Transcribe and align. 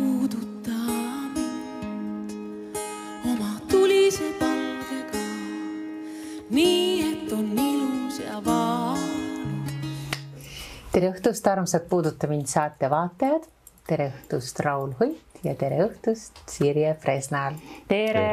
puuduta 0.00 0.70
mind 1.34 2.30
oma 3.24 3.50
tulise 3.68 4.32
palgega, 4.38 5.24
nii 6.50 6.94
et 7.04 7.32
on 7.36 7.50
ilus 7.58 8.20
ja 8.22 8.40
valus. 8.44 9.74
tere 10.92 11.12
õhtust, 11.12 11.50
armsad 11.52 11.84
Puuduta 11.90 12.30
mind 12.32 12.48
saate 12.48 12.90
vaatajad. 12.90 13.44
tere 13.86 14.08
õhtust, 14.14 14.64
Raul 14.64 14.96
Hunt 15.00 15.44
ja 15.44 15.54
tere 15.54 15.84
õhtust, 15.84 16.40
Sirje 16.48 16.94
Fresnal. 17.02 17.60
tere, 17.88 18.26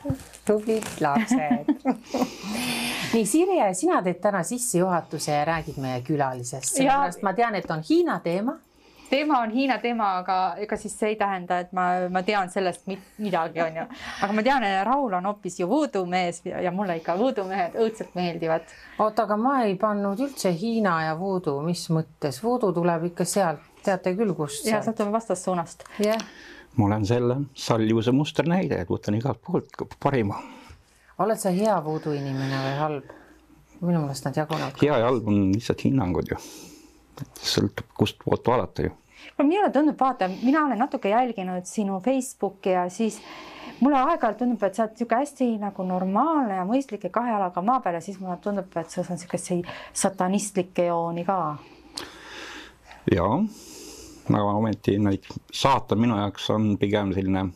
tere.. 0.00 0.18
tublid 0.46 0.88
lapsed 1.04 1.68
nii 3.14 3.26
Sirje, 3.28 3.72
sina 3.76 4.00
teed 4.02 4.24
täna 4.24 4.42
sissejuhatuse 4.42 5.36
ja 5.36 5.44
räägid 5.52 5.76
meie 5.84 6.00
külalisest, 6.06 6.78
sellepärast 6.78 7.26
ma 7.26 7.36
tean, 7.36 7.60
et 7.60 7.68
on 7.70 7.84
Hiina 7.90 8.22
teema 8.24 8.56
teema 9.10 9.38
on 9.40 9.50
Hiina 9.50 9.78
teema, 9.78 10.08
aga 10.20 10.36
ega 10.62 10.76
siis 10.80 10.94
see 10.98 11.12
ei 11.14 11.18
tähenda, 11.20 11.58
et 11.64 11.72
ma, 11.76 11.86
ma 12.12 12.22
tean 12.26 12.50
sellest 12.52 12.86
midagi, 12.88 13.60
onju. 13.64 13.86
aga 14.22 14.36
ma 14.36 14.44
tean, 14.46 14.66
et 14.68 14.80
Raul 14.86 15.16
on 15.18 15.28
hoopis 15.30 15.60
ju 15.60 15.68
voodoo-mees 15.70 16.42
ja 16.46 16.72
mulle 16.74 16.98
ikka 17.00 17.16
voodoo-mehed 17.18 17.78
õudselt 17.80 18.14
meeldivad. 18.18 18.74
oota, 18.98 19.26
aga 19.26 19.38
ma 19.40 19.56
ei 19.64 19.76
pannud 19.80 20.20
üldse 20.26 20.52
Hiina 20.60 20.96
ja 21.08 21.18
voodoo, 21.18 21.60
mis 21.66 21.86
mõttes, 21.94 22.42
voodoo 22.42 22.72
tuleb 22.76 23.08
ikka 23.10 23.26
sealt, 23.28 23.62
teate 23.84 24.14
küll, 24.18 24.34
kust. 24.36 24.66
ja 24.68 24.82
sealt 24.82 24.98
tuleb 25.00 25.14
vastassuunast. 25.16 25.86
jah 25.98 26.14
yeah.. 26.14 26.28
ma 26.76 26.88
olen 26.90 27.06
selle 27.06 27.40
sallivuse 27.54 28.12
musternäide, 28.12 28.80
et 28.82 28.90
võtan 28.90 29.18
igalt 29.18 29.42
poolt 29.44 29.98
parima. 30.02 30.40
oled 31.18 31.40
sa 31.40 31.54
hea 31.54 31.76
voodoo 31.84 32.16
inimene 32.16 32.62
või 32.68 32.78
halb? 32.80 33.18
minu 33.84 34.00
meelest 34.00 34.24
nad 34.24 34.36
jagunevad. 34.36 34.78
hea 34.82 34.98
ja 34.98 35.10
halb 35.10 35.28
on 35.28 35.50
lihtsalt 35.52 35.84
hinnangud 35.84 36.30
ju. 36.30 36.38
Sõltub, 37.40 37.86
kust 37.98 38.20
poolt 38.24 38.46
vaadata 38.46 38.88
ju 38.88 38.94
no 39.38 39.44
minule 39.44 39.70
tundub, 39.72 39.98
vaata, 40.00 40.28
mina 40.42 40.64
olen 40.66 40.78
natuke 40.78 41.08
jälginud 41.08 41.66
sinu 41.66 42.00
Facebooki 42.00 42.70
ja 42.70 42.88
siis 42.88 43.20
mulle 43.80 43.98
aeg-ajalt 43.98 44.38
tundub, 44.38 44.62
et 44.62 44.74
sa 44.74 44.84
oled 44.84 44.94
niisugune 44.94 45.20
hästi 45.20 45.48
nagu 45.62 45.86
normaalne 45.88 46.58
ja 46.60 46.66
mõistlik 46.68 47.06
ja 47.08 47.12
kahe 47.14 47.32
jalaga 47.32 47.62
maa 47.62 47.80
peal 47.84 47.98
ja 47.98 48.02
siis 48.04 48.20
mulle 48.20 48.36
tundub, 48.42 48.70
et 48.76 48.90
sul 48.90 49.06
on 49.08 49.18
niisuguseid 49.18 49.70
satanistlikke 49.92 50.86
jooni 50.90 51.24
ka. 51.24 51.38
ja, 53.14 53.28
aga 54.28 54.56
ometi 54.60 54.98
neid 54.98 55.28
saatan 55.52 56.00
minu 56.00 56.18
jaoks 56.18 56.50
on 56.50 56.74
pigem 56.78 57.12
selline 57.16 57.48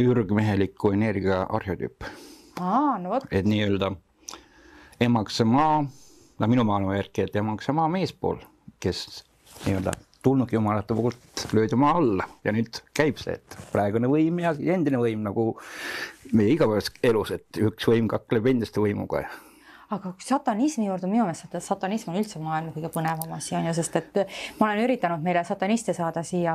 ürgmeheliku 0.00 0.92
energia 0.94 1.42
arhetüüp. 1.48 2.04
No 2.60 3.18
et 3.30 3.46
nii-öelda 3.48 3.94
emakese 5.00 5.44
maa, 5.48 5.84
no 6.40 6.48
minu 6.50 6.64
maailma 6.68 6.96
järgi, 6.96 7.26
et 7.26 7.36
emakese 7.36 7.74
maa 7.76 7.88
meespool, 7.92 8.40
kes 8.80 9.24
nii-öelda 9.66 9.92
tulnudki 10.22 10.56
jumalate 10.56 10.96
poolt, 10.96 11.44
löödi 11.56 11.76
maa 11.80 11.94
alla. 12.00 12.26
Ja 12.44 12.52
nüüd 12.52 12.82
käib 12.96 13.20
see, 13.20 13.36
et 13.38 13.56
praegune 13.72 14.08
võim 14.10 14.40
ja 14.42 14.54
endine 14.74 15.00
võim 15.00 15.22
nagu 15.24 15.52
meie 16.32 16.56
igapäevases 16.56 16.92
elus, 17.04 17.32
et 17.36 17.60
üks 17.60 17.88
võim 17.88 18.08
kakleb 18.10 18.50
endiste 18.52 18.82
võimuga 18.82 19.24
aga 19.90 20.12
satanismi 20.22 20.86
juurde 20.86 21.08
minu 21.10 21.24
meelest 21.26 21.56
satanism 21.66 22.12
on 22.12 22.20
üldse 22.20 22.38
maailma 22.38 22.70
kõige 22.70 22.92
põnevam 22.94 23.32
asi 23.34 23.56
on 23.58 23.64
ju, 23.66 23.72
sest 23.74 23.96
et 23.98 24.20
ma 24.60 24.68
olen 24.68 24.84
üritanud 24.84 25.24
meile 25.24 25.42
sataniste 25.42 25.94
saada 25.96 26.22
siia 26.22 26.54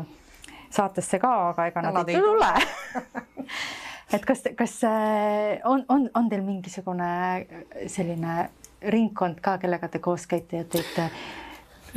saatesse 0.71 1.19
ka, 1.19 1.33
aga 1.49 1.67
ega 1.69 1.83
nad, 1.83 1.97
nad 1.99 2.11
ei 2.11 2.21
tule. 2.21 2.51
Et 4.13 4.21
kas, 4.23 4.43
kas 4.55 4.73
äh, 4.85 5.59
on, 5.65 5.81
on, 5.89 6.05
on 6.15 6.27
teil 6.29 6.43
mingisugune 6.45 7.07
selline 7.91 8.35
ringkond 8.91 9.41
ka, 9.41 9.57
kellega 9.61 9.89
te 9.91 9.99
koos 9.99 10.27
käite 10.27 10.63
ja 10.63 10.67
teete? 10.69 11.09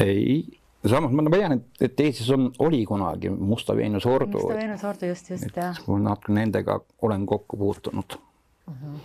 ei 0.04 0.44
samas 0.86 1.12
ma 1.12 1.26
tean, 1.30 1.58
et, 1.58 1.84
et 1.88 2.00
Eestis 2.00 2.30
on, 2.34 2.48
oli 2.64 2.84
kunagi 2.86 3.30
Musta 3.30 3.76
Veenuse 3.76 4.08
ordu. 4.08 4.38
Musta 4.38 4.56
Veenuse 4.56 4.86
ordu 4.86 5.12
just, 5.12 5.30
just 5.30 5.56
jah. 5.56 5.78
ma 5.86 6.00
natuke 6.10 6.34
nendega 6.36 6.80
olen 7.02 7.26
kokku 7.26 7.56
puutunud 7.56 8.18
mm. 8.66 8.74
-hmm 8.74 8.98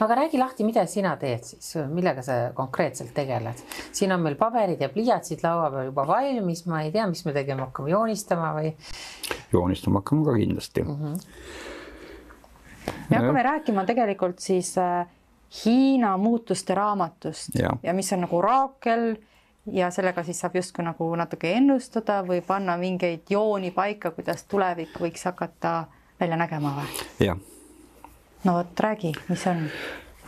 no 0.00 0.06
aga 0.06 0.14
räägi 0.14 0.38
lahti, 0.38 0.64
mida 0.64 0.86
sina 0.86 1.16
teed 1.20 1.44
siis, 1.44 1.74
millega 1.92 2.22
sa 2.22 2.36
konkreetselt 2.54 3.14
tegeled? 3.14 3.62
siin 3.92 4.12
on 4.12 4.20
meil 4.24 4.36
paberid 4.40 4.80
ja 4.80 4.88
pliiatsid 4.92 5.44
laua 5.44 5.70
peal 5.70 5.90
juba 5.90 6.06
valmis, 6.08 6.66
ma 6.66 6.82
ei 6.84 6.92
tea, 6.92 7.06
mis 7.10 7.24
me 7.24 7.32
tegema 7.36 7.66
hakkame, 7.66 7.90
joonistama 7.90 8.52
või? 8.58 8.72
joonistama 9.52 10.02
hakkame 10.02 10.24
ka 10.24 10.36
kindlasti 10.38 10.82
mm. 10.82 10.96
-hmm. 11.02 11.14
me 13.10 13.16
hakkame 13.16 13.42
rääkima 13.42 13.84
tegelikult 13.84 14.38
siis 14.38 14.78
äh, 14.78 15.06
Hiina 15.64 16.16
muutuste 16.18 16.74
raamatust 16.74 17.54
ja, 17.58 17.70
ja 17.82 17.94
mis 17.94 18.12
on 18.12 18.24
nagu 18.26 18.38
oraakel 18.38 19.14
ja 19.72 19.90
sellega 19.94 20.24
siis 20.26 20.40
saab 20.42 20.56
justkui 20.58 20.84
nagu 20.86 21.08
natuke 21.18 21.52
ennustada 21.56 22.20
või 22.26 22.42
panna 22.46 22.76
mingeid 22.80 23.30
jooni 23.30 23.70
paika, 23.74 24.10
kuidas 24.14 24.44
tulevik 24.50 24.98
võiks 25.00 25.26
hakata 25.26 25.76
välja 26.20 26.38
nägema 26.38 26.74
või? 26.80 27.06
jah. 27.26 27.38
no 28.44 28.58
vot, 28.58 28.80
räägi, 28.80 29.14
mis 29.28 29.46
on? 29.50 29.66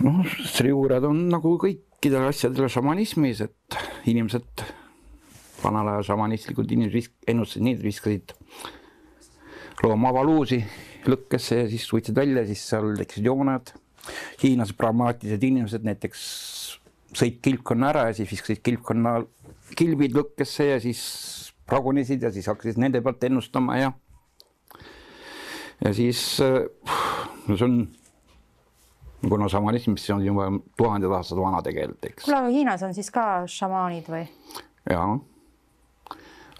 noh, 0.07 0.34
juured 0.65 1.07
on 1.11 1.25
nagu 1.33 1.55
kõikidel 1.61 2.28
asjadel 2.31 2.71
šamanismis, 2.73 3.43
et 3.47 3.78
inimesed, 4.11 4.67
vanal 5.62 5.95
ajal 5.95 6.12
šamanistlikud 6.12 6.71
inimesed 6.78 7.31
ennustasid 7.31 7.67
nii, 7.67 7.78
et 7.78 7.87
viskasid 7.87 8.37
looma 9.83 10.11
avaluusi 10.11 10.62
lõkkesse 11.09 11.62
ja 11.62 11.69
siis 11.71 11.87
võtsid 11.93 12.17
välja, 12.19 12.45
siis 12.49 12.65
seal 12.71 12.91
tekkisid 12.99 13.28
jooned. 13.28 13.73
Hiinas 14.42 14.72
pragmaatilised 14.76 15.42
inimesed 15.42 15.84
näiteks 15.86 16.20
sõid 17.16 17.38
kilpkonna 17.42 17.92
ära 17.92 18.09
ja 18.09 18.16
siis 18.19 18.31
viskasid 18.31 18.62
kilpkonna 18.64 19.19
kilbid 19.78 20.16
lõkkesse 20.16 20.69
ja 20.70 20.81
siis 20.82 21.00
pragunesid 21.69 22.22
ja 22.22 22.32
siis 22.32 22.48
hakkasid 22.48 22.81
nende 22.81 23.00
pealt 23.04 23.25
ennustama 23.28 23.78
ja 23.78 23.92
ja 25.84 25.94
siis 25.94 26.20
no 27.48 27.56
see 27.56 27.64
on 27.64 27.81
kuna 29.28 29.48
šamanism, 29.50 29.97
mis 29.97 30.06
on 30.15 30.22
juba 30.25 30.47
tuhanded 30.78 31.10
aastad 31.12 31.41
vana 31.42 31.62
tegelikult, 31.65 32.04
eks. 32.06 32.25
kuule, 32.25 32.38
aga 32.38 32.53
Hiinas 32.54 32.84
on 32.86 32.94
siis 32.94 33.10
ka 33.15 33.25
šamaanid 33.50 34.10
või? 34.12 34.22
jaa. 34.91 35.19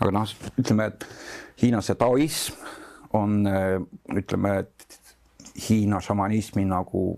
aga 0.01 0.11
noh, 0.15 0.35
ütleme, 0.59 0.91
et 0.91 1.07
Hiinas 1.63 1.91
see 1.91 1.99
taoism 1.99 2.59
on 3.17 3.47
ütleme, 4.17 4.59
et 4.65 4.79
Hiina 5.59 6.01
šamanismi 6.01 6.65
nagu 6.69 7.17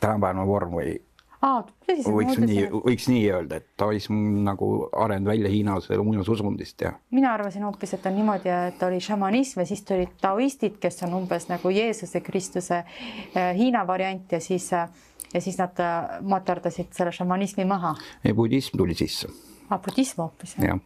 tänapäevane 0.00 0.46
vorm 0.46 0.74
või 0.78 0.96
Aa, 1.38 1.60
võiks 1.86 2.34
nii, 2.42 2.64
võiks 2.82 3.04
nii 3.06 3.20
öelda, 3.30 3.60
et 3.60 3.66
taoism 3.78 4.14
nagu 4.42 4.88
arenenud 4.90 5.30
välja 5.30 5.50
Hiinas 5.52 5.86
muinasusundist 5.94 6.82
ja. 6.82 6.96
mina 7.14 7.30
arvasin 7.36 7.62
hoopis, 7.62 7.92
et 7.94 8.06
on 8.10 8.16
niimoodi, 8.18 8.50
et 8.50 8.82
oli 8.82 8.98
šamanism 9.00 9.62
ja 9.62 9.66
siis 9.70 9.84
tulid 9.86 10.16
taoistid, 10.18 10.80
kes 10.82 10.98
on 11.06 11.14
umbes 11.20 11.46
nagu 11.46 11.70
Jeesuse 11.70 12.24
Kristuse 12.26 12.80
äh, 12.80 13.52
Hiina 13.54 13.84
variant 13.86 14.34
ja 14.34 14.40
siis 14.42 14.66
äh, 14.74 14.88
ja 15.34 15.40
siis 15.40 15.60
nad 15.62 15.78
äh, 15.78 16.18
materdasid 16.26 16.90
selle 16.98 17.14
šamanismi 17.14 17.64
maha. 17.70 17.94
ei, 18.24 18.34
budism 18.34 18.82
tuli 18.82 18.98
sisse. 18.98 19.30
aa, 19.70 19.78
budism 19.78 20.24
hoopis? 20.24 20.56
jah, 20.58 20.82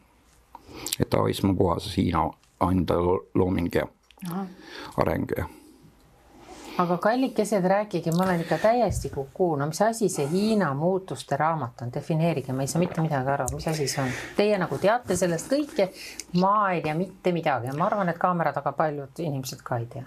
et 1.01 1.11
taoism 1.11 1.55
on 1.55 1.57
puhas 1.57 1.89
Hiina 1.97 2.29
enda 2.69 3.01
looming 3.35 3.73
ja 3.75 3.89
areng 5.01 5.33
ja 5.37 5.49
aga 6.79 6.97
kallikesed, 6.99 7.65
rääkige, 7.65 8.13
ma 8.17 8.25
olen 8.25 8.41
ikka 8.41 8.59
täiesti 8.59 9.11
kuku, 9.11 9.57
no 9.57 9.67
mis 9.67 9.83
asi 9.83 10.09
see 10.09 10.27
Hiina 10.31 10.73
muutuste 10.75 11.37
raamat 11.37 11.83
on, 11.85 11.93
defineerige, 11.95 12.53
ma 12.53 12.65
ei 12.65 12.71
saa 12.71 12.81
mitte 12.81 13.03
midagi 13.05 13.31
aru, 13.35 13.47
mis 13.55 13.69
asi 13.69 13.87
see 13.91 14.03
on. 14.05 14.13
Teie 14.37 14.59
nagu 14.61 14.79
teate 14.81 15.17
sellest 15.19 15.51
kõike, 15.53 15.89
ma 16.41 16.55
ei 16.73 16.83
tea 16.85 16.95
mitte 16.99 17.33
midagi. 17.35 17.69
Ja 17.69 17.77
ma 17.77 17.89
arvan, 17.91 18.13
et 18.13 18.21
kaamera 18.21 18.55
taga 18.57 18.73
paljud 18.77 19.23
inimesed 19.25 19.65
ka 19.67 19.81
ei 19.83 19.89
tea. 19.93 20.05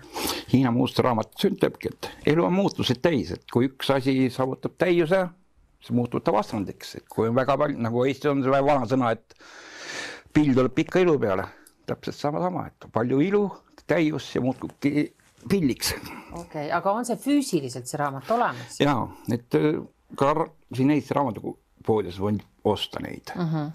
Hiina 0.53 0.71
muutuste 0.73 1.05
raamat 1.05 1.47
ütlebki, 1.49 1.93
et 1.93 2.31
elu 2.33 2.45
on 2.47 2.55
muutuseid 2.55 3.01
täis, 3.03 3.33
et 3.35 3.45
kui 3.51 3.69
üks 3.69 3.91
asi 3.93 4.15
saavutab 4.33 4.77
täiuse, 4.81 5.25
siis 5.81 5.93
muutub 5.95 6.23
ta 6.25 6.33
vastandiks, 6.33 6.95
et 7.01 7.05
kui 7.09 7.29
on 7.29 7.37
väga 7.37 7.57
palju, 7.61 7.81
nagu 7.81 8.07
Eestis 8.07 8.31
on 8.31 8.41
see 8.45 8.63
vanasõna, 8.69 9.13
et 9.13 9.37
pill 10.33 10.55
tuleb 10.55 10.73
pika 10.75 11.03
ilu 11.03 11.19
peale, 11.21 11.45
täpselt 11.85 12.17
sama-sama, 12.17 12.65
et 12.71 12.89
palju 12.93 13.21
ilu, 13.21 13.45
täius 13.85 14.31
ja 14.33 14.41
muutubki 14.41 15.11
pilliks. 15.49 15.93
okei 15.93 16.41
okay,, 16.41 16.71
aga 16.71 16.91
on 16.91 17.07
see 17.07 17.19
füüsiliselt 17.21 17.89
see 17.89 17.99
raamat 18.01 18.31
olemas? 18.35 18.79
ja, 18.81 18.97
et 19.33 19.57
äh, 19.59 19.79
ka 20.17 20.33
siin 20.73 20.93
Eesti 20.95 21.17
raamatupoodides 21.17 22.19
võin 22.21 22.41
osta 22.63 23.01
neid. 23.03 23.33
Mhm. 23.35 23.55
-huh. 23.55 23.71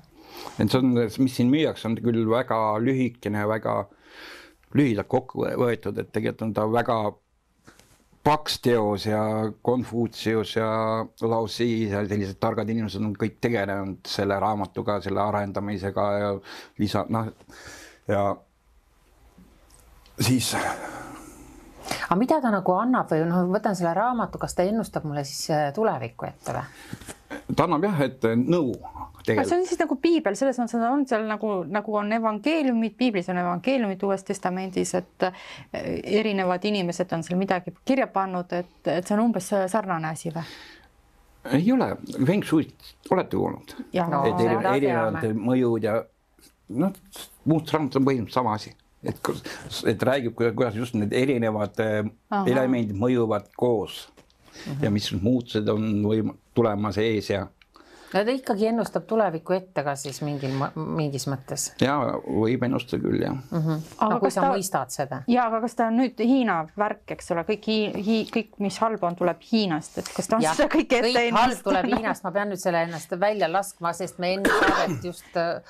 et 0.58 0.70
see 0.70 0.82
on, 0.82 0.93
mis 1.25 1.37
siin 1.37 1.50
müüakse, 1.52 1.88
on 1.88 1.96
küll 2.00 2.28
väga 2.31 2.61
lühikene, 2.82 3.46
väga 3.49 3.81
lühidalt 4.75 5.08
kokku 5.11 5.44
võetud, 5.58 5.99
et 5.99 6.12
tegelikult 6.12 6.49
on 6.49 6.55
ta 6.55 6.67
väga 6.72 7.00
paks 8.25 8.61
teos 8.61 9.06
ja 9.06 9.22
Konfutsius 9.62 10.56
ja 10.56 10.69
Laozi 11.22 11.88
ja 11.88 12.02
sellised 12.06 12.37
targad 12.40 12.69
inimesed 12.69 13.00
on 13.00 13.14
kõik 13.17 13.38
tegelenud 13.40 14.05
selle 14.06 14.37
raamatuga, 14.40 15.00
selle 15.00 15.22
arendamisega 15.25 16.06
ja 16.19 16.32
lisa, 16.78 17.06
noh 17.08 17.32
ja 18.11 18.37
siis 20.20 20.52
aga 22.10 22.18
mida 22.18 22.40
ta 22.42 22.50
nagu 22.50 22.74
annab 22.74 23.12
või 23.12 23.22
noh, 23.28 23.46
võtan 23.54 23.78
selle 23.78 23.94
raamatu, 23.94 24.40
kas 24.42 24.56
ta 24.58 24.66
ennustab 24.66 25.06
mulle 25.06 25.22
siis 25.28 25.46
äh, 25.54 25.68
tulevikku 25.76 26.26
ette 26.26 26.56
või? 26.56 26.66
ta 27.54 27.68
annab 27.68 27.86
jah, 27.86 28.02
et 28.08 28.26
nõu 28.34 28.74
aga 29.20 29.44
see 29.44 29.44
on 29.44 29.60
tegelikult. 29.60 29.68
siis 29.68 29.80
nagu 29.80 29.96
piibel, 30.02 30.36
selles 30.38 30.58
mõttes 30.58 30.76
et 30.78 30.88
on 30.88 31.06
seal 31.08 31.28
nagu, 31.28 31.52
nagu 31.70 31.96
on 32.00 32.12
evangeeliumid, 32.16 32.96
piiblis 32.98 33.30
on 33.30 33.40
evangeeliumid 33.42 34.02
Uues 34.08 34.24
Testamendis, 34.26 34.94
et 34.98 35.28
eh, 35.28 35.88
erinevad 36.20 36.64
inimesed 36.64 37.12
on 37.16 37.24
seal 37.26 37.38
midagi 37.38 37.74
kirja 37.84 38.08
pannud, 38.10 38.52
et, 38.52 38.76
et 38.88 39.06
see 39.06 39.16
on 39.16 39.26
umbes 39.28 39.52
sarnane 39.70 40.10
asi 40.10 40.34
või? 40.34 40.44
ei 41.56 41.72
ole, 41.72 41.94
Feng 42.26 42.44
Shui'st 42.44 43.12
olete 43.14 43.36
kuulnud? 43.36 43.76
No. 43.96 44.24
et 44.28 44.40
eri- 44.44 44.56
seda 44.58 44.74
erinevad 44.76 45.20
teame. 45.22 45.46
mõjud 45.50 45.86
ja 45.86 45.96
noh, 46.80 46.92
muust 47.48 47.72
raamat 47.72 47.96
on 47.96 48.08
põhimõtteliselt 48.08 48.40
sama 48.42 48.56
asi, 48.58 48.74
et, 49.05 49.31
et 49.87 50.02
räägib, 50.02 50.35
kuidas, 50.37 50.76
just 50.76 50.94
need 50.94 51.12
erinevad 51.12 51.79
äh, 51.81 52.05
Ahah. 52.31 52.49
elemendid 52.49 52.97
mõjuvad 52.97 53.49
koos 53.56 54.08
ja 54.82 54.91
mis 54.91 55.12
muutused 55.12 55.69
on 55.69 56.02
võim- 56.05 56.35
tulemas 56.55 56.99
ees 56.99 57.31
ja 57.31 57.47
no 58.14 58.24
ta 58.24 58.34
ikkagi 58.34 58.66
ennustab 58.70 59.04
tulevikku 59.10 59.54
ette 59.54 59.84
ka 59.86 59.94
siis 59.98 60.20
mingil, 60.26 60.54
mingis 60.76 61.26
mõttes 61.30 61.68
ja 61.82 61.96
võib 62.26 62.64
ennustada 62.66 63.02
küll 63.04 63.22
jah 63.22 63.34
mm. 63.34 63.60
-hmm. 63.60 63.82
Aga 63.98 64.14
no 64.14 64.20
kui 64.20 64.30
sa 64.30 64.40
ta- 64.40 64.52
mõistad 64.54 64.90
seda. 64.94 65.22
ja 65.28 65.46
aga 65.46 65.60
kas 65.60 65.74
ta 65.78 65.86
on 65.90 65.96
nüüd 66.00 66.18
Hiina 66.18 66.56
värk, 66.78 67.10
eks 67.16 67.30
ole, 67.30 67.44
kõik 67.48 67.66
Hii- 67.70 68.04
Hii- 68.06 68.30
kõik, 68.34 68.50
mis 68.58 68.78
halba 68.78 69.06
on, 69.06 69.16
tuleb 69.16 69.40
Hiinast, 69.52 69.98
et 69.98 70.08
kas 70.16 70.28
ta 70.28 70.36
on 70.36 70.42
jah, 70.42 70.56
seda 70.56 70.68
kõike 70.68 70.98
ette 70.98 71.12
kõik 71.12 71.32
halb 71.38 71.62
tuleb 71.62 71.84
ennustanud? 71.84 71.98
Hiinast, 71.98 72.24
ma 72.24 72.30
pean 72.30 72.48
nüüd 72.50 72.60
selle 72.62 72.82
ennast 72.82 73.10
välja 73.20 73.48
laskma, 73.52 73.92
sest 73.92 74.18
me 74.18 74.32
enne 74.34 74.48
saadet 74.48 75.04
just, 75.04 75.36
äh, 75.36 75.62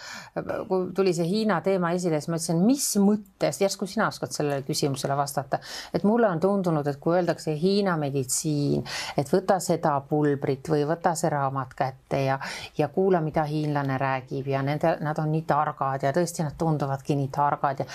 kui 0.69 0.91
tuli 0.95 1.13
see 1.17 1.27
Hiina 1.29 1.61
teema 1.61 1.93
esile, 1.97 2.21
siis 2.21 2.29
ma 2.29 2.37
ütlesin, 2.41 2.63
mis 2.67 2.87
mõttes, 3.03 3.61
järsku 3.61 3.87
sina 3.87 4.07
oskad 4.09 4.33
sellele 4.33 4.63
küsimusele 4.67 5.17
vastata, 5.17 5.59
et 5.95 6.05
mulle 6.05 6.29
on 6.29 6.41
tundunud, 6.41 6.87
et 6.87 6.97
kui 7.01 7.17
öeldakse 7.19 7.55
Hiina 7.61 7.97
meditsiin, 7.97 8.85
et 9.17 9.29
võta 9.33 9.59
seda 9.61 10.01
pulbrit 10.09 10.69
või 10.69 10.85
võta 10.89 11.15
see 11.19 11.31
raamat 11.31 11.75
kätte 11.75 12.25
ja, 12.25 12.30
ja 12.79 12.89
kuula, 12.89 13.21
mida 13.21 13.45
hiinlane 13.49 13.99
räägib 13.99 14.47
ja 14.51 14.63
nende, 14.63 14.97
nad 15.01 15.19
on 15.19 15.33
nii 15.33 15.45
targad 15.49 16.05
ja 16.07 16.13
tõesti, 16.17 16.45
nad 16.47 16.57
tunduvadki 16.59 17.17
nii 17.19 17.29
targad 17.35 17.85
ja 17.85 17.87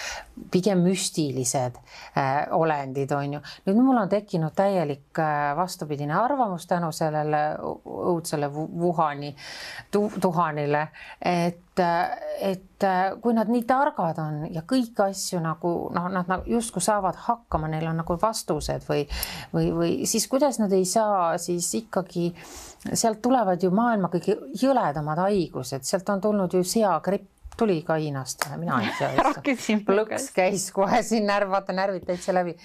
pigem 0.52 0.84
müstilised 0.86 1.78
äh, 2.18 2.34
olendid, 2.56 3.12
on 3.16 3.38
ju. 3.38 3.44
nüüd 3.66 3.82
mul 3.82 4.02
on 4.04 4.10
tekkinud 4.12 4.56
täielik 4.56 5.20
äh, 5.20 5.52
vastupidine 5.58 6.16
arvamus 6.20 6.68
tänu 6.68 6.92
sellele 6.92 7.44
õudsele 7.86 8.50
Wu- 8.52 8.70
Wuhani 8.86 9.36
tu, 9.92 10.08
tuhanile, 10.22 10.88
et, 11.22 11.62
et 11.80 12.84
äh, 12.84 13.16
kui 13.22 13.34
nad 13.36 13.50
nii 13.52 13.64
targad 13.68 14.20
on 14.24 14.42
ja 14.54 14.64
kõiki 14.68 15.04
asju 15.08 15.42
nagu 15.44 15.74
noh, 15.96 16.08
nad 16.12 16.30
nagu 16.32 16.48
justkui 16.50 16.84
saavad 16.84 17.18
hakkama, 17.28 17.70
neil 17.72 17.88
on 17.90 18.00
nagu 18.02 18.18
vastused 18.22 18.88
või, 18.90 19.06
või, 19.54 19.70
või 19.76 19.92
siis 20.10 20.28
kuidas 20.32 20.60
nad 20.62 20.74
ei 20.76 20.86
saa 20.88 21.36
siis 21.42 21.68
ikkagi, 21.82 22.32
sealt 22.94 23.22
tulevad 23.26 23.64
ju 23.64 23.72
maailma 23.76 24.12
kõige 24.14 24.38
jõledamad 24.62 25.26
haigused, 25.26 25.88
sealt 25.88 26.10
on 26.14 26.24
tulnud 26.24 26.56
ju 26.56 26.64
seagripp, 26.64 27.35
tuli 27.58 27.82
ka 27.82 27.96
Hiinast, 28.00 28.50
mina 28.58 28.82
ei 28.84 28.92
tea 28.98 29.14
Ära 29.22 29.32
küsi 29.44 29.78
plõks 29.86 30.30
käis. 30.36 30.70
kohe 30.76 31.02
siin 31.04 31.26
närv, 31.30 31.50
vaata 31.54 31.74
närvid 31.76 32.06
täitsa 32.08 32.34
läbi. 32.36 32.56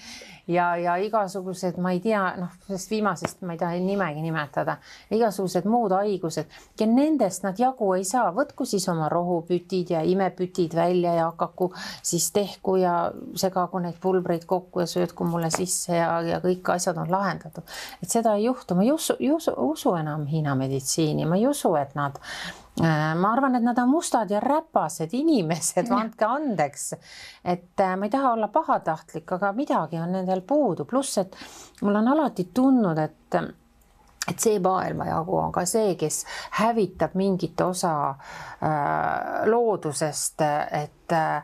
Ja, 0.51 0.73
ja 0.75 0.95
igasugused, 0.97 1.77
ma 1.79 1.91
ei 1.93 1.99
tea, 2.01 2.21
noh, 2.39 2.49
sellest 2.65 2.89
viimasest 2.91 3.43
ma 3.45 3.53
ei 3.53 3.59
taha 3.61 3.77
nimegi 3.79 4.23
nimetada, 4.23 4.79
igasugused 5.13 5.67
muud 5.69 5.93
haigused 5.95 6.49
ja 6.79 6.87
nendest 6.89 7.45
nad 7.45 7.59
jagu 7.61 7.91
ei 7.93 8.03
saa, 8.07 8.31
võtku 8.35 8.65
siis 8.67 8.87
oma 8.91 9.07
rohupütid 9.11 9.93
ja 9.93 10.01
imepütid 10.01 10.73
välja 10.75 11.13
ja 11.13 11.27
hakaku 11.29 11.69
siis 12.01 12.31
tehku 12.33 12.75
ja 12.81 12.95
segagu 13.37 13.79
neid 13.85 14.01
pulbreid 14.01 14.47
kokku 14.49 14.81
ja 14.81 14.89
söötku 14.89 15.29
mulle 15.29 15.53
sisse 15.53 15.95
ja, 15.95 16.09
ja 16.25 16.41
kõik 16.43 16.73
asjad 16.73 16.97
on 16.97 17.13
lahendatud. 17.13 17.63
et 18.01 18.09
seda 18.09 18.33
ei 18.35 18.49
juhtu, 18.49 18.75
ma 18.75 18.83
ei 18.87 18.91
usu, 18.91 19.15
ei 19.19 19.31
usu, 19.31 19.53
usu 19.69 19.95
enam 20.01 20.25
Hiina 20.25 20.57
meditsiini, 20.57 21.29
ma 21.29 21.37
ei 21.37 21.47
usu, 21.47 21.75
et 21.79 21.93
nad 21.95 22.17
ma 22.79 23.31
arvan, 23.33 23.55
et 23.55 23.63
nad 23.63 23.77
on 23.77 23.89
mustad 23.89 24.31
ja 24.31 24.39
räpased 24.39 25.13
inimesed, 25.13 25.91
andke 25.91 26.25
andeks. 26.25 26.93
et 27.43 27.79
äh, 27.79 27.95
ma 27.97 28.07
ei 28.07 28.13
taha 28.13 28.33
olla 28.33 28.47
pahatahtlik, 28.47 29.31
aga 29.37 29.51
midagi 29.53 29.99
on 29.99 30.11
nendel 30.15 30.41
puudu, 30.47 30.85
pluss 30.85 31.17
et 31.17 31.35
mul 31.81 31.99
on 31.99 32.07
alati 32.13 32.47
tundnud, 32.53 32.97
et 32.97 33.41
et 34.29 34.39
see 34.39 34.59
maailmajagu 34.61 35.37
on 35.37 35.51
ka 35.51 35.65
see, 35.65 35.95
kes 35.99 36.23
hävitab 36.59 37.15
mingit 37.17 37.61
osa 37.61 37.93
äh, 38.09 39.47
loodusest, 39.49 40.41
et 40.71 41.15
äh, 41.15 41.43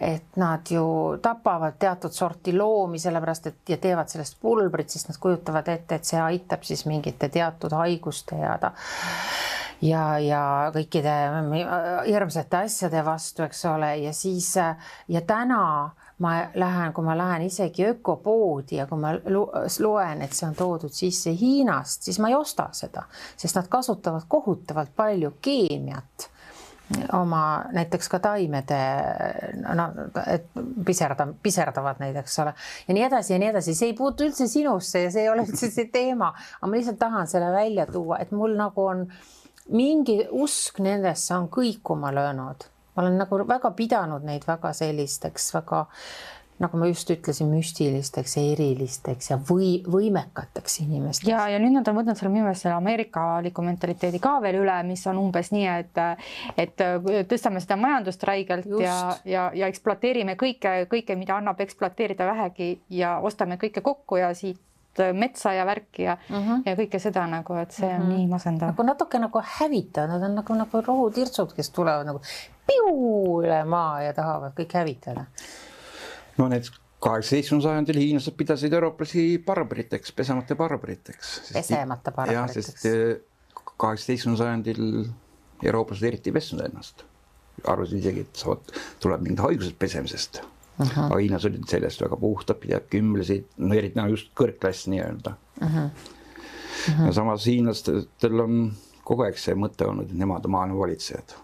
et 0.00 0.36
nad 0.36 0.66
ju 0.70 1.18
tapavad 1.22 1.76
teatud 1.78 2.12
sorti 2.12 2.52
loomi, 2.56 2.98
sellepärast 2.98 3.46
et 3.46 3.74
ja 3.74 3.76
teevad 3.78 4.10
sellest 4.10 4.40
pulbrit, 4.42 4.90
sest 4.90 5.08
nad 5.08 5.18
kujutavad 5.22 5.68
ette, 5.70 6.00
et 6.00 6.08
see 6.08 6.18
aitab 6.18 6.64
siis 6.66 6.82
mingite 6.90 7.28
teatud 7.28 7.76
haiguste 7.78 8.40
ja 8.40 8.56
ta 8.58 8.72
ja, 9.84 10.02
ja 10.18 10.42
kõikide 10.74 11.14
hirmsate 12.08 12.64
asjade 12.64 13.04
vastu, 13.06 13.44
eks 13.46 13.64
ole, 13.70 13.92
ja 14.06 14.12
siis 14.16 14.50
ja 14.56 15.22
täna 15.26 15.64
ma 16.18 16.34
lähen, 16.54 16.92
kui 16.94 17.04
ma 17.04 17.16
lähen 17.18 17.42
isegi 17.48 17.88
ökopoodi 17.88 18.78
ja 18.78 18.86
kui 18.86 19.00
ma 19.00 19.14
loen, 19.24 20.22
et 20.22 20.36
see 20.36 20.46
on 20.46 20.54
toodud 20.54 20.94
sisse 20.94 21.32
Hiinast, 21.34 22.06
siis 22.06 22.20
ma 22.22 22.30
ei 22.30 22.36
osta 22.38 22.68
seda, 22.72 23.06
sest 23.36 23.58
nad 23.58 23.68
kasutavad 23.70 24.28
kohutavalt 24.28 24.94
palju 24.96 25.34
keemiat 25.42 26.30
oma 27.16 27.64
näiteks 27.72 28.08
ka 28.12 28.18
taimede, 28.20 28.78
no 29.74 29.86
et 30.28 30.50
piserda, 30.84 31.26
piserdavad 31.42 32.02
neid, 32.02 32.18
eks 32.20 32.36
ole, 32.44 32.52
ja 32.88 32.96
nii 32.96 33.06
edasi 33.06 33.32
ja 33.32 33.38
nii 33.40 33.48
edasi, 33.54 33.74
see 33.74 33.90
ei 33.92 33.96
puutu 33.96 34.26
üldse 34.28 34.46
sinusse 34.50 35.06
ja 35.06 35.14
see 35.14 35.24
ei 35.24 35.30
ole 35.32 35.46
üldse 35.48 35.70
see 35.72 35.88
teema, 35.92 36.28
aga 36.60 36.68
ma 36.68 36.76
lihtsalt 36.76 37.00
tahan 37.00 37.30
selle 37.30 37.48
välja 37.54 37.88
tuua, 37.88 38.20
et 38.20 38.36
mul 38.36 38.56
nagu 38.60 38.84
on 38.84 39.06
mingi 39.72 40.20
usk 40.44 40.82
nendesse 40.84 41.32
on 41.36 41.48
kõikuma 41.52 42.12
löönud, 42.14 42.68
ma 42.94 43.02
olen 43.02 43.18
nagu 43.18 43.42
väga 43.48 43.70
pidanud 43.76 44.24
neid 44.24 44.46
väga 44.48 44.72
sellisteks 44.76 45.52
väga 45.54 45.86
nagu 46.62 46.78
ma 46.78 46.86
just 46.86 47.10
ütlesin, 47.10 47.48
müstilisteks, 47.50 48.36
erilisteks 48.38 49.30
ja 49.32 49.38
või 49.50 49.80
võimekateks 49.90 50.78
inimesteks. 50.84 51.28
ja, 51.28 51.48
ja 51.50 51.58
nüüd 51.58 51.74
nad 51.74 51.88
on 51.90 51.98
võtnud 51.98 52.18
selle 52.18 52.30
minu 52.30 52.46
meelest 52.46 52.66
selle 52.66 52.76
ameerikaliku 52.78 53.64
mentaliteedi 53.66 54.20
ka 54.22 54.36
veel 54.44 54.60
üle, 54.62 54.76
mis 54.86 55.02
on 55.10 55.18
umbes 55.18 55.50
nii, 55.54 55.66
et, 55.80 56.02
et 56.66 56.84
tõstame 57.30 57.62
seda 57.62 57.78
majandust 57.80 58.22
räigelt 58.28 58.68
Just. 58.70 58.84
ja, 58.86 58.98
ja, 59.26 59.48
ja 59.64 59.70
ekspluateerime 59.72 60.38
kõike, 60.40 60.76
kõike, 60.90 61.18
mida 61.18 61.40
annab 61.40 61.60
ekspluateerida 61.64 62.28
vähegi 62.30 62.70
ja 63.02 63.16
ostame 63.18 63.58
kõike 63.58 63.82
kokku 63.82 64.22
ja 64.22 64.30
siit 64.38 64.62
metsa 65.12 65.52
ja 65.52 65.66
värki 65.66 66.02
ja 66.02 66.16
mm, 66.28 66.36
-hmm. 66.36 66.62
ja 66.66 66.76
kõike 66.78 66.98
seda 67.02 67.26
nagu, 67.26 67.56
et 67.60 67.72
see 67.72 67.88
on 67.88 68.00
mm 68.00 68.06
-hmm. 68.06 68.16
nii 68.16 68.26
masendav. 68.26 68.68
nagu 68.68 68.82
natuke 68.82 69.18
nagu 69.18 69.42
hävitavad, 69.58 70.08
nad 70.10 70.22
on 70.22 70.34
nagu, 70.34 70.54
nagu 70.54 70.80
rohutirtsud, 70.86 71.52
kes 71.56 71.70
tulevad 71.70 72.06
nagu 72.06 72.20
piu 72.66 73.42
üle 73.42 73.64
maa 73.64 74.02
ja 74.02 74.12
tahavad 74.12 74.52
kõik 74.52 74.74
hävitada. 74.74 75.24
no 76.38 76.48
need 76.48 76.70
kaheksateistkümnendal 77.00 77.70
sajandil 77.70 78.00
hiinlased 78.00 78.36
pidasid 78.36 78.72
eurooplasi 78.72 79.42
barbariteks, 79.46 80.12
pesemata 80.12 80.54
barbariteks. 80.54 81.52
Pesemata 81.52 82.12
barbariteks. 82.12 82.86
eh, 82.86 83.20
kaheksateistkümnendal 83.76 84.46
sajandil 84.46 85.04
eurooplased 85.62 86.02
eriti 86.08 86.30
ei 86.30 86.32
pesnud 86.32 86.64
ennast. 86.64 87.04
arvasid 87.64 87.98
isegi, 87.98 88.20
et 88.20 88.36
saavad, 88.36 88.72
tuleb 89.00 89.20
mingid 89.22 89.38
haigused 89.38 89.76
pesemisest 89.78 90.42
-huh. 90.78 91.06
aga 91.06 91.20
hiinlased 91.20 91.50
olid 91.50 91.68
sellest 91.70 92.02
väga 92.02 92.16
puhtad, 92.16 92.60
pidevalt 92.60 92.90
kümblesid, 92.90 93.46
no 93.56 93.74
eriti 93.74 93.98
no 94.00 94.08
just 94.08 94.32
kõrgklass 94.38 94.88
nii-öelda 94.90 95.36
ja 97.06 97.12
samas 97.12 97.46
hiinlastel 97.46 98.40
on 98.40 98.72
kogu 99.04 99.26
aeg 99.26 99.38
see 99.40 99.56
mõte 99.58 99.86
olnud, 99.88 100.10
et 100.10 100.18
nemad 100.18 100.46
on 100.46 100.54
maailma 100.56 100.78
valitsejad 100.78 101.36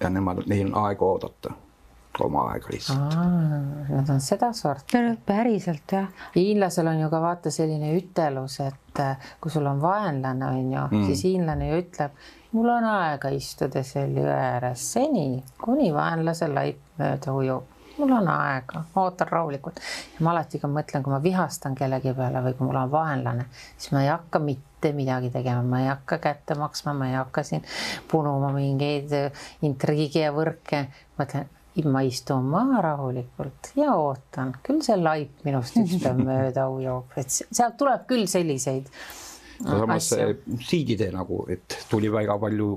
ja 0.00 0.10
nemad, 0.12 0.42
neil 0.50 0.66
on 0.68 0.74
aega 0.86 1.06
oodata, 1.06 1.52
oma 2.24 2.46
aega 2.52 2.72
lihtsalt. 2.72 3.14
Nad 3.90 4.10
on 4.12 4.20
sedasorti. 4.20 4.98
päriselt 5.26 5.92
jah. 5.92 6.08
hiinlasel 6.34 6.88
on 6.88 7.00
ju 7.00 7.10
ka 7.12 7.20
vaata 7.20 7.52
selline 7.52 7.92
ütelus, 7.98 8.58
et 8.64 9.00
äh, 9.00 9.30
kui 9.40 9.52
sul 9.52 9.66
on 9.66 9.80
vaenlane, 9.82 10.46
on 10.46 10.72
ju 10.72 10.82
mm., 10.90 11.06
siis 11.06 11.24
hiinlane 11.28 11.70
ju 11.70 11.80
ütleb, 11.84 12.18
mul 12.52 12.72
on 12.72 12.88
aega 12.90 13.30
istuda 13.36 13.84
seal 13.84 14.16
jõe 14.16 14.32
ääres 14.32 14.84
seni, 14.92 15.44
kuni 15.60 15.92
vaenlase 15.94 16.48
laip 16.52 17.00
mööda 17.00 17.32
ujub 17.36 17.75
mul 17.98 18.12
on 18.12 18.28
aega, 18.28 18.84
ootan 18.96 19.28
rahulikult. 19.30 19.80
Ja 20.16 20.24
ma 20.24 20.32
alati 20.34 20.60
ka 20.62 20.68
mõtlen, 20.70 21.04
kui 21.04 21.14
ma 21.14 21.20
vihastan 21.22 21.74
kellegi 21.78 22.14
peale 22.16 22.42
või 22.44 22.56
kui 22.58 22.68
mul 22.68 22.80
on 22.80 22.92
vaenlane, 22.92 23.48
siis 23.76 23.92
ma 23.94 24.04
ei 24.04 24.10
hakka 24.12 24.40
mitte 24.42 24.92
midagi 24.96 25.30
tegema, 25.34 25.64
ma 25.66 25.82
ei 25.82 25.90
hakka 25.90 26.20
kätte 26.22 26.56
maksma, 26.58 26.94
ma 26.96 27.10
ei 27.10 27.18
hakka 27.18 27.44
siin 27.46 27.64
punuma 28.10 28.52
mingeid 28.56 29.14
intriigi 29.66 30.24
ja 30.24 30.32
võrke. 30.36 30.86
mõtlen, 31.18 31.48
ma 31.84 32.00
istun 32.00 32.44
maha 32.48 32.80
rahulikult 32.84 33.72
ja 33.76 33.92
ootan, 34.00 34.54
küll 34.64 34.80
see 34.84 34.96
laip 34.96 35.44
minust 35.44 35.76
ükspäev 35.80 36.22
mööda 36.28 36.68
ujub, 36.72 37.16
et 37.20 37.32
sealt 37.32 37.76
tuleb 37.76 38.06
küll 38.08 38.26
selliseid. 38.30 38.88
samas 39.60 40.12
siidide 40.68 41.10
nagu, 41.12 41.44
et 41.52 41.78
tuli 41.90 42.12
väga 42.12 42.38
palju 42.40 42.76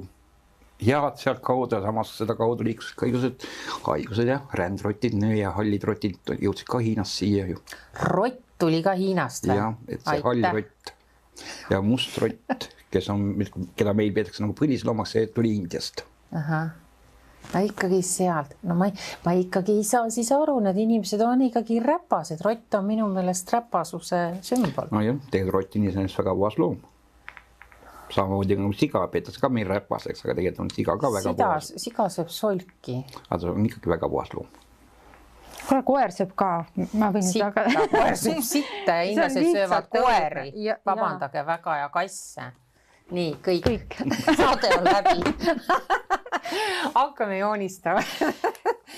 head 0.79 1.17
sealtkaudu 1.19 1.75
ja 1.75 1.81
samas 1.83 2.12
sedakaudu 2.17 2.63
liikusid 2.67 2.95
ka 3.00 3.09
igasugused 3.09 3.48
haigused 3.88 4.31
ja 4.31 4.39
rändrotid 4.55 5.17
ja 5.38 5.51
hallid 5.57 5.83
rotid 5.83 6.36
jõudsid 6.39 6.69
ka 6.69 6.79
Hiinast 6.83 7.19
siia 7.19 7.48
ju. 7.50 7.59
rott 8.13 8.41
tuli 8.59 8.81
ka 8.83 8.95
Hiinast 9.00 9.48
või? 9.48 9.57
jah, 9.59 9.75
et 9.88 10.03
see 10.03 10.24
hall 10.25 10.51
rott 10.53 10.93
ja 11.71 11.81
must 11.81 12.17
rott, 12.21 12.69
kes 12.91 13.09
on, 13.13 13.31
keda 13.79 13.95
meil 13.95 14.13
peetakse 14.15 14.43
nagu 14.43 14.55
põlisloomaks, 14.57 15.15
see 15.15 15.31
tuli 15.33 15.53
Indiast. 15.55 16.03
ahah, 16.36 16.71
no 17.53 17.63
ikkagi 17.65 18.01
sealt, 18.05 18.55
no 18.67 18.77
ma 18.79 18.89
ma 19.25 19.36
ikkagi 19.39 19.79
ei 19.79 19.88
saa 19.88 20.09
siis 20.13 20.31
aru, 20.36 20.59
need 20.65 20.79
inimesed 20.86 21.24
on 21.25 21.48
ikkagi 21.48 21.79
räpased, 21.83 22.43
rott 22.45 22.79
on 22.79 22.88
minu 22.88 23.09
meelest 23.13 23.51
räpasuse 23.55 24.24
sümbol. 24.45 24.91
nojah, 24.95 25.19
tegelikult 25.31 25.59
rott 25.59 25.79
on 25.79 25.89
iseenesest 25.89 26.24
väga 26.24 26.36
puhas 26.41 26.59
loom. 26.62 26.79
Samamoodi 28.13 28.57
nagu 28.59 28.73
siga 28.77 29.01
peetakse 29.11 29.41
ka 29.41 29.49
meil 29.53 29.67
räpaseks, 29.69 30.23
aga 30.25 30.35
tegelikult 30.37 30.65
on 30.65 30.71
siga 30.75 30.95
ka 30.99 31.11
väga 31.13 31.33
siga 31.33 31.35
puhas,, 31.43 31.69
siga 31.83 32.07
sööb 32.13 32.33
solki. 32.33 32.97
aga 33.27 33.41
ta 33.43 33.51
on 33.53 33.69
ikkagi 33.69 33.93
väga 33.93 34.09
puhas 34.09 34.33
loom. 34.37 34.47
kuule, 35.67 35.83
koer 35.91 36.15
sööb 36.15 36.33
ka, 36.39 36.51
ma 36.93 37.11
võin 37.15 37.27
sitta, 37.27 37.65
väga 37.67 37.85
koer 37.93 38.17
sööb 38.23 38.41
sitta 38.45 38.97
ja 39.01 39.03
See 39.05 39.11
inimesed 39.13 39.51
söövad 39.59 39.91
koeri 39.93 40.47
õudne. 40.47 40.65
Ja-. 40.65 40.79
vabandage 40.85 41.45
väga 41.45 41.77
ja 41.83 41.89
kasse. 41.93 42.51
nii 43.11 43.35
kõik, 43.45 43.69
Kõik. 43.69 43.99
saade 44.39 44.73
on 44.77 44.85
läbi. 44.85 45.17
hakkame 46.99 47.37
joonistama. 47.39 48.01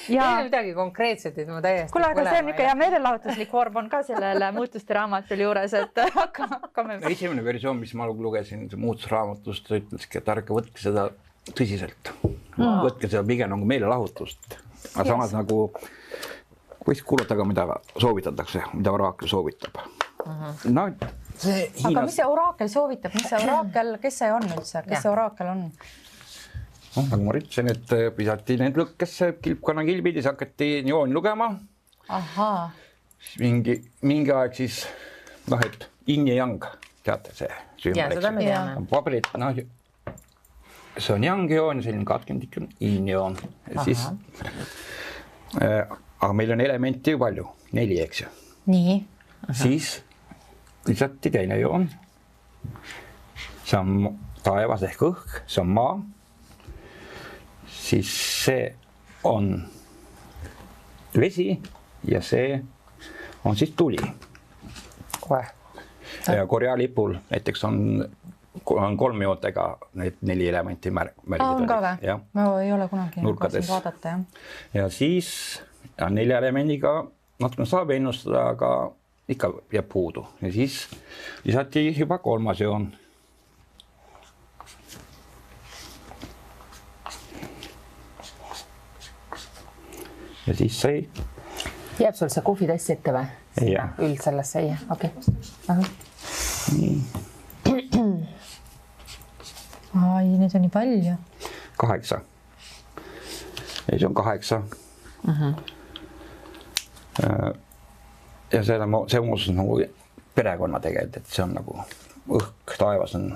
Ei 0.10 0.20
ole 0.20 0.44
midagi 0.48 0.74
konkreetset, 0.78 1.38
et 1.38 1.50
ma 1.52 1.62
täiesti. 1.64 1.92
kuule, 1.94 2.10
aga 2.12 2.26
see 2.28 2.42
on 2.42 2.48
niisugune 2.50 2.68
hea 2.68 2.78
meelelahutuslik 2.80 3.54
vorm 3.54 3.80
on 3.84 3.90
ka 3.92 4.02
sellel 4.08 4.46
muutuste 4.58 4.98
raamatul 4.98 5.46
juures, 5.46 5.76
et 5.80 6.04
hakkame, 6.20 6.60
hakkame. 6.66 7.00
esimene 7.12 7.46
versioon, 7.46 7.80
mis 7.82 7.94
ma 7.98 8.10
lugesin 8.10 8.68
muutusraamatust, 8.76 9.72
ütleski, 9.80 10.22
et 10.22 10.36
ärge 10.36 10.56
võtke 10.58 10.84
seda 10.84 11.10
tõsiselt 11.52 12.14
mm.. 12.26 12.84
võtke 12.86 13.10
seda 13.10 13.24
pigem 13.28 13.52
nagu 13.54 13.68
meelelahutust. 13.68 14.60
aga 14.96 15.08
samas 15.08 15.34
nagu 15.36 15.64
võiks 16.86 17.04
kuulata 17.06 17.38
ka, 17.38 17.48
mida 17.48 17.68
soovitatakse, 17.98 18.64
mida 18.74 18.94
oraakel 18.94 19.30
soovitab 19.30 19.82
mm. 19.82 20.32
-hmm. 20.32 20.78
no 20.78 20.88
see 21.42 21.66
aga 21.66 21.74
mis 21.74 21.84
Hiinas, 21.86 22.16
see 22.16 22.28
oraakel 22.28 22.70
soovitab, 22.70 23.18
mis 23.18 23.28
see 23.30 23.42
oraakel, 23.42 23.98
kes 24.02 24.24
see 24.24 24.32
on 24.34 24.48
üldse, 24.56 24.84
kes 24.88 25.06
see 25.06 25.12
oraakel 25.12 25.52
on? 25.56 25.68
Noh 26.96 27.08
nagu 27.14 27.24
ma 27.28 27.38
ütlesin, 27.40 27.72
et 27.72 27.94
visati 28.18 28.58
need 28.60 28.78
lõkkesse 28.80 29.34
kilpkonna 29.42 29.86
kilbid 29.88 30.18
ja 30.20 30.24
siis 30.24 30.32
hakati 30.32 30.70
jooni 30.90 31.16
lugema. 31.16 31.52
mingi, 33.40 33.78
mingi 34.08 34.34
aeg 34.36 34.56
siis 34.58 34.84
noh, 35.52 35.62
et 35.64 35.88
yin 36.10 36.28
ja 36.30 36.42
yang, 36.42 36.66
teate 37.06 37.34
see 37.38 37.50
sümbol, 37.82 38.38
teame. 38.38 38.86
paberit, 38.90 39.30
noh, 39.40 39.62
see 40.98 41.16
on 41.16 41.26
yang 41.26 41.48
joon 41.50 41.82
ja 41.82 41.88
selline 41.88 42.06
katkendlik 42.08 42.58
on 42.62 42.70
yin 42.80 43.08
joon. 43.10 43.38
siis 43.84 44.06
äh,, 45.62 45.86
aga 46.20 46.34
meil 46.34 46.52
on 46.52 46.62
elemente 46.62 47.16
ju 47.16 47.22
palju, 47.22 47.48
neli, 47.78 48.00
eks 48.04 48.24
ju. 48.24 48.32
nii, 48.74 48.98
siis 49.64 50.02
lisati 50.88 51.32
teine 51.32 51.60
joon. 51.62 51.90
see 53.66 53.78
on 53.80 54.18
taevas 54.44 54.84
ehk 54.84 55.06
õhk, 55.12 55.44
see 55.48 55.62
on 55.64 55.72
maa. 55.78 55.96
Siis 57.92 58.12
see 58.46 58.76
on 59.28 59.52
vesi 61.20 61.60
ja 62.08 62.22
see 62.24 62.62
on 63.46 63.56
siis 63.56 63.74
tuli 63.78 63.98
kohe. 65.20 65.46
ja 66.28 66.48
Korea 66.48 66.78
lipul 66.78 67.16
näiteks 67.30 67.64
on, 67.64 68.06
on 68.66 68.98
kolmjoontega 68.98 69.66
need 69.94 70.22
neli 70.22 70.48
elementi 70.50 70.90
märg-. 70.90 71.20
on 71.42 71.68
ka 71.68 71.82
või 71.82 72.20
ma 72.34 72.48
ei 72.64 72.72
ole 72.72 72.88
kunagi 72.88 73.26
nurkades 73.26 73.70
vaadata 73.70 74.16
jah. 74.16 74.24
ja 74.74 74.90
siis 74.90 75.62
ja 75.98 76.10
nelja 76.10 76.40
elemendiga 76.40 76.96
natukene 77.42 77.68
saab 77.70 77.92
ennustada, 77.96 78.48
aga 78.54 78.72
ikka 79.32 79.52
jääb 79.74 79.90
puudu 79.90 80.26
ja 80.42 80.52
siis 80.52 80.88
lisati 81.44 81.90
juba 81.98 82.18
kolmas 82.18 82.60
joon. 82.60 82.92
Ja 90.48 90.56
siis 90.56 90.82
sai 90.82 91.10
jääb 92.00 92.16
sul 92.16 92.30
see 92.34 92.44
kohvitass 92.46 92.90
ette 92.94 93.14
või? 93.14 93.26
Jah. 93.68 93.90
üld 94.00 94.22
sellesse, 94.24 94.62
jah, 94.64 94.84
okei 94.94 95.10
okay.. 95.70 95.86
ai, 100.02 100.26
neid 100.26 100.56
on 100.56 100.62
nii 100.66 100.74
palju. 100.74 101.16
kaheksa. 101.78 102.22
ja 102.96 103.92
siis 103.92 104.04
on 104.08 104.14
kaheksa 104.14 104.62
uh. 105.28 105.42
-huh. 105.42 105.54
ja 108.52 108.64
see 108.64 108.80
on, 108.80 109.10
see 109.10 109.22
moodustab 109.22 109.56
nagu 109.56 109.82
perekonna 110.36 110.80
tegelikult, 110.80 111.18
et 111.18 111.28
see 111.28 111.44
on 111.44 111.54
nagu 111.54 111.78
õhk, 112.30 112.78
taevas 112.78 113.16
on 113.16 113.34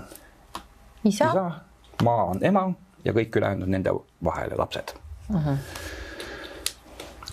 isa, 1.04 1.30
isa, 1.30 1.52
maa 2.04 2.24
on 2.32 2.44
ema 2.46 2.70
ja 3.06 3.14
kõik 3.14 3.38
ülejäänud 3.38 3.68
on 3.68 3.72
nende 3.72 3.92
vahel 4.24 4.58
lapsed. 4.58 4.96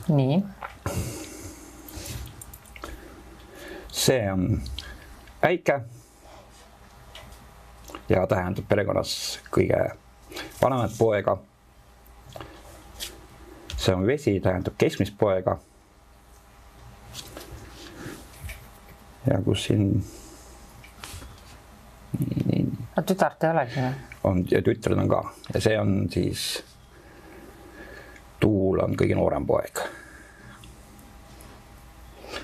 nii, 0.09 0.43
see 3.93 4.33
on 4.33 4.63
äike. 5.43 5.81
ja 8.09 8.27
tähendab 8.27 8.69
perekonnas 8.69 9.41
kõige 9.51 9.79
vanemat 10.63 10.97
poega. 10.99 11.37
see 13.77 13.95
on 13.95 14.07
vesi, 14.07 14.41
tähendab 14.41 14.75
keskmist 14.79 15.19
poega. 15.19 15.59
ja 19.27 19.39
kus 19.45 19.65
siin 19.65 20.03
tütart 23.07 23.45
ei 23.45 23.51
olegi 23.51 23.81
või? 23.81 23.93
on 24.25 24.45
ja 24.51 24.61
tütred 24.63 24.99
on 24.99 25.09
ka 25.11 25.23
ja 25.55 25.61
see 25.61 25.79
on 25.81 25.95
siis, 26.13 26.63
tuul 28.73 28.85
on 28.87 28.97
kõige 28.97 29.17
noorem 29.17 29.47
poeg. 29.47 29.81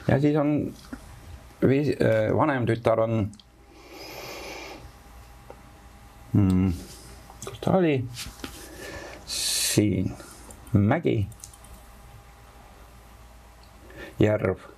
ja 0.09 0.21
siis 0.21 0.37
on 0.37 0.75
vesi, 1.63 1.95
äh, 1.97 2.29
vanem 2.37 2.67
tütar 2.69 3.01
on 3.01 3.31
mm,, 6.33 6.73
kus 7.47 7.61
ta 7.65 7.79
oli? 7.79 8.05
siin 9.29 10.13
mägi, 10.73 11.27
järv 14.21 14.69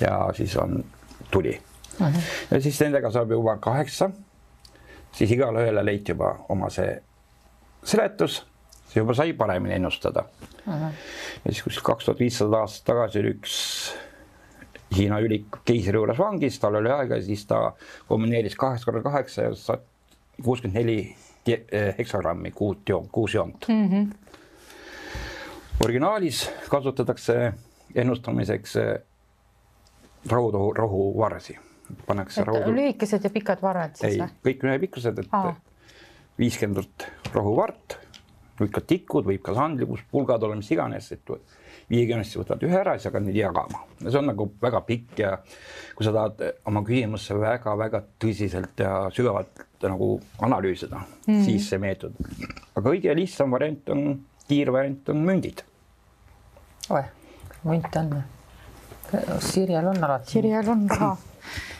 ja 0.00 0.32
siis 0.34 0.56
on 0.56 0.84
tuli 1.30 1.54
uh. 2.00 2.06
-huh. 2.06 2.22
ja 2.50 2.60
siis 2.60 2.80
nendega 2.80 3.10
saab 3.10 3.30
juba 3.30 3.56
kaheksa 3.56 4.10
siis 5.12 5.30
igale 5.30 5.62
ühele 5.62 5.84
leiti 5.84 6.12
juba 6.12 6.36
oma 6.48 6.70
see 6.70 7.02
seletus, 7.84 8.49
see 8.90 9.00
juba 9.00 9.14
sai 9.14 9.32
paremini 9.38 9.74
ennustada 9.78 10.24
uh. 10.66 10.74
-huh. 10.74 10.92
ja 11.44 11.52
siis 11.52 11.62
kuskil 11.62 11.86
kaks 11.86 12.04
tuhat 12.04 12.20
viissada 12.20 12.64
aastat 12.64 12.84
tagasi 12.92 13.22
oli 13.22 13.34
üks 13.38 13.58
Hiina 14.90 15.20
ülik 15.22 15.60
keisri 15.64 15.94
juures 15.94 16.18
vangis, 16.18 16.56
tal 16.58 16.74
oli 16.74 16.90
aega 16.90 17.14
ja 17.20 17.22
siis 17.22 17.44
ta 17.46 17.72
kombineeris 18.08 18.56
kaheksa 18.58 18.84
korda 18.88 19.02
kaheksa 19.02 19.42
ja 19.42 19.54
sai 19.54 19.76
kuuskümmend 20.42 20.78
neli 20.78 21.16
heksagrammi 21.98 22.50
kuut 22.50 22.88
joont, 22.88 23.08
kuus 23.12 23.34
joont 23.34 23.68
mm. 23.68 23.88
-hmm. 23.88 24.34
originaalis 25.84 26.50
kasutatakse 26.68 27.52
ennustamiseks 27.94 28.76
eh, 28.76 28.98
rahutohu, 30.30 30.72
rohuvarsi, 30.74 31.58
pannakse 32.06 32.44
raudu 32.44 32.74
lühikesed 32.74 33.24
ja 33.24 33.30
pikad 33.30 33.62
varred 33.62 33.96
siis 33.96 34.18
või?, 34.18 34.28
kõik 34.44 34.64
ühepikkused, 34.68 35.18
et 35.18 35.28
viiskümmend 36.38 37.06
rohuvart, 37.32 37.98
võib 38.60 38.72
ka 38.74 38.82
tikud, 38.86 39.26
võib 39.26 39.42
ka 39.44 39.54
sandlikus, 39.56 40.04
pulgad 40.10 40.42
olla 40.46 40.58
mis 40.58 40.70
iganes, 40.74 41.10
et 41.12 41.34
viiekümnest 41.90 42.36
võtad 42.38 42.62
ühe 42.66 42.78
ära 42.80 42.94
siis 42.96 43.08
hakkad 43.08 43.26
neid 43.26 43.38
jagama. 43.38 43.82
see 44.02 44.18
on 44.18 44.28
nagu 44.30 44.46
väga 44.62 44.80
pikk 44.86 45.22
ja 45.22 45.32
kui 45.96 46.06
sa 46.06 46.12
tahad 46.14 46.42
oma 46.70 46.82
küsimusse 46.86 47.36
väga-väga 47.38 48.02
tõsiselt 48.22 48.82
ja 48.84 48.92
sügavalt 49.14 49.64
nagu 49.82 50.10
analüüsida 50.44 50.96
mm, 51.00 51.24
-hmm. 51.26 51.44
siis 51.44 51.68
see 51.68 51.78
meetod. 51.78 52.12
aga 52.74 52.84
kõige 52.90 53.16
lihtsam 53.16 53.50
variant 53.50 53.88
on, 53.88 54.20
kiirvariant 54.48 55.08
on 55.08 55.24
mündid. 55.30 55.64
oih, 56.90 57.08
münt 57.64 57.96
on? 57.96 58.22
Sirjel 59.40 59.86
on 59.86 60.04
alati. 60.04 60.30
Sirjel 60.30 60.68
on 60.70 60.86
ka. 60.88 61.16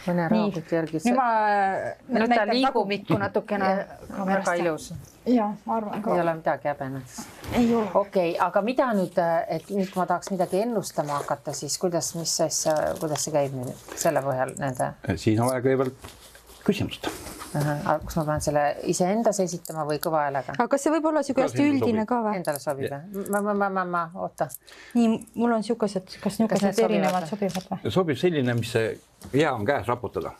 Vene 0.06 0.28
raamatu 0.32 0.74
järgi. 0.74 1.00
nüüd 1.04 1.16
ma 1.16 1.28
Nüüd 2.08 2.26
ta 2.26 2.26
näitan 2.26 2.52
liigub. 2.52 2.68
tagumikku 2.68 3.18
natukene 3.24 3.70
väga. 4.30 4.54
ilus, 4.62 4.92
ja 5.26 5.50
ma 5.66 5.76
arvan 5.76 6.02
ka 6.02 6.14
ei. 6.14 6.20
ole 6.20 6.34
midagi 6.40 6.70
ole. 7.74 7.90
okei 7.94 8.30
okay,, 8.30 8.36
aga 8.46 8.62
mida 8.62 8.92
nüüd, 8.96 9.20
et 9.48 9.68
nüüd 9.70 9.92
ma 9.96 10.06
tahaks 10.06 10.30
midagi 10.34 10.62
ennustama 10.64 11.20
hakata, 11.20 11.52
siis 11.56 11.78
kuidas, 11.78 12.14
mis 12.18 12.38
asja, 12.46 12.76
kuidas 13.00 13.26
see 13.26 13.36
käib 13.36 13.54
nüüd 13.58 13.96
selle 13.96 14.24
põhjal 14.24 14.56
nende, 14.60 14.94
siis 15.16 15.40
on 15.40 15.52
vaja 15.52 15.64
kõigepealt 15.66 16.10
küsimust. 16.64 17.10
Kas 17.52 18.16
ma 18.16 18.24
pean 18.28 18.44
selle 18.44 18.64
iseendas 18.92 19.40
esitama 19.42 19.86
või 19.88 19.98
kõva 20.02 20.26
häälega? 20.26 20.54
aga 20.56 20.68
kas 20.74 20.84
see 20.86 20.92
võib 20.94 21.08
olla 21.10 21.22
niisugune 21.24 21.48
hästi 21.48 21.66
üldine 21.66 22.04
sobib. 22.04 22.10
ka 22.12 22.20
või? 22.26 22.36
Endale 22.40 22.62
sobib 22.62 22.92
või? 22.92 23.24
ma, 23.30 23.40
ma, 23.48 23.54
ma, 23.54 23.70
ma, 23.78 23.84
ma, 23.96 24.04
oota. 24.14 24.48
nii, 24.94 25.08
mul 25.34 25.56
on 25.56 25.64
niisugused, 25.64 26.14
kas 26.22 26.38
niisugused 26.42 26.84
erinevad 26.86 27.26
sobivad 27.30 27.66
või? 27.72 27.92
sobib 27.98 28.20
selline, 28.20 28.54
mis 28.60 28.76
hea 29.34 29.52
on 29.52 29.66
käes 29.68 29.90
raputada 29.90 30.34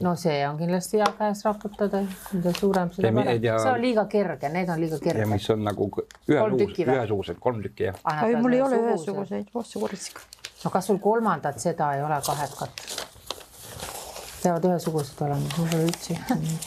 no 0.00 0.14
see 0.16 0.40
on 0.48 0.58
kindlasti 0.58 0.98
hea 0.98 1.10
käes 1.18 1.44
raputada, 1.46 2.02
mida 2.32 2.52
suurem, 2.58 2.90
seda 2.92 3.08
Ja 3.08 3.14
parem. 3.14 3.42
ja- 3.44 3.58
see 3.58 3.72
on 3.72 3.80
liiga 3.80 4.04
kerge, 4.10 4.48
need 4.48 4.68
on 4.68 4.80
liiga 4.80 4.94
ja 4.94 5.00
kerged. 5.00 5.28
mis 5.28 5.50
on 5.50 5.64
nagu 5.64 5.90
tükki 6.58 6.86
ühesugused, 6.86 7.38
kolm 7.40 7.62
tükki 7.62 7.90
jah. 7.90 7.96
Ah, 8.04 8.24
ei, 8.28 8.36
mul 8.36 8.52
ei 8.52 8.62
ole 8.62 8.76
ühesuguseid 8.76 9.52
vastsuguritsika. 9.54 10.20
no 10.64 10.70
kas 10.70 10.86
sul 10.86 10.98
kolmandat 10.98 11.60
seda 11.60 11.94
ei 11.94 12.02
ole 12.02 12.20
kahekat? 12.26 13.03
Peavad 14.44 14.68
ühesugused 14.70 15.20
olema, 15.26 15.48
mul 15.58 15.68
pole 15.72 15.86
üldse 15.88 16.16
ühtegi. 16.18 16.58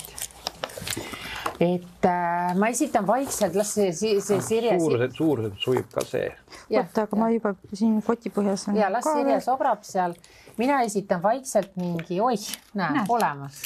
et 1.60 2.05
äh, 2.05 2.55
ma 2.57 2.69
esitan 2.69 3.05
vaikselt, 3.07 3.55
las 3.57 3.72
see, 3.74 3.91
see, 3.98 4.19
see 4.22 4.41
Sirje. 4.46 4.75
suurused, 4.79 5.15
suurused 5.17 5.55
sobib 5.63 5.88
ka 5.93 6.03
see. 6.05 6.27
oota, 6.69 7.07
aga 7.07 7.17
ma 7.19 7.29
juba 7.34 7.53
siin 7.74 8.00
koti 8.05 8.29
põhjas. 8.34 8.67
ja 8.77 8.89
las 8.93 9.07
Sirje 9.10 9.39
sobrab 9.46 9.86
seal. 9.88 10.13
mina 10.57 10.81
esitan 10.86 11.22
vaikselt 11.24 11.75
mingi, 11.81 12.19
oih, 12.22 12.50
näe 12.77 13.05
olemas. 13.10 13.63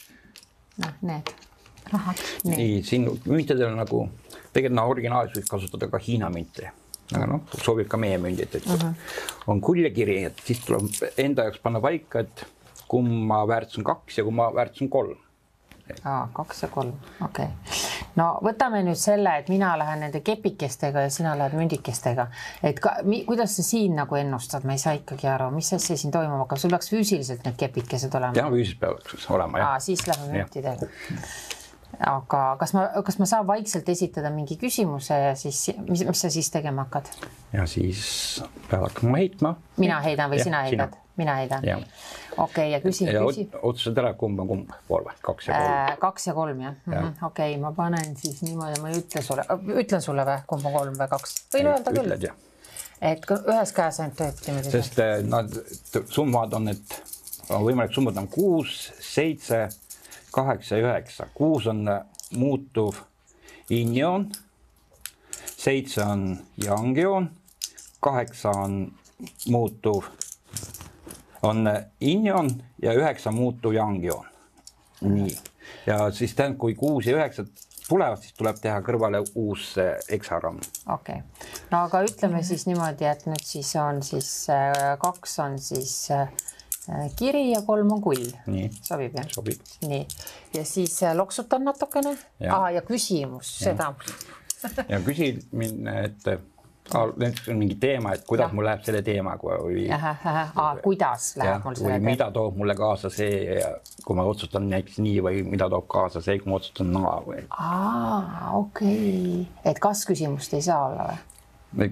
noh, 0.79 0.93
need. 1.07 1.33
rahad. 1.91 2.21
nii 2.47 2.83
siin 2.87 3.09
müntidel 3.25 3.67
on 3.73 3.81
nagu 3.83 4.05
tegelikult 4.53 4.77
no 4.79 4.87
originaalis 4.91 5.35
võiks 5.39 5.51
kasutada 5.51 5.87
ka 5.91 5.99
Hiina 5.99 6.29
münte, 6.31 6.71
aga 7.11 7.27
noh, 7.27 7.43
sobib 7.63 7.87
ka 7.91 7.99
meie 7.99 8.17
mündid, 8.23 8.55
et 8.55 8.65
uh 8.65 8.71
Mhm. 8.71 8.87
-huh. 8.87 9.51
on 9.51 9.61
kuljakiri, 9.61 10.23
et 10.31 10.39
siis 10.45 10.59
tuleb 10.65 10.87
enda 11.17 11.43
jaoks 11.49 11.59
panna 11.63 11.79
paika, 11.83 12.19
et 12.19 12.45
kumma 12.91 13.43
väärtus 13.48 13.79
on 13.79 13.88
kaks 13.88 14.17
ja 14.17 14.24
kumma 14.27 14.50
väärtus 14.55 14.81
on 14.81 14.89
kolm. 14.89 15.19
aa, 16.05 16.29
kaks 16.33 16.63
ja 16.63 16.67
kolm, 16.71 16.91
okei 17.25 17.45
okay.. 17.45 17.79
no 18.15 18.27
võtame 18.45 18.83
nüüd 18.88 19.00
selle, 19.00 19.33
et 19.41 19.50
mina 19.51 19.74
lähen 19.79 20.03
nende 20.05 20.21
kepikestega 20.24 21.05
ja 21.07 21.10
sina 21.12 21.33
lähed 21.39 21.57
mündikestega, 21.60 22.27
et 22.63 22.79
ka, 22.83 22.98
mi, 23.07 23.24
kuidas 23.27 23.57
sa 23.60 23.65
siin 23.67 23.98
nagu 24.00 24.19
ennustad, 24.19 24.67
ma 24.67 24.77
ei 24.77 24.83
saa 24.83 24.95
ikkagi 25.00 25.27
aru, 25.31 25.50
mis 25.55 25.74
asja 25.75 25.98
siin 26.00 26.13
toimuma 26.15 26.45
hakkab, 26.45 26.62
sul 26.63 26.71
peaks 26.75 26.93
füüsiliselt 26.93 27.48
need 27.48 27.60
kepikesed 27.63 28.19
olema. 28.19 28.38
jah, 28.39 28.51
füüsiliselt 28.53 29.10
peaks 29.10 29.27
olema 29.36 29.63
jah 29.65 29.75
siis 29.83 30.05
lähme 30.07 30.31
müntidega. 30.38 30.91
Aga 32.00 32.41
kas 32.60 32.74
ma, 32.74 32.88
kas 33.05 33.19
ma 33.19 33.27
saan 33.29 33.48
vaikselt 33.48 33.89
esitada 33.89 34.31
mingi 34.33 34.57
küsimuse 34.62 35.17
ja 35.17 35.36
siis, 35.36 35.60
mis, 35.88 36.03
mis 36.07 36.21
sa 36.24 36.29
siis 36.33 36.50
tegema 36.53 36.86
hakkad? 36.88 37.12
ja 37.53 37.65
siis 37.69 38.43
peavad 38.69 38.89
hakkama 38.89 39.21
heitma 39.21 39.55
mina 39.81 40.01
heidan 40.05 40.31
või 40.31 40.41
Jah, 40.41 40.50
sina 40.50 40.62
heidad? 40.67 40.95
mina 41.19 41.36
heidan. 41.41 41.65
ja, 41.67 41.77
okei 41.77 42.43
okay,, 42.45 42.69
ja 42.71 42.79
küsin, 42.83 43.12
ja 43.12 43.25
küsin 43.25 43.50
ot- 43.50 43.60
otsustad 43.71 44.03
ära, 44.03 44.13
kumb 44.19 44.39
on 44.43 44.51
kumb 44.51 44.75
pool 44.88 45.03
või 45.07 45.17
kaks 45.21 45.50
ja 45.50 45.57
kolm. 45.57 45.74
Äh, 45.74 45.98
kaks 46.05 46.27
ja 46.27 46.38
kolm 46.38 46.63
jah 46.63 46.77
mm 46.77 46.93
Jah. 46.93 47.03
-hmm.? 47.03 47.25
okei 47.31 47.51
okay,, 47.55 47.62
ma 47.62 47.74
panen 47.75 48.15
siis 48.17 48.41
niimoodi, 48.45 48.81
ma 48.81 48.93
ei 48.93 49.03
ütle 49.03 49.25
sulle, 49.25 49.45
ütlen 49.83 50.01
sulle 50.01 50.25
või, 50.27 50.45
kumb 50.48 50.65
on 50.71 50.79
kolm 50.79 50.98
või 51.03 51.12
kaks? 51.17 51.36
võin 51.53 51.74
öelda 51.74 51.95
küll 51.98 52.31
et 53.01 53.31
ühes 53.36 53.74
käes 53.74 54.00
ainult 54.00 54.17
töötab 54.19 54.48
niimoodi. 54.48 54.71
sest 54.71 55.00
eh, 55.01 55.15
nad, 55.25 55.55
summad 56.13 56.53
on, 56.53 56.71
et 56.74 57.00
on 57.50 57.65
võimalik 57.65 57.93
summad 57.95 58.17
on 58.21 58.27
kuus, 58.31 58.91
seitse, 59.03 59.65
kaheksa 60.31 60.77
üheksa. 60.77 61.27
kuus 61.33 61.67
on 61.67 61.88
eh, 61.88 62.01
muutuv 62.38 62.95
injoon, 63.69 64.31
seitse 65.57 66.03
on 66.03 66.38
yang-joon, 66.63 67.29
kaheksa 68.00 68.50
on 68.50 68.91
muutuv, 69.47 70.03
on 71.43 71.67
eh, 71.67 71.85
injoon 72.01 72.50
ja 72.81 72.93
üheksa 72.93 73.31
muutuv 73.31 73.73
yang-joon. 73.73 74.25
nii, 75.01 75.38
ja 75.85 76.11
siis 76.11 76.35
tähendab, 76.35 76.59
kui 76.59 76.75
kuus 76.75 77.05
ja 77.05 77.17
üheksa 77.17 77.45
tulevad, 77.89 78.21
siis 78.21 78.35
tuleb 78.38 78.59
teha 78.61 78.79
kõrvale 78.85 79.23
uus 79.35 79.73
eh, 79.81 79.95
heksagramm. 80.11 80.61
okei 80.88 81.21
okay., 81.23 81.59
no 81.71 81.83
aga 81.88 82.03
ütleme 82.07 82.43
siis 82.43 82.65
niimoodi, 82.69 83.07
et 83.09 83.25
nüüd 83.27 83.43
siis 83.45 83.73
on 83.81 84.01
siis 84.05 84.31
äh, 84.53 84.95
kaks 85.01 85.39
on 85.43 85.59
siis 85.59 85.95
äh, 86.15 86.29
kiri 87.19 87.51
ja 87.51 87.62
kolm 87.65 87.91
on 87.98 88.01
kull. 88.03 88.27
sobib 88.81 89.17
jah? 89.17 89.27
sobib. 89.31 89.65
nii, 89.88 90.05
ja 90.53 90.65
siis 90.65 90.98
äh, 91.03 91.15
loksutan 91.17 91.65
natukene. 91.67 92.15
Aa, 92.50 92.71
ja 92.77 92.81
küsimus, 92.86 93.51
seda. 93.63 93.93
ja 94.88 95.00
küsid 95.05 95.45
mind, 95.57 95.88
et 96.05 96.31
aa, 96.95 97.07
näiteks 97.17 97.50
on 97.50 97.57
mingi 97.57 97.75
teema, 97.75 98.13
et 98.13 98.24
kuidas 98.27 98.50
Jah. 98.50 98.53
mul 98.55 98.65
läheb 98.67 98.83
selle 98.86 99.01
teemaga 99.05 99.57
või, 99.63 99.86
kuidas 100.83 101.31
läheb 101.39 101.65
mul 101.65 101.75
või 101.77 101.81
selle 101.81 102.00
mida 102.05 102.29
toob 102.35 102.59
mulle 102.59 102.75
kaasa 102.77 103.11
see, 103.13 103.57
kui 104.05 104.18
ma 104.18 104.25
otsustan 104.27 104.70
näiteks 104.72 105.01
nii 105.03 105.18
või 105.25 105.44
mida 105.48 105.70
toob 105.72 105.87
kaasa 105.92 106.24
see, 106.24 106.39
kui 106.42 106.51
ma 106.51 106.59
otsustan 106.59 106.94
naa 106.96 107.18
või, 107.25 107.44
aa, 107.57 108.53
okei 108.59 108.96
okay., 109.01 109.72
et 109.72 109.83
kas-küsimust 109.83 110.57
ei 110.57 110.65
saa 110.68 110.85
olla 110.89 111.11
või? 111.11 111.20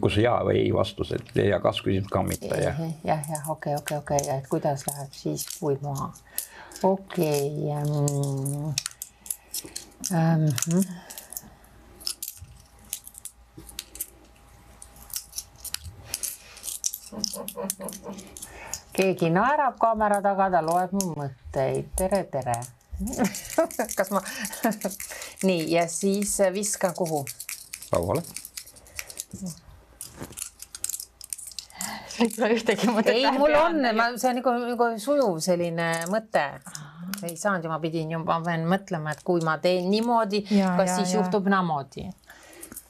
Kus 0.01 0.17
ja 0.19 0.37
või 0.45 0.63
ei 0.65 0.71
vastus, 0.75 1.13
et 1.15 1.35
ja 1.39 1.59
kas 1.63 1.81
küsimus 1.83 2.11
ka 2.11 2.23
mitte 2.23 2.55
ja 2.59 2.73
jah, 3.03 3.29
jah, 3.31 3.49
okei, 3.49 3.75
okei, 3.79 3.97
okei, 3.97 4.23
et 4.37 4.47
kuidas 4.51 4.85
läheb 4.89 5.13
siis 5.15 5.45
puid 5.59 5.81
maha. 5.85 6.11
okei 6.83 7.71
ähm,. 7.75 8.73
Ähm, 10.13 10.45
keegi 18.93 19.29
naerab 19.29 19.77
kaamera 19.79 20.19
taga, 20.21 20.49
ta 20.51 20.61
loeb 20.65 20.93
mu 20.97 21.13
mõtteid, 21.19 21.91
tere, 21.97 22.23
tere. 22.31 22.57
kas 23.97 24.11
ma, 24.11 24.21
nii 25.47 25.69
ja 25.71 25.87
siis 25.87 26.35
viskan 26.53 26.95
kuhu? 26.97 27.23
lauale. 27.91 28.23
ei 32.23 32.29
tule 32.33 32.51
ühtegi 32.55 32.91
mõtet. 32.91 33.15
ei, 33.15 33.25
mul 33.37 33.55
on, 33.59 33.81
ma, 33.95 34.09
see 34.19 34.31
on 34.31 34.39
nagu, 34.41 34.53
nagu 34.65 34.87
sujuv 35.01 35.39
selline 35.43 35.89
mõte. 36.11 36.45
ei 37.25 37.35
saanud 37.37 37.65
ju, 37.65 37.71
ma 37.71 37.79
pidin 37.83 38.15
ju, 38.15 38.21
ma 38.23 38.39
pean 38.45 38.65
mõtlema, 38.69 39.15
et 39.15 39.23
kui 39.27 39.43
ma 39.45 39.57
teen 39.63 39.89
niimoodi, 39.91 40.45
Ja, 40.55 40.75
kas 40.79 40.93
ja, 40.93 40.97
siis 40.99 41.13
ja. 41.13 41.21
juhtub 41.21 41.49
naamoodi. 41.51 42.07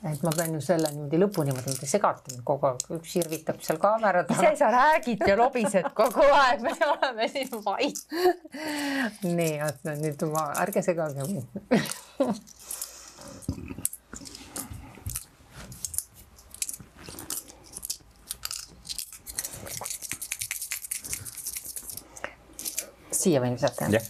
et 0.09 0.21
ma 0.23 0.31
pean 0.35 0.53
ju 0.55 0.61
selle 0.63 0.91
niimoodi 0.93 1.19
lõpuni 1.19 1.53
niimoodi 1.53 1.89
segatama 1.89 2.43
kogu 2.47 2.69
aeg, 2.69 2.85
üks 2.99 3.15
sirvitab 3.17 3.59
seal 3.65 3.79
kaamera 3.81 4.23
taga 4.27 4.51
ise. 4.51 4.61
sa 4.63 4.71
räägid 4.75 5.25
ja 5.27 5.37
lobised 5.39 5.89
kogu 5.97 6.27
aeg, 6.27 6.63
me 6.65 6.75
oleme 6.87 7.27
siin 7.31 7.51
vait. 7.65 8.05
nii, 9.23 9.55
oota 9.67 9.97
nüüd 9.99 10.27
ma, 10.33 10.49
ärge 10.65 10.85
segage 10.85 11.27
mind. 11.27 11.69
siia 23.19 23.41
võin 23.43 23.57
visata 23.57 23.89
jah? 23.91 24.05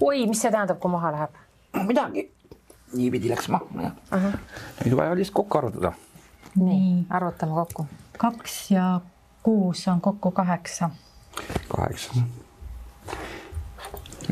oi, 0.00 0.26
mis 0.30 0.40
see 0.42 0.52
tähendab, 0.52 0.78
kui 0.82 0.92
maha 0.92 1.12
läheb? 1.16 1.38
midagi, 1.88 2.26
niipidi 2.96 3.30
läks 3.32 3.50
maha 3.52 3.88
jah. 3.88 4.28
nüüd 4.84 4.96
vaja 4.98 5.16
lihtsalt 5.18 5.40
kokku 5.42 5.62
arvutada. 5.62 5.94
nii, 6.56 7.06
arvutame 7.10 7.56
kokku. 7.62 7.86
kaks 8.18 8.60
ja 8.74 8.90
kuus 9.42 9.86
on 9.88 10.00
kokku 10.00 10.30
kaheksa. 10.36 10.90
kaheksa. 11.68 12.22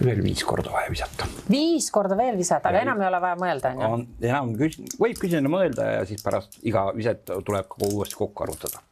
veel 0.04 0.22
viis 0.22 0.44
korda 0.44 0.72
vaja 0.72 0.90
visata. 0.90 1.28
viis 1.50 1.90
korda 1.90 2.16
veel 2.16 2.38
visata, 2.38 2.70
aga 2.70 2.84
enam 2.86 3.02
ei 3.02 3.10
ole 3.10 3.22
vaja 3.26 3.40
mõelda, 3.44 3.74
on 3.88 4.06
enam 4.20 4.54
küs-, 4.58 4.80
võib 5.00 5.20
küsida 5.20 5.52
mõelda 5.52 5.90
ja 5.98 6.04
siis 6.08 6.22
pärast 6.24 6.60
iga 6.62 6.88
viset 6.96 7.26
tuleb 7.26 7.70
ka 7.70 7.82
uuesti 7.90 8.18
kokku 8.18 8.46
arvutada. 8.46 8.84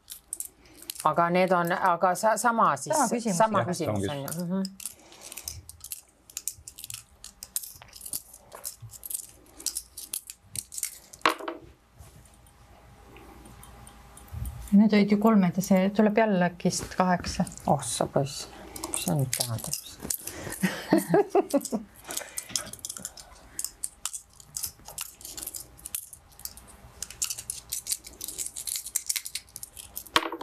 Aga 1.07 1.29
need 1.31 1.53
on, 1.53 1.73
aga 1.73 2.15
sa, 2.15 2.37
sama 2.37 2.77
siis, 2.77 2.97
Sama 2.97 3.09
küsimus. 3.09 3.37
sama 3.37 3.59
Jah, 3.59 3.67
küsimus 3.67 4.09
on 4.11 4.23
ju 4.23 4.29
mm. 4.45 4.51
-hmm. 4.51 4.65
Need 14.71 14.93
olid 14.93 15.13
ju 15.13 15.19
kolmed 15.19 15.53
ja 15.57 15.63
see 15.63 15.91
tuleb 15.91 16.19
jällegist 16.19 16.95
kaheksa. 16.97 17.45
oh 17.67 17.83
sa 17.83 18.07
poiss, 18.07 18.49
mis 18.93 19.05
see 19.05 19.15
nüüd 19.15 19.31
tähendab? 19.39 19.75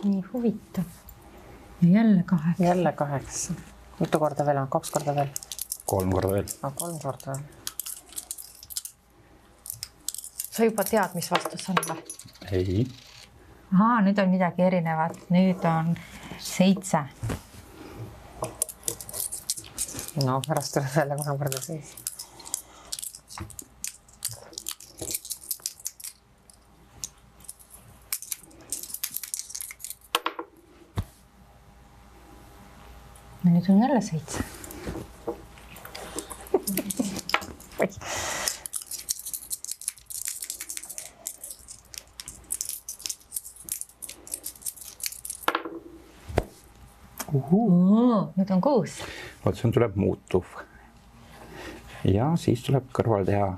Nii 0.03 0.23
huvitav. 0.33 0.83
ja 1.81 1.89
jälle 1.89 2.23
kaheksa. 2.23 2.63
jälle 2.63 2.91
kaheksa, 2.91 3.53
mitu 3.99 4.19
korda 4.19 4.45
veel 4.45 4.57
on, 4.57 4.67
kaks 4.67 4.91
korda 4.91 5.15
veel, 5.15 5.27
kolm 5.85 6.11
korda 6.11 6.31
veel. 6.31 6.45
kolm 6.75 6.99
korda 6.99 7.31
veel. 7.31 7.43
sa 10.51 10.63
juba 10.63 10.83
tead, 10.83 11.15
mis 11.15 11.31
vastus 11.31 11.69
on 11.69 11.81
või? 11.89 12.03
ei, 12.51 12.87
ahaa, 13.73 14.01
nüüd 14.01 14.19
on 14.23 14.29
midagi 14.29 14.61
erinevat, 14.61 15.17
nüüd 15.29 15.65
on 15.65 15.95
seitse. 16.39 17.05
no 20.25 20.41
pärast 20.47 20.73
tuleb 20.73 20.97
jälle 20.97 21.21
kolm 21.23 21.37
korda 21.37 21.61
seis. 21.61 21.95
nüüd 33.63 33.75
on 33.75 33.81
jälle 33.81 34.01
seitse 34.01 34.43
nüüd 48.37 48.51
on 48.51 48.61
kuus. 48.61 48.99
vot 49.45 49.55
siin 49.57 49.71
tuleb 49.71 49.95
muutuv. 49.95 50.43
ja 52.03 52.33
siis 52.35 52.63
tuleb 52.63 52.89
kõrval 52.91 53.25
teha 53.25 53.53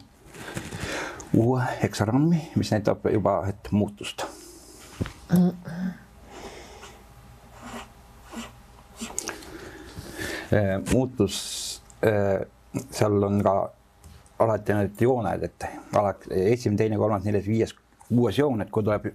uue 1.34 1.64
heksarammi, 1.82 2.42
mis 2.56 2.72
näitab 2.72 3.10
juba, 3.12 3.40
et 3.50 3.72
muutust 3.72 4.28
mm.. 5.34 5.65
Muutus, 10.92 11.38
äh, 12.06 12.46
seal 12.92 13.24
on 13.24 13.42
ka 13.44 13.56
alati 14.44 14.76
need 14.76 15.02
jooned, 15.02 15.44
et 15.48 15.68
alati 15.96 16.32
esimene, 16.52 16.80
teine, 16.80 17.00
kolmas, 17.00 17.24
neljas, 17.24 17.48
viies, 17.48 17.76
kuues 18.10 18.40
joon, 18.40 18.66
et 18.66 18.72
kui 18.74 18.84
tuleb 18.84 19.08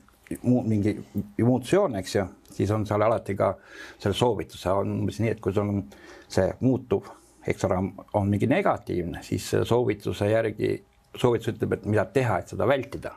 muu, 0.43 0.63
mingi 0.67 0.97
muutusjoon, 1.45 1.99
eks 2.01 2.15
ju, 2.17 2.27
siis 2.55 2.71
on 2.75 2.87
seal 2.89 3.03
alati 3.05 3.37
ka 3.39 3.53
selle 3.99 4.17
soovituse 4.17 4.73
on 4.83 5.01
umbes 5.01 5.21
nii, 5.21 5.35
et 5.35 5.41
kui 5.43 5.55
sul 5.55 5.69
on 5.69 5.83
see 6.31 6.49
muutuv 6.65 7.09
heksagramm 7.47 7.93
on 8.15 8.29
mingi 8.29 8.47
negatiivne, 8.47 9.23
siis 9.23 9.51
soovituse 9.65 10.29
järgi, 10.31 10.75
soovitus 11.17 11.55
ütleb, 11.55 11.77
et 11.77 11.87
mida 11.91 12.05
teha, 12.13 12.41
et 12.41 12.55
seda 12.55 12.69
vältida. 12.69 13.15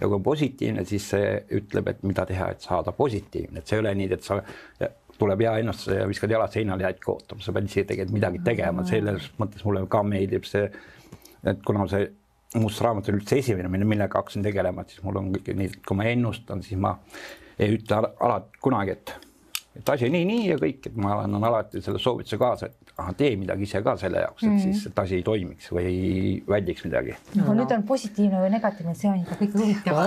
ja 0.00 0.08
kui 0.08 0.16
on 0.16 0.22
positiivne, 0.22 0.84
siis 0.84 1.04
see 1.12 1.26
ütleb, 1.54 1.86
et 1.92 2.00
mida 2.02 2.24
teha, 2.26 2.48
et 2.50 2.64
saada 2.64 2.92
positiivne, 2.92 3.60
et 3.60 3.66
see 3.66 3.76
ei 3.78 3.84
ole 3.84 3.92
nii, 3.94 4.08
et 4.16 4.24
sa 4.26 4.40
tuleb 5.18 5.42
hea 5.44 5.56
ennustuse 5.62 5.98
ja 6.00 6.06
viskad 6.08 6.30
jalad 6.30 6.52
seinale 6.52 6.84
ja 6.84 6.92
jäid 6.92 7.08
ootama, 7.12 7.42
sa 7.44 7.54
pead 7.56 7.68
ise 7.70 7.84
tegelikult 7.88 8.18
midagi 8.18 8.42
tegema, 8.46 8.84
selles 8.88 9.30
mõttes 9.40 9.64
mulle 9.66 9.84
ka 9.90 10.02
meeldib 10.06 10.44
see, 10.48 10.70
et 11.46 11.60
kuna 11.66 11.86
see 11.90 12.08
must 12.60 12.80
raamat 12.84 13.08
oli 13.10 13.20
üldse 13.20 13.38
esimene, 13.42 13.68
millega 13.84 14.20
hakkasin 14.20 14.44
tegelema, 14.46 14.82
et 14.82 14.94
siis 14.94 15.04
mul 15.04 15.20
on 15.20 15.30
kõik 15.34 15.52
nii, 15.58 15.70
kui 15.86 15.98
ma 15.98 16.04
ennustan, 16.10 16.62
siis 16.64 16.78
ma 16.80 16.96
ei 17.58 17.68
ütle 17.78 17.94
alati 17.98 18.62
kunagi, 18.62 18.90
et, 18.96 19.06
et 19.80 19.92
asi 19.92 20.08
on 20.08 20.12
nii, 20.14 20.26
nii 20.30 20.44
ja 20.52 20.56
kõik, 20.60 20.80
et 20.90 20.96
ma 21.00 21.10
annan 21.24 21.44
alati 21.50 21.82
selle 21.84 22.00
soovituse 22.02 22.38
kaasa, 22.40 22.70
et 22.70 22.76
aha, 22.96 23.12
tee 23.18 23.32
midagi 23.36 23.62
ise 23.66 23.82
ka 23.84 23.96
selle 24.00 24.18
jaoks, 24.24 24.42
et 24.42 24.48
mm 24.48 24.56
-hmm. 24.56 24.72
siis, 24.72 24.86
et 24.90 24.98
asi 25.04 25.14
ei 25.18 25.24
toimiks 25.26 25.72
või 25.72 25.84
ei 25.84 26.42
väldiks 26.48 26.84
midagi. 26.84 27.12
no 27.36 27.54
nüüd 27.54 27.72
on 27.76 27.82
positiivne 27.82 28.38
või 28.40 28.50
negatiivne, 28.56 28.94
see 28.94 29.10
on 29.10 29.18
ikka 29.20 29.34
kõige 29.40 29.56
huvitavam. 29.60 30.06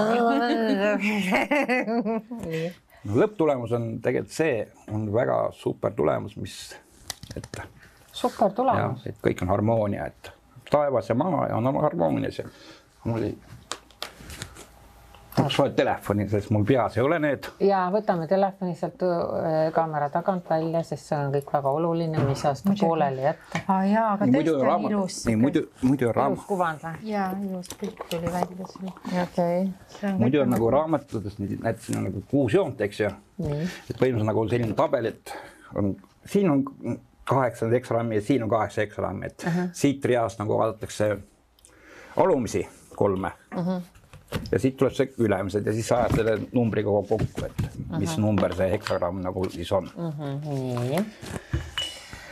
No 2.89 2.89
lõpptulemus 3.08 3.72
on 3.76 3.92
tegelikult 4.04 4.34
see, 4.34 4.64
on 4.94 5.08
väga 5.14 5.38
super 5.56 5.94
tulemus, 5.96 6.36
mis, 6.38 6.58
et. 7.36 7.62
super 8.12 8.52
tulemus. 8.56 9.06
et 9.08 9.18
kõik 9.24 9.44
on 9.46 9.54
harmoonia, 9.54 10.10
et 10.10 10.32
taevas 10.72 11.10
ja 11.10 11.16
maa 11.16 11.48
ja 11.48 11.58
on 11.58 11.82
harmoonias 11.82 12.40
ja 12.40 12.46
mul 13.06 13.18
oli 13.18 13.32
vaja 15.44 15.74
telefoni, 15.76 16.28
sest 16.30 16.52
mul 16.54 16.66
peas 16.68 16.98
ei 16.98 17.04
ole 17.04 17.20
need. 17.24 17.50
ja 17.64 17.86
võtame 17.94 18.28
telefoni 18.30 18.76
sealt 18.80 19.04
äh, 19.06 19.70
kaamera 19.76 20.10
tagant 20.14 20.50
välja, 20.50 20.84
sest 20.88 21.12
see 21.12 21.18
on 21.18 21.34
kõik 21.34 21.54
väga 21.54 21.74
oluline, 21.80 22.24
mis 22.28 22.44
saab 22.46 22.76
pooleli 22.80 23.26
jätta. 23.26 23.64
aa 23.68 23.86
jaa, 23.90 24.08
aga 24.14 24.30
tõesti 24.30 24.56
on 24.56 24.66
raamat, 24.68 24.92
ilus. 24.92 25.20
nii 25.30 25.42
muidu, 25.44 25.66
muidu 25.82 26.10
on 26.10 26.16
raamat. 26.20 26.38
ilus 26.38 26.50
kuvand 26.50 26.86
või? 26.86 27.12
jaa, 27.12 27.30
ilus 27.50 27.74
pilt 27.82 28.06
tuli 28.12 28.34
välja 28.38 28.72
siin. 28.74 28.94
okei 29.24 29.62
okay.. 29.68 30.16
muidu 30.24 30.44
on 30.46 30.56
nagu 30.56 30.72
raamatutes 30.78 31.40
näiteks 31.40 31.86
siin 31.86 32.02
on 32.02 32.10
nagu 32.10 32.24
kuus 32.32 32.54
joont, 32.54 32.82
eks 32.82 33.04
ju. 33.06 33.12
et 33.40 33.96
põhimõtteliselt 33.96 34.32
nagu 34.32 34.48
selline 34.50 34.78
tabel, 34.78 35.12
et 35.14 35.36
on, 35.76 35.94
siin 36.26 36.50
on 36.52 36.66
kaheksa 37.30 37.70
heksarammi 37.70 38.16
ja 38.20 38.22
siin 38.26 38.44
on 38.44 38.50
kaheksa 38.50 38.82
heksarammi, 38.82 39.26
et 39.26 39.44
uh 39.48 39.54
-huh. 39.54 39.70
siit 39.74 40.06
reast 40.06 40.40
nagu 40.40 40.58
vaadatakse 40.58 41.18
alumisi 42.18 42.68
kolme 42.96 43.32
uh. 43.58 43.66
-huh. 43.66 43.82
Ja 44.52 44.60
siit 44.60 44.78
tuleb 44.78 44.94
see 44.98 45.10
ülemised 45.26 45.66
ja 45.66 45.74
siis 45.74 45.92
ajad 45.92 46.16
selle 46.20 46.38
numbriga 46.54 46.90
kokku, 46.90 47.46
et 47.46 47.62
mis 47.98 48.10
uh 48.10 48.16
-huh. 48.16 48.22
number 48.22 48.56
see 48.56 48.72
heksagramm 48.72 49.22
nagu 49.26 49.50
siis 49.50 49.72
on 49.72 49.90
uh. 49.96 50.14
-huh. 50.14 51.04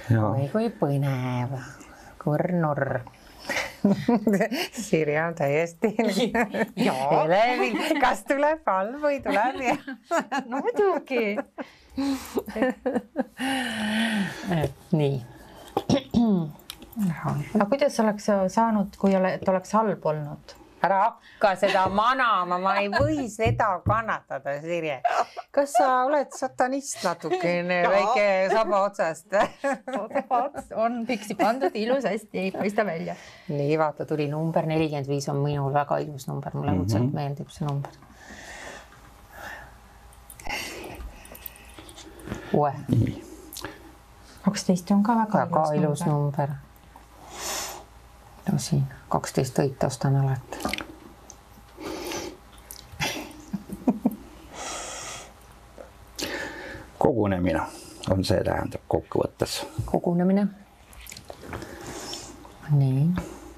nii. 0.09 0.17
oi 0.17 0.49
kui 0.51 0.69
põnev, 0.81 1.57
kõrnurr 2.23 2.99
Sirje 4.71 5.23
on 5.23 5.35
täiesti 5.35 5.95
elevil, 7.23 7.77
kas 8.01 8.23
tuleb 8.27 8.59
halb 8.65 9.01
või 9.01 9.21
tuleb 9.23 9.59
hea? 9.61 9.77
no 10.49 10.61
muidugi 10.61 11.37
et 14.61 14.91
nii. 14.91 15.17
aga 17.55 17.65
kuidas 17.69 17.99
oleks 17.99 18.29
saanud, 18.53 18.97
kui 18.97 19.15
ole, 19.17 19.37
oleks 19.47 19.73
halb 19.77 20.05
olnud? 20.05 20.57
Ära 20.83 20.99
hakka 21.03 21.53
seda 21.59 21.87
manama, 21.89 22.59
ma 22.61 22.75
ei 22.81 22.89
või 22.93 23.27
seda 23.33 23.69
kannatada, 23.85 24.57
Sirje. 24.61 24.99
kas 25.51 25.73
sa 25.77 25.89
oled 26.05 26.33
satanist 26.37 27.01
natukene, 27.05 27.81
väike 27.89 28.27
saba 28.53 28.83
otsast 28.89 29.37
saba 29.95 30.41
ots 30.43 30.73
on 30.75 31.01
püksi 31.09 31.37
pandud 31.39 31.75
ilusasti, 31.75 32.43
ei 32.47 32.51
paista 32.55 32.85
välja. 32.85 33.15
nii, 33.49 33.77
vaata, 33.79 34.05
tuli 34.05 34.29
number 34.31 34.69
nelikümmend 34.69 35.09
viis 35.09 35.29
on 35.33 35.41
minul 35.43 35.73
väga 35.73 36.01
ilus 36.05 36.27
number, 36.29 36.53
mulle 36.53 36.77
õudselt 36.77 37.07
mm 37.07 37.09
-hmm. 37.09 37.15
meeldib 37.23 37.49
see 37.53 37.67
number 37.67 37.97
uue. 42.53 42.73
kaksteist 44.45 44.91
on 44.91 45.03
ka 45.03 45.15
väga, 45.15 45.45
väga 45.45 45.63
ilus, 45.73 45.83
ilus 45.83 46.05
number. 46.05 46.49
no 48.51 48.59
siin 48.59 48.87
kaksteist 49.09 49.59
õit 49.59 49.87
ostan 49.87 50.15
alati 50.15 50.66
kogunemine 57.17 57.61
on 58.09 58.23
see, 58.23 58.43
tähendab 58.43 58.81
kokkuvõttes. 58.87 59.65
kogunemine. 59.85 60.47
nii, 62.71 63.07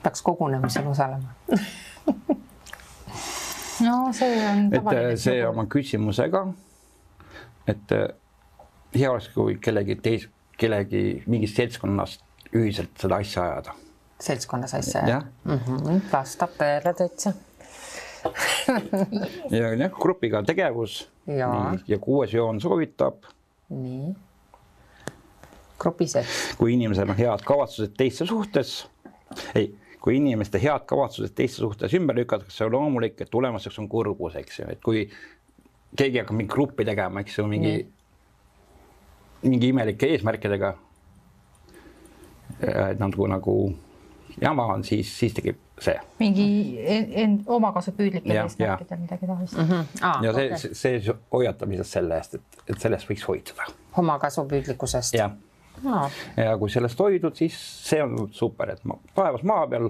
peaks 0.04 0.22
kogunemisel 0.22 0.88
osalema 0.88 1.34
no 3.88 4.14
see 4.14 4.38
on. 4.48 4.70
et 4.74 5.20
see 5.20 5.44
oma 5.48 5.66
küsimusega, 5.66 6.46
et 7.68 7.94
hea 8.96 9.12
oleks, 9.12 9.28
kui 9.36 9.58
kellegi 9.60 10.00
teis-, 10.08 10.30
kellegi 10.58 11.04
mingist 11.28 11.60
seltskonnast 11.60 12.24
ühiselt 12.56 12.96
seda 13.02 13.20
asja 13.20 13.44
ajada. 13.44 13.76
seltskonnas 14.22 14.74
asja 14.80 15.04
ajada? 15.04 15.22
Mm 15.44 15.60
-hmm. 15.68 16.02
vastab 16.14 16.56
tõele 16.62 16.96
täitsa 16.96 17.34
ja 19.60 19.74
jah, 19.74 19.92
grupiga 19.92 20.44
tegevus 20.44 21.10
ja, 21.28 21.76
ja 21.88 22.00
kuues 22.00 22.34
joon 22.34 22.62
soovitab. 22.62 23.24
Nii. 23.70 24.16
grupis, 25.80 26.16
et. 26.20 26.40
kui 26.60 26.74
inimesel 26.76 27.10
on 27.10 27.20
head 27.20 27.46
kavatsused 27.48 27.94
teiste 27.98 28.28
suhtes, 28.28 28.82
ei, 29.56 29.72
kui 30.02 30.18
inimeste 30.18 30.60
head 30.62 30.88
kavatsused 30.90 31.36
teiste 31.36 31.64
suhtes 31.64 31.94
ümber 31.96 32.18
lükatakse, 32.20 32.66
on 32.66 32.76
loomulik, 32.76 33.22
et 33.22 33.32
tulemuseks 33.32 33.80
on 33.80 33.88
kurbus, 33.90 34.36
eks 34.42 34.60
ju, 34.60 34.68
et 34.74 34.84
kui 34.84 35.06
keegi 35.98 36.22
hakkab 36.22 36.38
mingit 36.38 36.54
gruppi 36.54 36.86
tegema, 36.86 37.24
eks 37.24 37.40
ju, 37.40 37.48
mingi 37.50 37.78
nii 37.78 37.88
mingi 39.42 39.68
imelike 39.68 40.06
eesmärkidega. 40.06 40.74
nagu, 42.98 43.28
nagu 43.28 43.76
jama 44.42 44.66
on, 44.74 44.84
siis, 44.84 45.20
siis 45.20 45.34
tekib 45.34 45.58
see. 45.80 46.00
mingi 46.20 46.48
end 47.24 47.48
omakasupüüdlikel 47.48 48.36
eesmärkidel 48.36 48.98
midagi 49.04 49.28
taolist 49.28 49.58
mm. 49.58 49.70
-hmm. 49.70 49.86
Ah, 50.02 50.24
ja 50.24 50.34
see 50.34 50.46
okay., 50.46 50.58
see, 50.58 51.00
see 51.00 51.16
hoiatab 51.34 51.70
lihtsalt 51.70 51.94
selle 51.94 52.18
eest, 52.18 52.40
et, 52.40 52.64
et 52.68 52.82
sellest 52.82 53.10
võiks 53.10 53.28
hoiduda. 53.28 53.70
omakasupüüdlikkusest. 53.98 55.14
jah 55.14 55.32
no.. 55.84 56.10
ja 56.38 56.58
kui 56.58 56.70
sellest 56.70 57.00
hoidud, 57.00 57.36
siis 57.36 57.60
see 57.90 58.04
on 58.04 58.28
super, 58.32 58.74
et 58.76 58.84
ma, 58.86 58.98
taevas 59.16 59.44
maa 59.44 59.68
peal 59.68 59.90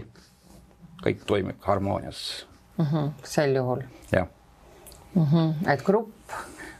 kõik 1.03 1.25
toimib 1.25 1.61
harmoonias 1.61 2.45
mm. 2.77 2.85
-hmm. 2.85 3.11
sel 3.23 3.55
juhul. 3.55 3.83
jah 4.11 4.27
mm. 5.15 5.25
-hmm. 5.25 5.73
et 5.73 5.83
grupp 5.83 6.39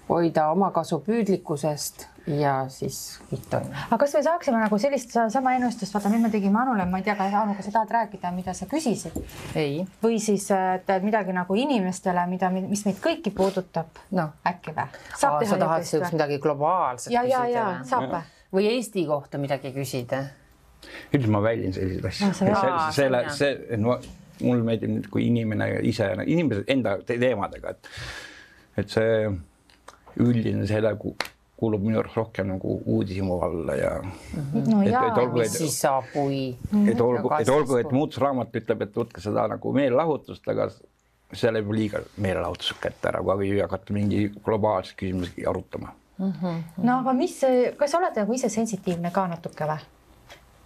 hoida 0.10 0.50
omakasupüüdlikkusest 0.52 2.08
ja 2.30 2.54
siis 2.70 3.20
kõik 3.30 3.46
toimub. 3.50 3.76
aga 3.88 4.00
kas 4.04 4.14
me 4.18 4.22
saaksime 4.26 4.62
nagu 4.62 4.80
sellist 4.82 5.16
sama 5.34 5.54
ennustust, 5.58 5.94
vaata 5.96 6.12
nüüd 6.14 6.26
me 6.28 6.32
tegime 6.34 6.62
Anule, 6.62 6.86
ma 6.90 7.00
ei 7.02 7.06
tea, 7.08 7.16
kas 7.18 7.34
Anu, 7.42 7.56
kas 7.58 7.70
sa 7.70 7.76
tahad 7.80 7.94
rääkida, 7.96 8.32
mida 8.36 8.54
sa 8.58 8.68
küsisid? 8.70 9.16
ei. 9.58 9.82
või 10.04 10.20
siis 10.24 10.50
et 10.54 10.92
midagi 11.04 11.34
nagu 11.36 11.58
inimestele, 11.58 12.26
mida, 12.30 12.52
mis 12.54 12.86
meid 12.86 13.02
kõiki 13.04 13.34
puudutab 13.36 14.04
no. 14.18 14.30
äkki 14.48 14.76
või? 14.76 14.90
sa 15.18 15.34
tahad 15.40 15.88
siukest 15.88 16.18
midagi 16.18 16.40
globaalset 16.44 17.14
ja, 17.14 17.26
küsida? 17.26 17.48
ja, 17.50 17.66
ja 17.80 17.88
saab 17.88 18.10
või? 18.14 18.22
või 18.54 18.70
Eesti 18.76 19.06
kohta 19.10 19.42
midagi 19.42 19.74
küsida? 19.76 20.24
üldiselt 21.14 21.34
ma 21.34 21.44
väldin 21.44 21.74
selliseid 21.76 22.06
asju. 22.12 22.32
selle, 22.38 22.80
selle, 22.96 23.26
see, 23.36 23.80
no 23.82 23.98
mulle 24.40 24.64
meeldib 24.64 24.94
nüüd, 24.94 25.10
kui 25.12 25.26
inimene 25.28 25.72
ise, 25.88 26.08
inimesed 26.24 26.70
enda 26.72 26.96
teemadega, 27.08 27.74
et, 27.76 27.90
et 28.80 28.94
see 28.94 29.28
üldine 30.20 30.68
selle 30.70 30.94
kuulub 31.60 31.84
minu 31.84 32.00
arust 32.00 32.16
rohkem 32.16 32.48
nagu 32.54 32.78
uudishimu 32.86 33.40
alla 33.44 33.76
ja 33.76 33.92
mm. 34.04 34.12
-hmm. 34.38 34.70
no 34.72 34.82
et, 34.82 34.92
jaa, 34.92 35.10
mis 35.16 35.42
et, 35.44 35.52
siis 35.52 35.82
saab, 35.82 36.08
kui. 36.14 36.56
et 36.92 37.02
olgu, 37.02 37.34
et 37.40 37.50
olgu, 37.50 37.76
et 37.82 37.92
muutusraamat 37.92 38.56
ütleb, 38.62 38.86
et 38.88 39.02
võtke 39.02 39.24
seda 39.24 39.48
nagu 39.52 39.74
meelelahutust, 39.74 40.48
aga 40.48 40.70
seal 41.34 41.60
jääb 41.60 41.72
liiga 41.76 42.02
meelelahutuslik 42.18 42.82
kätte 42.88 43.12
ära, 43.12 43.22
kui 43.24 43.60
hakata 43.60 43.94
mingi 43.94 44.30
globaalseid 44.46 44.98
küsimusi 45.02 45.48
arutama 45.48 45.94
mm. 46.18 46.32
-hmm. 46.32 46.84
no 46.84 47.00
aga 47.00 47.14
mis, 47.14 47.40
kas 47.78 47.92
sa 47.92 48.02
oled 48.02 48.22
nagu 48.24 48.34
ise 48.34 48.50
sensitiivne 48.50 49.12
ka 49.12 49.28
natuke 49.28 49.68
või? 49.68 49.80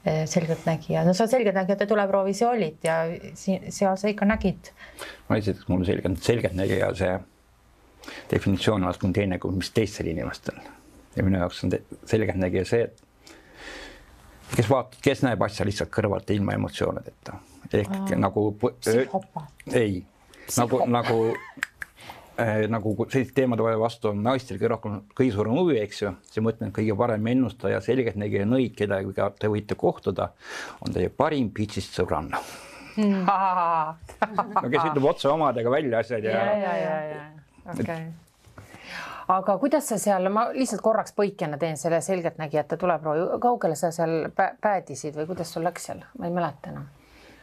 selgeltnägija, 0.04 1.06
no 1.08 1.14
sa 1.14 1.28
selgeltnägijate 1.32 1.86
tuleproovis 1.88 2.42
ju 2.42 2.48
olid 2.48 2.84
ja 2.84 2.96
seal 3.70 3.96
sa 3.98 4.08
ikka 4.08 4.26
nägid. 4.26 4.74
ma 5.30 5.38
esiteks, 5.38 5.68
mul 5.68 5.86
selgelt, 5.88 6.20
selgeltnägija 6.24 6.90
see 6.96 7.20
definitsioon 8.32 8.84
on 8.84 8.90
natuke 8.90 9.14
teine 9.14 9.40
kui 9.40 9.56
mis 9.56 9.72
teistel 9.72 10.10
inimestel 10.12 10.60
ja 11.16 11.24
minu 11.26 11.40
jaoks 11.42 11.64
on 11.66 11.74
selgeltnägija 12.10 12.66
see, 12.68 12.88
et 12.88 13.04
kes 14.56 14.70
vaatab, 14.70 15.02
kes 15.04 15.24
näeb 15.26 15.44
asja 15.46 15.66
lihtsalt 15.68 15.92
kõrvalt 15.94 16.32
ilma 16.36 16.56
emotsioonideta 16.58 17.40
ehk 17.74 17.94
Aa, 17.94 18.18
nagu. 18.22 18.44
ei, 19.74 20.04
nagu, 20.58 20.82
nagu 20.94 21.20
äh, 22.38 22.66
nagu 22.70 22.96
selliste 23.08 23.34
teemade 23.40 23.66
vastu 23.82 24.12
on 24.12 24.22
naistel 24.26 24.60
kõige 24.60 24.74
rohkem, 24.76 25.00
kõige 25.18 25.34
suurem 25.34 25.58
huvi, 25.58 25.80
eks 25.82 26.04
ju, 26.04 26.14
siis 26.28 26.44
ma 26.44 26.54
ütlen, 26.54 26.70
et 26.70 26.78
kõige 26.78 26.98
parem 27.00 27.32
ennustaja, 27.34 27.82
selgeltnägija 27.86 28.46
nõid, 28.50 28.76
kellega 28.78 29.32
te 29.40 29.50
võite 29.52 29.78
kohtuda, 29.80 30.30
on 30.86 30.94
teie 30.94 31.10
parim 31.10 31.50
pitsist 31.56 31.98
sõbranna 31.98 32.42
mm. 32.98 33.24
no 34.60 34.68
kes 34.70 34.92
ütleb 34.92 35.10
otse 35.16 35.32
omadega 35.34 35.74
välja 35.74 36.04
asjad 36.04 36.30
ja. 36.30 36.44
ja, 36.44 36.60
ja, 36.68 36.76
ja, 36.84 37.00
ja, 37.14 37.24
okei 37.72 37.82
okay 37.88 38.12
aga 39.28 39.58
kuidas 39.58 39.88
sa 39.90 39.98
seal, 40.02 40.30
ma 40.34 40.48
lihtsalt 40.56 40.82
korraks 40.84 41.16
põikena 41.18 41.60
teen 41.60 41.78
selle 41.80 42.02
selgeltnägijate 42.02 42.78
tuleproovi, 42.78 43.40
kaugele 43.44 43.76
sa 43.80 43.92
seal 43.96 44.30
päädisid 44.36 45.16
või 45.20 45.30
kuidas 45.30 45.54
sul 45.54 45.64
läks 45.68 45.90
seal, 45.90 46.04
ma 46.20 46.28
ei 46.28 46.36
mäleta 46.36 46.74
enam 46.74 46.88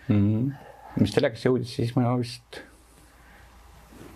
mm. 0.08 0.16
-hmm. 0.16 1.00
mis 1.00 1.14
telekasse 1.14 1.48
jõudis, 1.48 1.76
siis 1.76 1.94
ma 1.96 2.16
vist 2.18 2.62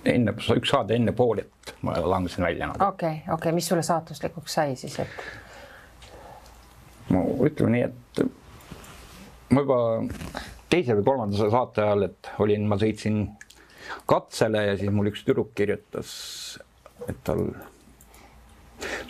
enne, 0.05 0.35
üks 0.57 0.70
saade 0.70 0.96
enne 0.98 1.12
poolet 1.12 1.74
ma 1.83 1.96
langesin 2.00 2.44
välja 2.44 2.68
nagu.. 2.68 2.85
okei 2.85 3.09
okay,, 3.09 3.20
okei 3.20 3.35
okay., 3.35 3.53
mis 3.53 3.68
sulle 3.68 3.83
saatuslikuks 3.83 4.55
sai 4.55 4.77
siis, 4.77 4.98
et? 5.00 5.09
no 7.11 7.24
ütleme 7.46 7.77
nii, 7.77 7.83
et 7.88 8.24
ma 9.55 9.64
juba 9.64 9.79
teise 10.72 10.96
või 10.98 11.07
kolmanda 11.07 11.50
saate 11.50 11.85
ajal, 11.85 12.09
et 12.09 12.31
olin, 12.42 12.68
ma 12.68 12.79
sõitsin 12.81 13.24
katsele 14.11 14.64
ja 14.66 14.77
siis 14.81 14.92
mul 14.92 15.11
üks 15.12 15.24
tüdruk 15.24 15.53
kirjutas 15.57 16.11
et 17.09 17.21
tal 17.27 17.47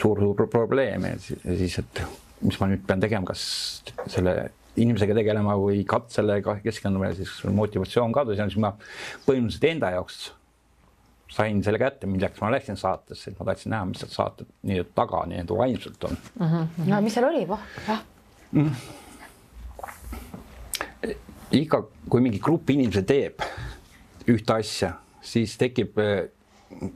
suur-suur 0.00 0.46
probleem 0.50 1.08
ja 1.08 1.16
siis, 1.20 1.78
et 1.82 2.04
mis 2.44 2.58
ma 2.60 2.68
nüüd 2.70 2.84
pean 2.86 3.02
tegema, 3.02 3.26
kas 3.30 3.44
selle 4.12 4.34
inimesega 4.80 5.14
tegelema 5.16 5.54
või 5.58 5.84
katsele 5.88 6.40
keskenduma 6.64 7.10
ja 7.10 7.18
siis 7.18 7.36
motivatsioon 7.46 8.14
kadus 8.14 8.40
ja 8.40 8.48
siis 8.48 8.60
ma 8.62 8.72
põhimõtteliselt 9.26 9.68
enda 9.70 9.92
jaoks 9.94 10.24
sain 11.34 11.62
selle 11.66 11.80
kätte, 11.80 12.06
milleks 12.10 12.40
ma 12.42 12.50
läksin 12.52 12.76
saatesse, 12.78 13.30
et 13.30 13.38
ma 13.38 13.46
tahtsin 13.48 13.72
näha, 13.74 13.86
mis 13.90 14.02
seal 14.02 14.12
saate 14.12 14.46
nii-öelda 14.66 14.92
taga 14.98 15.22
nii-öelda 15.30 15.56
vaimselt 15.58 16.04
on 16.10 16.18
mm. 16.18 16.46
-hmm. 16.46 16.90
no 16.90 17.00
mis 17.02 17.16
seal 17.16 17.28
oli, 17.30 17.48
voh, 17.48 17.64
jah 17.88 18.04
mm.? 18.52 18.70
iga, 21.54 21.82
kui 22.10 22.20
mingi 22.24 22.40
grupp 22.42 22.70
inimesi 22.70 23.02
teeb 23.08 23.42
ühte 24.30 24.56
asja, 24.58 24.94
siis 25.22 25.56
tekib 25.60 25.98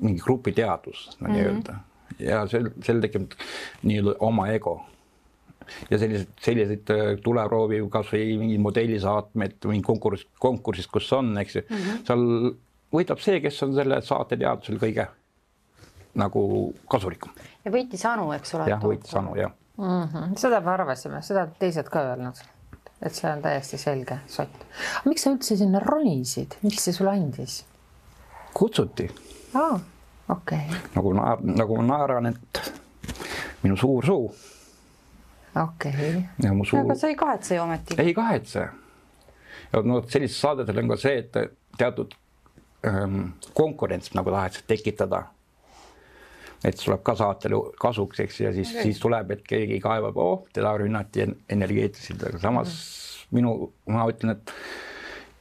mingi 0.01 0.21
grupiteadus 0.21 1.19
mm 1.21 1.27
-hmm. 1.27 1.33
nii-öelda 1.33 1.79
ja 2.19 2.45
sel, 2.51 2.71
sel 2.85 3.03
tekib 3.03 3.35
nii-öelda 3.83 4.17
oma 4.25 4.49
ego. 4.53 4.81
ja 5.91 5.99
sellised, 6.01 6.31
selliseid 6.41 6.91
äh, 6.95 7.11
tuleproovi 7.23 7.83
kasvõi 7.93 8.39
mingi 8.41 8.57
modellisaatmed 8.65 9.67
mingi 9.69 9.85
konkurss, 9.85 10.25
konkursist, 10.41 10.89
kus 10.93 11.11
on, 11.13 11.35
eks 11.39 11.57
ju 11.57 11.63
mm, 11.63 11.77
-hmm. 11.77 12.05
seal 12.09 12.55
võidab 12.95 13.21
see, 13.21 13.41
kes 13.45 13.63
on 13.67 13.75
selle 13.77 14.01
saate 14.03 14.39
teadusel 14.41 14.81
kõige 14.81 15.07
nagu 16.19 16.43
kasulikum. 16.91 17.33
ja 17.65 17.73
võitis 17.73 18.07
Anu, 18.09 18.31
eks 18.33 18.55
ole. 18.55 18.71
jah, 18.71 18.81
võitis 18.83 19.15
Anu 19.21 19.37
jah 19.37 19.53
mm. 19.77 20.09
-hmm. 20.09 20.37
seda 20.37 20.61
me 20.61 20.73
arvasime, 20.73 21.23
seda 21.23 21.47
teised 21.59 21.93
ka 21.93 22.07
öelnud, 22.11 22.41
et 23.03 23.15
see 23.15 23.31
on 23.33 23.43
täiesti 23.43 23.79
selge 23.79 24.21
sott. 24.27 24.65
miks 25.05 25.23
sa 25.23 25.37
üldse 25.37 25.57
sinna 25.57 25.85
ronisid, 25.85 26.57
mis 26.63 26.81
see 26.85 26.97
sulle 26.97 27.11
andis? 27.11 27.65
kutsuti 28.55 29.11
aa, 29.55 29.81
okei 30.29 30.59
okay.. 30.59 30.81
nagu 30.95 31.13
naar, 31.13 31.39
nagu 31.43 31.77
ma 31.77 31.87
naeran, 31.93 32.27
et 32.27 32.73
minu 33.63 33.77
suur 33.77 34.07
suu. 34.07 34.29
okei 35.63 35.93
okay.. 35.93 36.23
ja 36.43 36.55
mu 36.55 36.65
suu. 36.65 36.81
aga 36.81 36.95
sa 36.99 37.09
ei 37.09 37.17
kahetse 37.17 37.57
ju 37.57 37.63
ometi? 37.63 37.99
ei 37.99 38.15
kahetse. 38.15 38.69
ja 39.73 39.83
no 39.85 40.03
sellistel 40.07 40.41
saadetel 40.41 40.85
on 40.85 40.95
ka 40.95 41.01
see, 41.01 41.19
et 41.25 41.59
teatud 41.79 42.15
ähm, 42.87 43.33
konkurents 43.55 44.15
nagu 44.15 44.31
tahetakse 44.35 44.65
tekitada. 44.67 45.25
et 46.65 46.77
tuleb 46.85 47.03
ka 47.07 47.15
saatele 47.15 47.63
kasuks, 47.81 48.21
eks 48.21 48.41
ja 48.41 48.53
siis 48.53 48.73
okay., 48.73 48.89
siis 48.89 49.01
tuleb, 49.01 49.31
et 49.31 49.43
keegi 49.47 49.81
kaevab, 49.81 50.17
oh, 50.19 50.47
teda 50.53 50.75
rünnati 50.81 51.23
energeetiliselt, 51.49 52.25
aga 52.33 52.41
samas 52.43 52.75
mm. 52.75 53.37
minu, 53.39 53.53
ma 53.87 54.09
ütlen, 54.11 54.35
et 54.35 54.55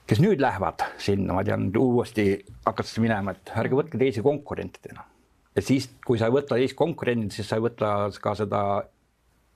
kes 0.07 0.21
nüüd 0.23 0.41
lähevad 0.41 0.85
sinna, 1.01 1.35
ma 1.35 1.43
tean, 1.47 1.69
uuesti 1.75 2.29
hakatakse 2.65 3.03
minema, 3.03 3.35
et 3.35 3.51
ärge 3.59 3.77
võtke 3.77 3.99
teisi 3.99 4.23
konkurentidena. 4.25 5.03
ja 5.55 5.61
siis, 5.61 5.89
kui 6.05 6.19
sa 6.19 6.29
ei 6.29 6.35
võta 6.37 6.55
teist 6.55 6.77
konkurenti, 6.79 7.35
siis 7.35 7.49
sa 7.49 7.59
ei 7.59 7.65
võta 7.65 7.93
ka 8.21 8.35
seda 8.39 8.61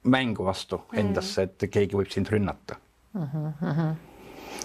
mängu 0.03 0.45
vastu 0.45 0.81
mm. 0.81 0.99
endasse, 1.03 1.47
et 1.47 1.67
keegi 1.71 1.97
võib 1.97 2.11
sind 2.11 2.29
rünnata 2.31 2.77
mm. 3.13 3.27
-hmm. 3.31 3.95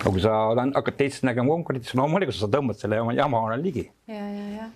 aga 0.01 0.11
kui 0.11 0.25
sa 0.25 0.35
hakkad 0.57 0.99
teist 0.99 1.25
nägema 1.29 1.55
konkurentsi, 1.55 1.90
siis 1.90 2.01
loomulikult 2.01 2.37
sa 2.37 2.51
tõmbad 2.51 2.81
selle 2.81 3.01
jama, 3.03 3.14
jama 3.14 3.57
ligi. 3.57 3.90
ja, 4.09 4.27
ja, 4.27 4.49
ja 4.57 4.68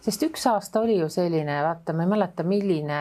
sest 0.00 0.22
üks 0.26 0.46
aasta 0.50 0.80
oli 0.80 0.98
ju 0.98 1.08
selline, 1.12 1.58
vaata, 1.64 1.94
ma 1.96 2.06
ei 2.06 2.10
mäleta, 2.10 2.46
milline 2.46 3.00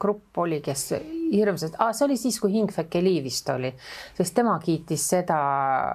grupp 0.00 0.42
oli, 0.44 0.60
kes 0.64 0.84
hirmsasti 1.32 1.80
ah,, 1.80 1.94
see 1.96 2.08
oli 2.08 2.18
siis, 2.20 2.38
kui 2.42 2.52
Hing 2.54 2.72
Fekeli 2.72 3.16
vist 3.24 3.48
oli, 3.54 3.72
sest 4.18 4.36
tema 4.36 4.58
kiitis 4.62 5.08
seda, 5.14 5.40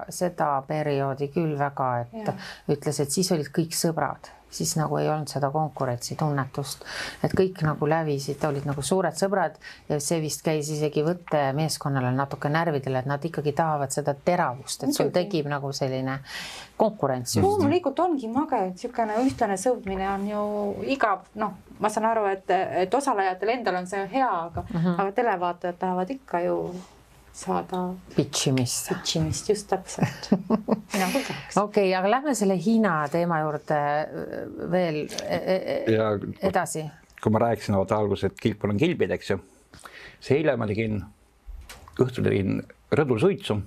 seda 0.09 0.51
perioodi 0.67 1.29
küll 1.33 1.55
väga, 1.59 1.93
et 2.05 2.27
ja. 2.31 2.35
ütles, 2.73 3.03
et 3.03 3.13
siis 3.13 3.31
olid 3.35 3.51
kõik 3.55 3.77
sõbrad 3.77 4.33
siis 4.49 4.75
nagu 4.79 4.97
ei 4.97 5.09
olnud 5.09 5.29
seda 5.29 5.51
konkurentsitunnetust, 5.53 6.85
et 7.23 7.33
kõik 7.37 7.61
nagu 7.65 7.89
lävisid, 7.89 8.41
olid 8.49 8.65
nagu 8.69 8.81
suured 8.85 9.17
sõbrad 9.17 9.57
ja 9.89 9.99
see 10.03 10.21
vist 10.23 10.43
käis 10.45 10.69
isegi 10.73 11.03
võttemeeskonnale 11.05 12.11
natuke 12.15 12.51
närvidele, 12.51 13.03
et 13.03 13.09
nad 13.09 13.25
ikkagi 13.25 13.53
tahavad 13.57 13.93
seda 13.93 14.15
teravust, 14.25 14.83
et 14.83 14.95
sul 14.95 15.13
tekib 15.15 15.49
nagu 15.51 15.71
selline 15.75 16.19
konkurents. 16.77 17.37
loomulikult 17.41 17.99
ongi 17.99 18.27
mage, 18.31 18.61
et 18.67 18.77
niisugune 18.77 19.17
ühtlane 19.25 19.57
sõudmine 19.59 20.07
on 20.13 20.29
ju 20.29 20.43
igav, 20.95 21.27
noh, 21.39 21.57
ma 21.79 21.89
saan 21.89 22.09
aru, 22.11 22.25
et, 22.31 22.49
et 22.83 22.93
osalejatel 22.93 23.55
endal 23.55 23.81
on 23.81 23.87
see 23.87 24.05
hea, 24.13 24.29
aga 24.29 24.63
mm, 24.67 24.79
-hmm. 24.79 25.01
aga 25.01 25.11
televaatajad 25.11 25.77
tahavad 25.79 26.09
ikka 26.09 26.41
ju 26.47 26.55
saada 27.39 27.81
pitchimist. 28.15 28.89
pitchimist, 28.89 29.49
just 29.49 29.69
täpselt 29.71 30.29
mina 30.93 31.07
küll 31.13 31.23
tahaks. 31.27 31.57
okei 31.57 31.61
okay,, 31.63 31.93
aga 31.99 32.11
lähme 32.11 32.35
selle 32.37 32.57
Hiina 32.59 32.95
teema 33.11 33.39
juurde 33.43 33.79
äh, 33.79 34.41
veel 34.71 35.01
e 35.23 35.39
e 35.39 35.77
ja, 35.95 36.11
edasi. 36.49 36.85
kui 37.23 37.33
ma 37.35 37.43
rääkisin 37.45 37.77
vaata 37.79 37.99
alguses, 37.99 38.29
et 38.29 38.39
kilpul 38.43 38.73
on 38.73 38.81
kilbid, 38.81 39.13
eks 39.15 39.33
ju, 39.33 39.39
siis 40.19 40.31
eile 40.39 40.55
ma 40.59 40.67
tegin, 40.69 40.99
õhtul 41.99 42.27
tegin 42.27 42.59
rõdul 42.95 43.21
suitsu 43.23 43.59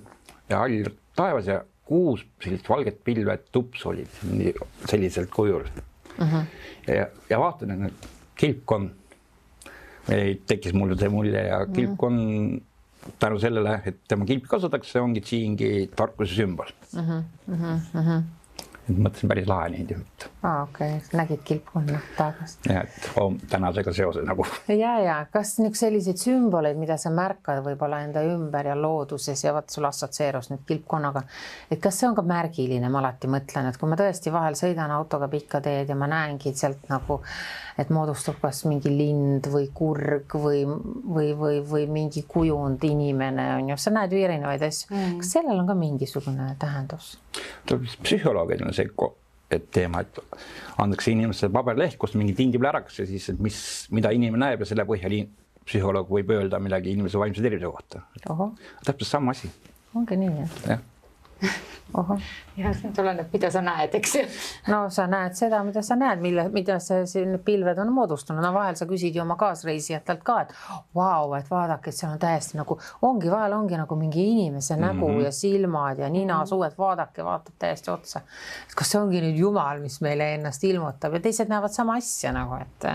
ja 0.49 0.61
hall 0.61 0.91
taevas 1.17 1.49
ja 1.49 1.61
kuus 1.87 2.23
sellist 2.41 2.69
valget 2.69 2.99
pilve 3.05 3.37
tups 3.51 3.85
olid 3.89 4.19
selliselt 4.89 5.31
kujul 5.33 5.65
mm. 5.65 6.27
-hmm. 6.27 6.45
ja, 6.87 7.07
ja 7.29 7.39
vaatan, 7.39 7.87
et 7.89 8.05
kilpkonn, 8.39 8.91
tekkis 10.47 10.73
mul 10.73 10.95
see 10.99 11.09
mulje 11.09 11.41
ja 11.47 11.65
kilpkonn 11.65 12.19
mm 12.19 12.37
-hmm 12.37 12.69
tänu 13.19 13.39
sellele, 13.39 13.79
et 13.85 13.99
tema 14.07 14.25
kilpi 14.25 14.47
kasutatakse, 14.51 15.01
ongi 15.01 15.21
Tsiingi 15.21 15.73
tarkuse 15.95 16.35
sümbol 16.35 16.71
mm. 16.93 17.01
-hmm, 17.01 17.27
mm 17.47 18.07
-hmm 18.07 18.23
et 18.89 18.97
mõtlesin 18.99 19.31
päris 19.31 19.49
lahe 19.49 19.71
neid 19.73 19.93
aa, 20.43 20.63
okei 20.63 20.95
okay., 20.95 21.17
nägid 21.17 21.39
kilpkonna 21.43 21.99
taevast? 22.17 22.65
jah, 22.69 22.83
et 22.83 23.11
oh, 23.19 23.33
tänasega 23.49 23.93
seoses 23.93 24.25
nagu. 24.27 24.45
ja, 24.67 24.93
ja 24.99 25.15
kas 25.31 25.55
nüüd 25.63 25.77
selliseid 25.79 26.19
sümboleid, 26.19 26.77
mida 26.79 26.97
sa 27.01 27.11
märkad 27.13 27.63
võib-olla 27.65 28.01
enda 28.03 28.23
ümber 28.27 28.67
ja 28.67 28.75
looduses 28.79 29.43
ja 29.43 29.53
vot 29.55 29.71
sul 29.71 29.87
assotsieerus 29.87 30.51
nüüd 30.51 30.65
kilpkonnaga, 30.67 31.23
et 31.71 31.81
kas 31.83 32.01
see 32.01 32.09
on 32.09 32.17
ka 32.17 32.25
märgiline, 32.27 32.91
ma 32.91 32.99
alati 33.03 33.31
mõtlen, 33.31 33.69
et 33.71 33.79
kui 33.79 33.91
ma 33.91 33.99
tõesti 33.99 34.33
vahel 34.33 34.59
sõidan 34.59 34.91
autoga 34.95 35.31
pikka 35.31 35.63
teed 35.63 35.93
ja 35.93 35.97
ma 35.99 36.11
näengi 36.11 36.53
sealt 36.57 36.89
nagu, 36.91 37.21
et 37.79 37.89
moodustub 37.93 38.39
kas 38.43 38.65
mingi 38.69 38.91
lind 38.91 39.47
või 39.53 39.71
kurg 39.73 40.35
või, 40.43 40.65
või, 40.67 41.31
või, 41.39 41.63
või 41.71 41.87
mingi 41.87 42.25
kujund, 42.27 42.83
inimene 42.83 43.49
on 43.55 43.73
ju, 43.73 43.79
sa 43.79 43.95
näed 43.95 44.13
ju 44.13 44.23
erinevaid 44.27 44.67
asju 44.67 44.91
mm., 44.91 45.17
kas 45.23 45.35
sellel 45.39 45.63
on 45.63 45.71
ka 45.71 45.77
mingisugune 45.77 46.53
tähendus? 46.59 47.15
psühholoogidel 47.63 48.67
on 48.67 48.75
see 48.75 48.91
teema, 49.73 50.03
et 50.03 50.19
antakse 50.81 51.11
inimesele 51.11 51.53
paberleht, 51.53 51.97
kus 52.01 52.15
mingi 52.19 52.35
tindi 52.37 52.61
plärakas 52.61 52.99
ja 52.99 53.07
siis, 53.09 53.29
et 53.33 53.43
mis, 53.43 53.59
mida 53.93 54.13
inimene 54.15 54.45
näeb 54.45 54.63
ja 54.63 54.69
selle 54.69 54.85
põhjal 54.89 55.19
psühholoog 55.63 56.09
võib 56.11 56.33
öelda 56.35 56.59
midagi 56.59 56.91
inimese 56.91 57.19
vaimse 57.21 57.43
tervise 57.43 57.69
kohta. 57.69 58.03
täpselt 58.83 59.09
sama 59.09 59.31
asi. 59.31 59.51
ongi 59.95 60.17
nii 60.19 60.33
jah? 60.41 60.57
jah 60.73 60.89
ohoh, 61.93 62.19
ja 62.57 62.71
see 62.73 62.91
tuleneb, 62.95 63.27
mida 63.33 63.49
sa 63.53 63.61
näed, 63.65 63.93
eks 63.99 64.15
ju. 64.15 64.23
no 64.71 64.79
sa 64.93 65.05
näed 65.09 65.35
seda, 65.37 65.59
mida 65.65 65.83
sa 65.85 65.97
näed, 65.99 66.21
mille, 66.23 66.47
mida 66.53 66.79
see 66.83 67.05
siin 67.09 67.37
pilved 67.45 67.79
on 67.83 67.91
moodustanud, 67.93 68.43
no 68.43 68.53
vahel 68.55 68.77
sa 68.79 68.87
küsid 68.89 69.15
ju 69.15 69.23
oma 69.23 69.37
kaasreisijatelt 69.39 70.23
ka, 70.25 70.39
et 70.45 70.55
vau, 70.95 71.33
et 71.37 71.49
vaadake, 71.51 71.91
et 71.91 71.99
seal 71.99 72.15
on 72.15 72.21
täiesti 72.21 72.57
nagu 72.59 72.77
ongi 73.05 73.31
vahel 73.31 73.57
ongi 73.57 73.79
nagu 73.79 73.97
mingi 73.99 74.25
inimese 74.31 74.77
nägu 74.79 75.07
mm 75.07 75.17
-hmm. 75.17 75.25
ja 75.25 75.31
silmad 75.31 75.99
ja 75.99 76.09
ninasuud, 76.09 76.77
vaadake, 76.77 77.25
vaatab 77.25 77.55
täiesti 77.59 77.91
otsa. 77.91 78.21
kas 78.75 78.91
see 78.91 79.01
ongi 79.01 79.21
nüüd 79.21 79.37
Jumal, 79.37 79.79
mis 79.79 80.01
meile 80.01 80.33
ennast 80.33 80.63
ilmutab 80.63 81.13
ja 81.13 81.19
teised 81.19 81.49
näevad 81.49 81.71
sama 81.71 81.95
asja 82.01 82.31
nagu, 82.31 82.55
et 82.61 82.89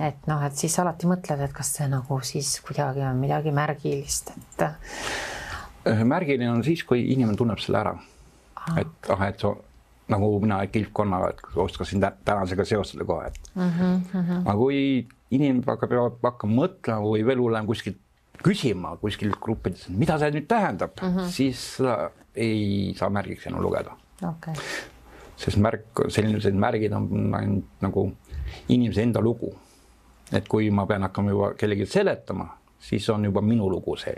et 0.00 0.26
noh, 0.26 0.42
et 0.44 0.56
siis 0.56 0.78
alati 0.78 1.06
mõtled, 1.06 1.40
et 1.40 1.52
kas 1.52 1.72
see 1.78 1.88
nagu 1.88 2.20
siis 2.20 2.60
kuidagi 2.60 3.00
on 3.00 3.16
midagi 3.16 3.50
märgilist, 3.50 4.30
et 4.36 4.66
märgiline 6.04 6.50
on 6.50 6.64
siis, 6.64 6.84
kui 6.84 7.04
inimene 7.12 7.36
tunneb 7.36 7.60
selle 7.62 7.78
ära. 7.78 7.94
et 8.80 9.10
ah, 9.14 9.28
et 9.28 9.38
so, 9.40 9.52
nagu 10.08 10.30
mina 10.42 10.58
kilpkonnaga, 10.66 11.28
et 11.30 11.60
oskasin 11.66 12.00
tä- 12.02 12.16
tänasega 12.24 12.64
seostada 12.64 13.04
kohe, 13.04 13.26
et 13.26 13.38
mm. 13.54 13.70
-hmm. 13.70 14.40
aga 14.44 14.56
kui 14.56 15.06
inimene 15.30 15.62
hakkab, 15.66 15.90
peab 15.90 16.18
hakkama 16.22 16.62
mõtlema 16.62 17.02
või 17.02 17.26
veel 17.26 17.38
hullem 17.42 17.66
kuskilt 17.66 17.98
küsima 18.42 18.96
kuskil 19.00 19.32
gruppides, 19.40 19.88
mida 19.88 20.18
see 20.20 20.30
nüüd 20.34 20.46
tähendab 20.48 20.96
mm, 21.00 21.16
-hmm. 21.16 21.30
siis 21.32 21.62
seda 21.76 22.10
ei 22.34 22.94
saa 22.96 23.10
märgiks 23.10 23.46
enam 23.46 23.62
lugeda. 23.64 23.96
okay., 24.28 24.54
sest 25.36 25.56
märk, 25.56 26.04
sellised 26.08 26.54
märgid 26.54 26.92
on 26.92 27.34
ainult 27.34 27.64
nagu 27.80 28.10
inimese 28.68 29.02
enda 29.02 29.20
lugu. 29.20 29.54
et 30.32 30.48
kui 30.48 30.70
ma 30.70 30.86
pean 30.86 31.02
hakkama 31.02 31.30
juba 31.30 31.54
kellelegi 31.54 31.86
seletama, 31.86 32.48
siis 32.88 33.10
on 33.10 33.24
juba 33.24 33.42
minu 33.42 33.70
lugu 33.70 33.96
see. 33.96 34.16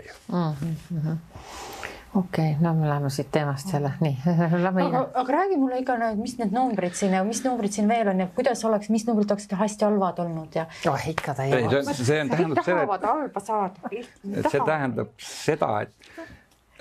okei 2.15 2.51
okay,, 2.51 2.53
no 2.61 2.73
me 2.73 2.89
läheme 2.89 3.09
siit 3.13 3.31
teemast 3.31 3.73
jälle, 3.73 3.91
nii, 4.01 4.17
aga, 4.85 5.03
aga 5.13 5.33
räägi 5.33 5.57
mulle 5.57 5.79
ikka 5.83 5.97
mis 6.15 6.37
need 6.37 6.53
numbrid 6.53 6.97
siin 6.97 7.13
ja 7.17 7.23
mis 7.23 7.43
numbrid 7.45 7.73
siin 7.75 7.89
veel 7.89 8.09
on 8.13 8.25
ja 8.25 8.27
kuidas 8.35 8.65
oleks, 8.65 8.89
mis 8.89 9.05
numbrid 9.07 9.31
oleksid 9.31 9.53
hästi 9.59 9.85
halvad 9.85 10.19
olnud 10.25 10.57
ja. 10.61 10.65
oh 10.89 11.07
ikka 11.09 11.37
ta 11.37 11.45
ei, 11.45 11.69
see, 11.69 12.03
see 12.03 12.21
on, 12.21 12.33
tähendab 12.33 12.65
seda, 12.65 12.81
tahavad 12.81 13.07
halba 13.11 13.45
saada. 13.45 13.93
et 13.93 14.51
see 14.51 14.65
tähendab 14.65 15.13
seda, 15.29 15.71
et 15.85 16.27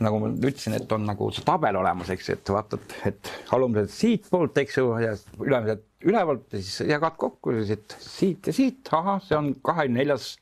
nagu 0.05 0.21
ma 0.23 0.31
ütlesin, 0.31 0.77
et 0.79 0.93
on 0.95 1.05
nagu 1.09 1.29
see 1.35 1.45
tabel 1.47 1.77
olemas, 1.81 2.11
eks 2.15 2.33
et 2.35 2.53
vaatad, 2.55 2.97
et 3.09 3.33
alumised 3.55 3.93
siitpoolt, 3.95 4.61
eks 4.63 4.79
ju, 4.79 4.91
ja 5.03 5.15
ülemised 5.43 5.85
ülevalt 6.07 6.53
ja 6.55 6.61
siis 6.63 6.87
jagad 6.87 7.17
kokku 7.19 7.57
siis, 7.59 7.73
et 7.75 7.97
siit 8.03 8.47
ja 8.47 8.55
siit, 8.55 8.93
ahah, 8.95 9.19
see 9.25 9.39
on 9.39 9.51
kahekümne 9.67 10.05
neljas 10.05 10.37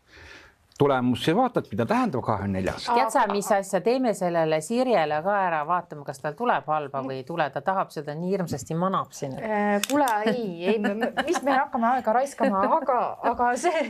tulemus 0.78 1.28
ja 1.28 1.34
vaatad, 1.36 1.66
mida 1.70 1.86
tähendab 1.86 2.22
kahekümne 2.24 2.58
neljas. 2.58 2.84
tead 2.84 3.10
sa, 3.12 3.24
mis 3.30 3.48
asja, 3.52 3.80
teeme 3.80 4.12
sellele 4.14 4.58
Sirjele 4.60 5.20
ka 5.24 5.36
ära, 5.46 5.62
vaatame, 5.68 6.04
kas 6.04 6.20
tal 6.20 6.36
tuleb 6.36 6.68
halba 6.68 7.02
või 7.06 7.20
ei 7.20 7.24
tule, 7.28 7.46
ta 7.54 7.62
tahab 7.64 7.92
seda 7.94 8.14
nii 8.16 8.32
hirmsasti 8.34 8.76
manab 8.78 9.14
siin. 9.16 9.36
kuule, 9.88 10.08
ei, 10.32 10.44
ei, 10.72 10.78
mis 11.26 11.40
me 11.46 11.56
hakkame 11.56 11.88
aega 11.94 12.16
raiskama, 12.18 12.64
aga, 12.80 12.98
aga 13.32 13.50
see, 13.60 13.86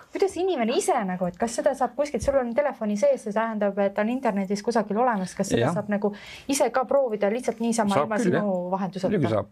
kuidas 0.00 0.36
inimene 0.42 0.78
ise 0.80 0.98
nagu, 1.06 1.30
et 1.30 1.38
kas 1.38 1.60
seda 1.60 1.74
saab 1.78 1.94
kuskilt, 1.98 2.24
sul 2.26 2.40
on 2.40 2.54
telefoni 2.56 2.98
sees, 3.00 3.22
see 3.28 3.36
tähendab, 3.36 3.78
et 3.86 3.98
on 4.02 4.10
internetis 4.10 4.64
kusagil 4.66 4.98
olemas, 5.02 5.34
kas 5.38 5.52
seda 5.54 5.68
ja. 5.68 5.72
saab 5.76 5.92
nagu 5.92 6.14
ise 6.50 6.70
ka 6.74 6.86
proovida 6.90 7.30
lihtsalt 7.32 7.62
niisama 7.62 8.02
ilma 8.02 8.18
sinu 8.22 8.40
jah. 8.40 8.46
muidugi 8.50 8.74
vahenduseta? 8.74 9.34
saab, 9.36 9.50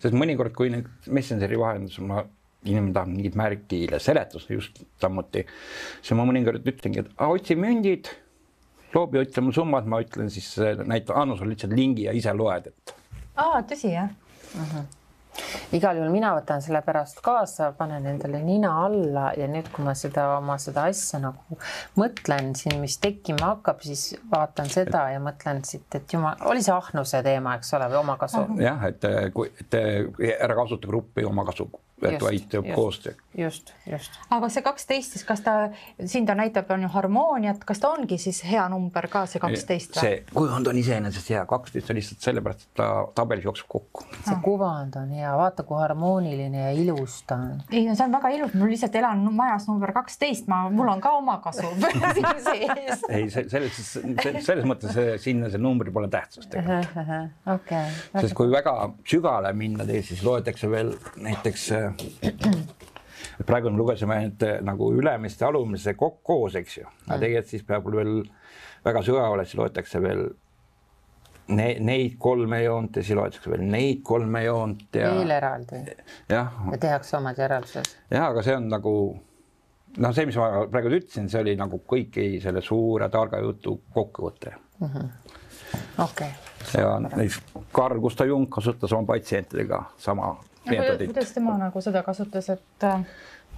sest 0.00 0.16
mõnikord, 0.16 0.56
kui 0.56 0.72
nüüd 0.72 0.88
Messengeri 1.12 1.60
vahendusel 1.60 2.08
ma, 2.08 2.24
inimene 2.64 2.92
tahab 2.96 3.08
mingit 3.14 3.36
märgile 3.40 4.00
seletust 4.02 4.50
just 4.52 4.82
samuti, 5.00 5.46
siis 6.02 6.16
ma 6.18 6.26
mõnikord 6.28 6.66
ütlengi, 6.68 7.04
et 7.04 7.10
"Aa, 7.16 7.30
otsi 7.32 7.56
mündid, 7.56 8.10
loobi 8.94 9.22
ütle 9.22 9.44
mu 9.46 9.52
summad, 9.56 9.86
ma 9.86 10.00
ütlen 10.02 10.30
siis, 10.30 10.56
näitan, 10.84 11.16
annan 11.16 11.38
sulle 11.38 11.54
lihtsalt 11.54 11.72
lingi 11.76 12.08
ja 12.08 12.12
ise 12.16 12.32
loed, 12.36 12.66
et 12.72 12.94
aa, 13.36 13.62
tõsi 13.62 13.94
jah? 13.94 14.10
igal 15.72 15.96
juhul 15.96 16.10
mina 16.12 16.32
võtan 16.34 16.60
selle 16.60 16.80
pärast 16.84 17.20
kaasa, 17.24 17.70
panen 17.78 18.06
endale 18.10 18.40
nina 18.44 18.72
alla 18.84 19.30
ja 19.38 19.46
nüüd, 19.48 19.70
kui 19.72 19.84
ma 19.86 19.94
seda 19.98 20.24
oma 20.36 20.56
seda 20.60 20.88
asja 20.90 21.20
nagu 21.22 21.58
mõtlen 22.00 22.50
siin, 22.58 22.80
mis 22.82 22.98
tekkima 23.02 23.52
hakkab, 23.54 23.80
siis 23.86 24.16
vaatan 24.32 24.68
seda 24.72 25.06
ja 25.14 25.20
mõtlen 25.22 25.62
siit, 25.64 25.86
et 25.94 26.12
jumal, 26.12 26.36
oli 26.50 26.64
see 26.66 26.74
ahnuse 26.74 27.22
teema, 27.26 27.54
eks 27.60 27.72
ole, 27.78 27.88
või 27.92 28.00
omakasu. 28.02 28.42
jah, 28.60 28.84
et 28.90 29.06
kui, 29.36 29.52
et 29.62 29.78
ära 30.40 30.58
kasuta 30.58 30.90
gruppi 30.90 31.24
omakasu, 31.24 31.70
et 32.08 32.22
vaid 32.22 32.46
teeb 32.50 32.66
just. 32.66 32.74
koostöö. 32.74 33.12
just, 33.38 33.72
just. 33.86 34.18
aga 34.30 34.48
see 34.52 34.62
kaksteist 34.64 35.16
siis, 35.16 35.24
kas 35.28 35.42
ta, 35.44 35.54
siin 36.04 36.26
ta 36.26 36.34
näitab, 36.38 36.70
on 36.74 36.84
ju 36.86 36.90
harmooniat, 36.92 37.64
kas 37.68 37.82
ta 37.82 37.92
ongi 37.94 38.18
siis 38.18 38.42
hea 38.46 38.66
number 38.72 39.08
ka 39.12 39.24
see 39.30 39.42
kaksteist 39.42 39.98
see 40.00 40.20
kujund 40.34 40.70
on 40.70 40.80
iseenesest 40.80 41.30
hea, 41.34 41.44
kaksteist 41.50 41.90
on 41.92 41.98
lihtsalt 42.00 42.28
sellepärast, 42.28 42.66
et 42.66 42.80
ta 42.80 42.88
tabelis 43.14 43.46
jookseb 43.48 43.68
kokku. 43.68 44.06
see 44.26 44.38
kuvand 44.44 44.96
on 45.00 45.12
hea, 45.16 45.32
vaata 45.36 45.66
kui 45.68 45.80
harmooniline 45.80 46.64
ja 46.66 46.72
ilus 46.76 47.20
ta 47.28 47.40
on. 47.40 47.62
ei 47.70 47.84
no 47.88 47.96
see 47.98 48.08
on 48.08 48.16
väga 48.18 48.32
ilus, 48.38 48.54
mul 48.54 48.72
lihtsalt 48.74 49.00
elan 49.02 49.24
majas 49.34 49.68
number 49.70 49.94
kaksteist, 49.96 50.48
ma, 50.50 50.62
mul 50.70 50.92
on 50.94 51.02
ka 51.04 51.14
omakasu 51.20 51.72
siin 52.16 52.30
sees. 52.46 53.04
ei, 53.08 53.28
selles, 53.30 53.80
selles 54.46 54.66
mõttes 54.68 54.94
see, 54.96 55.16
sinna 55.22 55.50
see 55.52 55.62
number 55.62 55.92
pole 55.94 56.10
tähtsust 56.12 56.50
tegelikult. 56.54 56.88
okei, 57.56 57.86
sest 58.20 58.36
kui 58.38 58.50
väga 58.52 58.74
sügavale 59.04 59.52
minna, 59.56 59.86
siis 59.86 60.22
loetakse 60.26 60.70
veel 60.70 60.94
näiteks 61.20 61.68
äh, 61.90 62.60
praegu 63.48 63.70
me 63.70 63.80
lugesime 63.80 64.16
ainult 64.18 64.44
äh, 64.46 64.60
nagu 64.66 64.92
ülemise 64.96 65.46
alumise 65.46 65.94
kokku 65.94 66.22
koos, 66.34 66.58
eks 66.60 66.78
ju, 66.78 66.86
aga 67.08 67.18
tegelikult 67.18 67.54
siis 67.54 67.66
peab 67.66 67.90
veel 67.94 68.14
väga 68.84 69.02
sügavale, 69.06 69.44
siis 69.44 69.60
loetakse 69.60 70.02
veel 70.02 70.28
ne, 71.56 71.70
neid 71.80 72.16
kolme 72.18 72.62
joont 72.64 72.96
ja 72.96 73.04
siis 73.04 73.18
loetakse 73.18 73.50
veel 73.52 73.64
neid 73.70 74.04
kolme 74.06 74.44
joont 74.44 75.00
ja 75.00 75.14
veel 75.16 75.34
eraldi. 75.36 75.82
Jah, 76.30 76.62
ja 76.72 76.78
tehakse 76.80 77.16
omad 77.18 77.40
järeldused. 77.40 77.96
ja 78.10 78.28
aga 78.30 78.44
see 78.46 78.56
on 78.56 78.70
nagu 78.72 78.94
noh, 79.98 80.14
see, 80.14 80.26
mis 80.28 80.38
ma 80.38 80.66
praegu 80.70 80.92
ütlesin, 80.92 81.30
see 81.30 81.42
oli 81.42 81.56
nagu 81.58 81.82
kõiki 81.88 82.32
selle 82.42 82.62
suure 82.64 83.08
targa 83.12 83.40
jutu 83.42 83.80
kokkuvõte. 83.94 84.54
Okei, 86.00 86.30
ja 86.74 86.94
näiteks 87.04 87.40
Carl 87.74 88.00
Gustav 88.02 88.30
Jung 88.30 88.48
kasutas 88.50 88.92
oma 88.96 89.12
patsientidega 89.12 89.82
sama 90.00 90.32
meetodit. 90.68 91.12
kuidas 91.12 91.32
tema 91.36 91.56
nagu 91.60 91.82
seda 91.84 92.02
kasutas, 92.06 92.50
et 92.52 92.86
äh, 92.88 93.04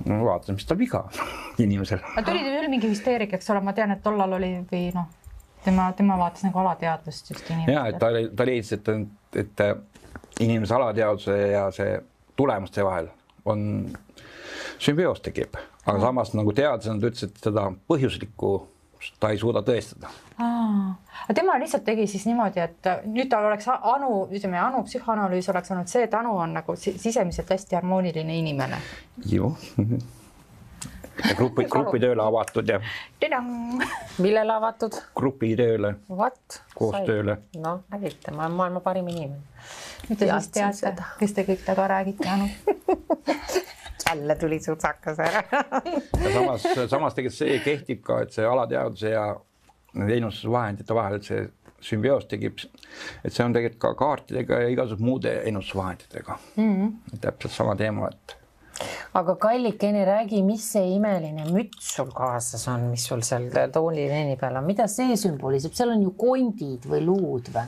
no 0.07 0.21
vaatame, 0.27 0.59
mis 0.59 0.69
tal 0.69 0.79
viga 0.79 1.05
inimesel. 1.65 2.03
aga 2.12 2.27
tuli 2.31 2.45
küll 2.47 2.71
mingi 2.73 2.93
hüsteeria, 2.93 3.31
eks 3.38 3.51
ole, 3.55 3.65
ma 3.65 3.75
tean, 3.77 3.95
et 3.97 4.05
tollal 4.05 4.38
oli 4.38 4.53
või 4.71 4.85
noh, 4.97 5.09
tema, 5.65 5.91
tema 5.99 6.19
vaatas 6.21 6.47
nagu 6.47 6.62
alateadvust 6.65 7.35
just 7.35 7.53
ja 7.67 7.87
et 7.91 7.99
ta 8.03 8.12
ta 8.37 8.49
leidis, 8.49 8.73
et, 8.79 8.88
et 9.45 9.67
inimese 10.41 10.75
alateadvuse 10.75 11.38
ja 11.53 11.67
see 11.75 11.99
tulemuste 12.37 12.85
vahel 12.85 13.11
on 13.45 13.67
sümbioos 14.83 15.23
tekib, 15.23 15.57
aga 15.87 16.01
samas 16.01 16.33
nagu 16.38 16.53
teadlasena 16.57 17.01
ta 17.01 17.11
ütles, 17.11 17.29
et 17.29 17.43
seda 17.47 17.67
põhjuslikku 17.91 18.53
ta 19.21 19.33
ei 19.35 19.41
suuda 19.41 19.65
tõestada. 19.67 20.11
Aga 20.42 21.35
tema 21.35 21.59
lihtsalt 21.61 21.85
tegi 21.85 22.07
siis 22.11 22.24
niimoodi, 22.28 22.61
et 22.61 22.88
nüüd 23.09 23.31
tal 23.31 23.46
oleks 23.50 23.68
Anu, 23.74 24.26
ütleme 24.33 24.59
Anu 24.61 24.83
psühhoanalüüs 24.87 25.48
oleks 25.52 25.70
olnud 25.74 25.90
see, 25.92 26.02
et 26.09 26.14
Anu 26.14 26.35
on 26.38 26.55
nagu 26.59 26.76
si- 26.76 26.96
sisemiselt 26.98 27.50
hästi 27.50 27.76
harmooniline 27.78 28.38
inimene. 28.38 28.81
ju. 29.26 29.55
ja 31.28 31.35
grupi, 31.37 31.64
grupitööle 31.70 32.22
avatud 32.22 32.68
ja 32.68 32.81
millele 34.18 34.52
avatud? 34.52 34.96
grupitööle, 35.16 35.94
koostööle. 36.74 37.37
noh, 37.57 37.83
nägite, 37.92 38.33
ma 38.33 38.46
olen 38.46 38.57
maailma 38.57 38.81
parim 38.81 39.09
inimene. 39.09 39.42
nüüd 40.09 40.18
te 40.18 40.31
siis 40.33 40.48
teate 40.57 41.05
kes 41.18 41.33
te 41.37 41.46
kõik 41.46 41.64
taga 41.66 41.88
räägite, 41.96 42.28
Anu. 42.28 42.48
jälle 44.12 44.35
tuli 44.37 44.61
sutsakas 44.61 45.18
ära. 45.18 45.42
ja 46.24 46.33
samas, 46.35 46.66
samas 46.90 47.14
tegelikult 47.14 47.38
see 47.38 47.59
kehtib 47.64 48.02
ka, 48.05 48.20
et 48.24 48.35
see 48.35 48.46
alateadvuse 48.46 49.12
ja 49.14 49.26
nende 49.94 50.20
ennustusvahendite 50.20 50.94
vahel, 50.96 51.18
see 51.24 51.46
sümbioos 51.83 52.29
tekib, 52.31 52.62
et 53.25 53.33
see 53.35 53.44
on 53.44 53.54
tegelikult 53.56 53.83
ka 53.83 53.94
kaartidega 53.98 54.62
ja 54.62 54.71
igasuguste 54.71 55.08
muude 55.08 55.33
ennustusvahenditega 55.50 56.38
mm. 56.56 56.71
-hmm. 56.71 57.19
täpselt 57.25 57.52
sama 57.52 57.77
teema, 57.77 58.08
et 58.08 58.37
aga 59.19 59.35
kallikene, 59.37 60.04
räägi, 60.08 60.42
mis 60.46 60.64
see 60.75 60.94
imeline 60.96 61.44
müts 61.52 61.92
sul 61.96 62.10
kaasas 62.14 62.64
on, 62.73 62.87
mis 62.92 63.04
sul 63.08 63.23
seal 63.27 63.48
toolileeni 63.75 64.37
peal 64.40 64.56
on, 64.60 64.67
mida 64.67 64.87
see 64.90 65.17
sümboliseerib, 65.21 65.77
seal 65.77 65.92
on 65.94 66.06
ju 66.06 66.14
kondid 66.19 66.88
või 66.88 67.02
luud 67.06 67.50
või? 67.54 67.67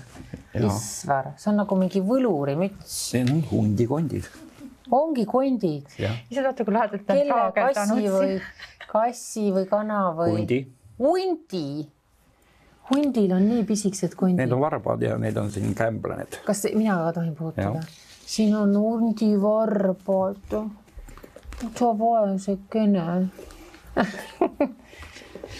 Isvar, 0.54 1.32
see 1.40 1.50
on 1.50 1.60
nagu 1.64 1.78
mingi 1.78 2.02
võlurimüts, 2.04 2.94
need 3.16 3.32
on 3.34 3.42
hundikondid. 3.50 4.28
ongi 4.94 5.24
kondid, 5.26 5.90
ise 5.98 6.44
vaata, 6.44 6.64
kui 6.64 6.76
lähedalt 6.76 7.06
kelle 7.08 7.40
kassi 7.56 8.14
või 8.14 8.38
kassi 8.92 9.48
või 9.54 9.66
kana 9.70 10.06
või? 10.16 10.38
hundi, 10.38 10.60
hundi. 11.02 11.66
Hundil 12.90 13.32
on 13.32 13.48
nii 13.48 13.64
pisikesed 13.64 14.10
need 14.10 14.18
kondid 14.20 14.52
on. 14.52 14.60
varbad 14.60 15.02
ja 15.02 15.18
need 15.18 15.36
on 15.36 15.50
siin 15.50 15.74
kämblaned. 15.74 16.40
kas 16.44 16.66
mina 16.74 16.96
ka 17.06 17.12
tohin 17.20 17.36
puutuda 17.36 17.84
siin 18.26 18.56
on 18.56 18.76
hundivarbad. 18.76 20.68
sa 21.78 21.98
vaesekene. 21.98 23.28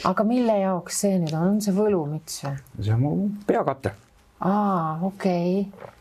aga 0.05 0.25
mille 0.25 0.59
jaoks 0.59 1.01
see 1.01 1.19
nüüd 1.19 1.35
on, 1.37 1.55
on 1.55 1.61
see 1.63 1.75
võlumüts 1.77 2.41
või? 2.45 2.57
see 2.81 2.95
on 2.97 3.01
mu 3.01 3.13
peakate. 3.47 3.95
aa, 4.41 4.99
okei 5.07 5.61
okay.. 5.61 5.93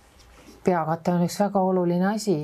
peakate 0.63 1.13
on 1.13 1.25
üks 1.27 1.37
väga 1.39 1.61
oluline 1.61 2.07
asi. 2.09 2.37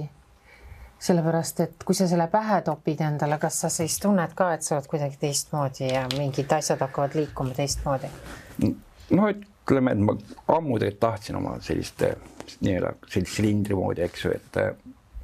sellepärast, 1.00 1.60
et 1.66 1.84
kui 1.88 1.96
sa 1.96 2.08
selle 2.12 2.28
pähe 2.28 2.62
topid 2.62 3.02
endale, 3.02 3.40
kas 3.40 3.62
sa 3.64 3.70
siis 3.74 3.98
tunned 4.04 4.36
ka, 4.36 4.52
et 4.54 4.68
sa 4.68 4.76
oled 4.76 4.88
kuidagi 4.92 5.18
teistmoodi 5.20 5.88
ja 5.94 6.06
mingid 6.18 6.52
asjad 6.52 6.86
hakkavad 6.86 7.18
liikuma 7.18 7.58
teistmoodi? 7.58 8.12
No 8.64 9.30
ütleme, 9.32 9.94
et 9.94 10.04
ma 10.04 10.16
ammu 10.56 10.80
tegelikult 10.80 11.02
tahtsin 11.04 11.40
oma 11.40 11.58
sellist 11.64 12.04
nii-öelda 12.66 12.96
sellist 13.08 13.38
silindri 13.38 13.78
moodi, 13.78 14.04
eks 14.06 14.26
ju, 14.26 14.34
et 14.36 14.60
eh, 14.62 14.74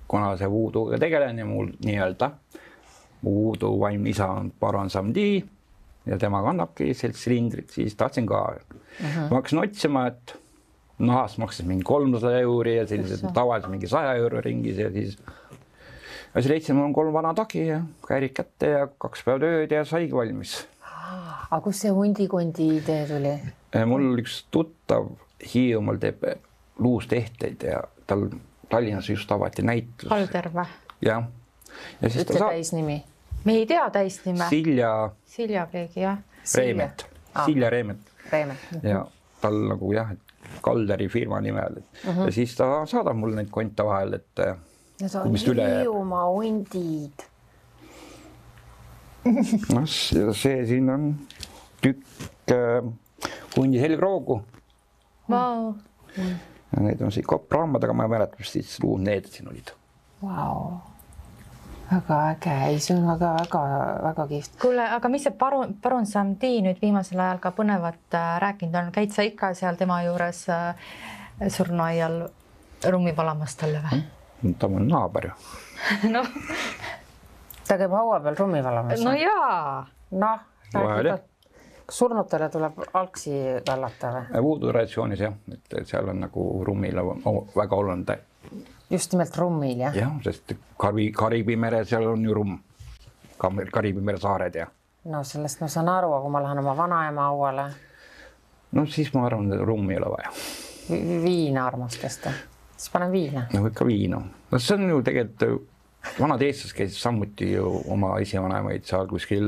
kuna 0.07 0.35
see 0.39 0.49
voodooga 0.51 0.99
tegelen 1.01 1.41
ja 1.41 1.47
mul 1.49 1.71
nii-öelda 1.85 2.31
mu 3.25 3.35
voodoo 3.39 3.79
vaimne 3.81 4.11
isa 4.13 4.29
on 4.37 4.51
Baron 4.59 4.89
Samdi 4.93 5.43
ja 6.05 6.17
tema 6.21 6.43
kannabki 6.45 6.93
sellist 6.93 7.25
silindrit, 7.25 7.69
siis 7.73 7.95
tahtsin 7.97 8.27
ka 8.29 8.41
uh. 8.51 8.79
-huh. 9.01 9.29
ma 9.29 9.39
hakkasin 9.39 9.63
otsima, 9.63 10.07
et 10.07 10.35
nahast 10.99 11.37
maksis 11.37 11.65
mingi 11.65 11.83
kolmsada 11.83 12.39
euri 12.39 12.77
ja 12.77 12.87
sellised 12.87 13.25
tavaliselt 13.33 13.71
mingi 13.71 13.87
saja 13.87 14.13
euro 14.13 14.41
ringis 14.41 14.77
ja 14.77 14.91
siis 14.91 15.17
ja 16.35 16.41
siis 16.41 16.51
leidsin, 16.51 16.75
mul 16.75 16.85
on 16.85 16.93
kolm 16.93 17.13
vana 17.13 17.33
tagi 17.33 17.67
ja 17.67 17.81
käirid 18.07 18.33
kätte 18.35 18.69
ja 18.69 18.87
kaks 18.99 19.23
päeva 19.23 19.39
tööd 19.39 19.71
ja 19.71 19.85
saigi 19.87 20.15
valmis. 20.15 20.55
Aga 21.51 21.61
kust 21.63 21.85
see 21.85 21.93
hundikondi 21.93 22.69
idee 22.77 23.05
tuli? 23.09 23.35
Eh, 23.75 23.85
mul 23.85 24.19
üks 24.21 24.43
tuttav 24.51 25.11
Hiiumaal 25.53 25.99
teeb 26.01 26.23
luustehteid 26.79 27.63
ja 27.63 27.83
tal 28.07 28.29
Tallinnas 28.69 29.09
just 29.09 29.31
avati 29.31 29.61
näitus. 29.61 30.11
Alder 30.11 30.49
või? 30.53 30.65
jah. 31.05 31.27
ja 32.01 32.09
siis 32.09 32.23
ütle 32.25 32.39
sa... 32.39 32.49
täisnimi. 32.49 33.03
me 33.45 33.57
ei 33.61 33.65
tea 33.69 33.89
täisnime. 33.93 34.47
Silja. 34.49 34.91
Silja 35.25 35.67
keegi 35.71 36.01
jah. 36.01 36.17
Reemet, 36.55 37.05
Silja 37.45 37.69
Reemet. 37.69 38.13
Reemet. 38.31 38.69
ja 38.83 39.05
tal 39.41 39.59
nagu 39.69 39.91
jah, 39.93 40.13
Kalderi 40.61 41.07
firma 41.09 41.39
nime 41.41 41.61
all 41.61 41.79
mm, 41.81 42.11
-hmm. 42.11 42.25
ja 42.25 42.31
siis 42.31 42.55
ta 42.55 42.85
saadab 42.85 43.17
mulle 43.17 43.35
neid 43.35 43.49
konte 43.51 43.85
vahel, 43.85 44.13
et. 44.13 44.45
Need 45.01 45.15
on 45.15 45.35
Hiiumaa 45.35 46.27
hundid. 46.31 47.25
noh, 49.75 49.85
see 49.87 50.57
siin 50.69 50.89
on 50.93 51.07
tükk 51.81 52.53
äh, 52.53 52.83
hundi 53.55 53.81
selgroogu 53.81 54.41
wow.. 55.29 55.73
Need 56.79 57.01
on 57.01 57.11
siin 57.11 57.25
koppraamad, 57.27 57.83
aga 57.83 57.93
ma 57.93 58.03
ei 58.03 58.11
mäleta, 58.11 58.35
mis 58.39 58.51
siis 58.51 58.77
need 58.99 59.29
siin 59.31 59.47
olid. 59.47 59.71
Wow.. 60.23 60.77
väga 61.91 62.17
äge, 62.31 62.55
ei, 62.67 62.79
see 62.81 62.95
on 62.97 63.05
väga-väga-väga 63.07 64.27
kihvt. 64.27 64.55
kuule, 64.61 64.87
aga 64.97 65.09
mis 65.09 65.23
see 65.27 65.35
parun, 65.37 65.75
parun 65.81 66.07
Samdi 66.09 66.57
nüüd 66.65 66.81
viimasel 66.81 67.21
ajal 67.21 67.41
ka 67.43 67.53
põnevat 67.57 68.17
äh, 68.17 68.31
rääkinud 68.41 68.79
on, 68.81 68.91
käid 68.95 69.13
sa 69.13 69.25
ikka 69.27 69.53
seal 69.53 69.77
tema 69.77 70.01
juures 70.07 70.45
äh, 70.49 70.91
surnuaial 71.47 72.25
rummi 72.89 73.15
valamas 73.17 73.55
talle 73.59 73.83
või? 73.85 74.01
Mm,? 74.01 74.55
ta 74.59 74.67
on 74.67 74.87
naaber 74.89 75.29
ju. 75.29 75.35
Noh. 76.15 76.31
Ta 77.67 77.77
käib 77.77 77.91
haua 77.91 78.19
peal 78.19 78.35
rummi 78.39 78.63
valamas? 78.63 79.01
no 79.03 79.13
jaa. 79.13 79.85
noh, 80.11 80.39
surnutele 81.91 82.49
tuleb 82.49 82.79
algsi 82.93 83.31
kallata 83.65 84.11
või? 84.13 84.43
Voodoo 84.43 84.71
traditsioonis 84.71 85.25
jah, 85.25 85.35
et 85.53 85.75
seal 85.87 86.09
on 86.09 86.23
nagu 86.25 86.47
rummil 86.65 87.01
väga 87.55 87.75
oluline. 87.75 88.19
just 88.89 89.13
nimelt 89.13 89.37
rummil 89.37 89.85
jah? 89.85 89.95
jah, 89.95 90.15
sest 90.23 90.55
Kariibi, 90.77 91.11
Kariibi 91.17 91.55
mere, 91.55 91.85
seal 91.85 92.07
on 92.07 92.25
ju 92.25 92.33
rumm. 92.33 92.57
Kariibi 93.71 94.01
mere 94.01 94.17
saared 94.21 94.55
ja. 94.55 94.67
no 95.11 95.23
sellest 95.23 95.61
ma 95.61 95.67
saan 95.67 95.89
aru, 95.89 96.13
aga 96.13 96.21
kui 96.23 96.31
ma 96.31 96.43
lähen 96.43 96.63
oma 96.63 96.77
vanaema 96.77 97.29
hauale. 97.29 97.69
no 98.71 98.85
siis 98.85 99.13
ma 99.13 99.25
arvan, 99.25 99.53
et 99.53 99.61
rummi 99.61 99.93
ei 99.93 99.99
ole 99.99 100.11
vaja 100.17 100.31
Vi. 100.89 100.99
viina 101.23 101.67
armastast, 101.67 102.27
siis 102.77 102.91
panen 102.93 103.11
viina. 103.11 103.47
no 103.53 103.67
ikka 103.67 103.85
viina, 103.85 104.21
no 104.51 104.59
see 104.59 104.77
on 104.77 104.89
ju 104.89 105.01
tegelikult 105.03 105.71
vanad 106.19 106.41
eestlased 106.45 106.77
käisid 106.77 106.99
samuti 106.99 107.51
ju 107.53 107.69
oma 107.91 108.15
esivanemaid 108.23 108.85
seal 108.87 109.07
kuskil 109.09 109.47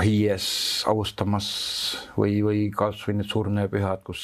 aies 0.00 0.46
austamas 0.88 1.48
või, 2.16 2.40
või 2.44 2.62
kasvõi 2.74 3.18
need 3.18 3.28
surnepühad, 3.30 4.02
kus 4.06 4.22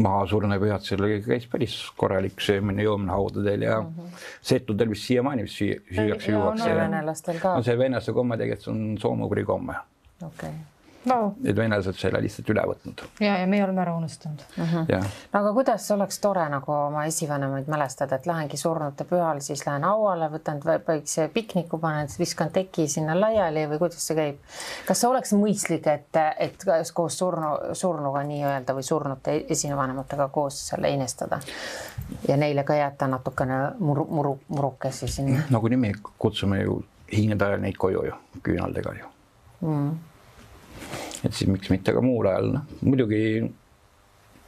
maasurnepühad, 0.00 0.84
seal 0.86 1.04
käis 1.26 1.48
päris 1.52 1.74
korralik 1.98 2.40
söömine-joomine 2.40 3.12
haudadel 3.12 3.66
ja 3.66 3.80
mm 3.80 3.90
-hmm. 3.90 4.22
setudel 4.40 4.90
vist 4.90 5.10
siiamaani 5.10 5.42
vist 5.42 5.60
süüa, 5.60 5.82
süüakse, 5.98 6.32
juuakse. 6.32 6.70
venelastel 6.76 7.42
ka. 7.42 7.56
no 7.56 7.62
see 7.62 7.78
venelaste 7.78 8.12
komme 8.12 8.38
tegelikult 8.40 8.68
on 8.76 8.96
soome-ugri 8.98 9.44
komme. 9.44 9.74
okei 10.22 10.48
okay 10.48 10.75
no.. 11.06 11.34
Need 11.42 11.56
venelased 11.56 11.98
selle 11.98 12.20
lihtsalt 12.22 12.50
üle 12.52 12.62
võtnud. 12.70 13.02
ja, 13.20 13.36
ja 13.40 13.46
meie 13.50 13.64
oleme 13.64 13.82
ära 13.82 13.94
unustanud 13.96 14.42
uh. 14.58 14.74
-huh. 14.74 15.04
no 15.32 15.40
aga 15.40 15.52
kuidas 15.56 15.90
oleks 15.94 16.18
tore 16.20 16.48
nagu 16.52 16.72
oma 16.72 17.04
esivanemaid 17.10 17.68
mälestada, 17.70 18.16
et 18.16 18.26
lähengi 18.26 18.56
surnute 18.56 19.04
pühal, 19.04 19.40
siis 19.40 19.66
lähen 19.66 19.84
hauale, 19.84 20.28
võtan 20.32 20.60
väikse 20.64 21.28
pikniku, 21.34 21.78
panen, 21.78 22.08
viskan 22.18 22.50
teki 22.50 22.88
sinna 22.88 23.20
laiali 23.20 23.66
või 23.70 23.78
kuidas 23.78 24.06
see 24.06 24.16
käib? 24.16 24.40
kas 24.86 25.00
see 25.00 25.10
oleks 25.10 25.32
mõistlik, 25.36 25.86
et, 25.86 26.20
et 26.38 26.66
koos 26.94 27.18
surnu, 27.18 27.52
surnuga 27.72 28.22
nii-öelda 28.26 28.74
või 28.74 28.82
surnute 28.82 29.38
esivanematega 29.48 30.28
koos 30.28 30.60
selle 30.68 30.90
inestada 30.90 31.40
ja 32.28 32.36
neile 32.36 32.64
ka 32.64 32.74
jätta 32.74 33.06
natukene 33.06 33.60
muru, 33.78 34.06
muru, 34.10 34.38
murukesi 34.48 35.08
sinna? 35.08 35.46
nagunii 35.50 35.76
me 35.76 35.92
kutsume 36.18 36.62
ju 36.62 36.82
hingede 37.12 37.44
ajal 37.44 37.60
neid 37.60 37.76
koju 37.78 38.04
ju 38.06 38.20
küünaldega 38.42 38.98
ju 38.98 39.10
mm 39.60 40.15
et 41.26 41.34
siis 41.34 41.50
miks 41.50 41.70
mitte 41.72 41.94
ka 41.94 42.02
muul 42.04 42.30
ajal, 42.30 42.52
noh 42.56 42.82
muidugi 42.86 43.22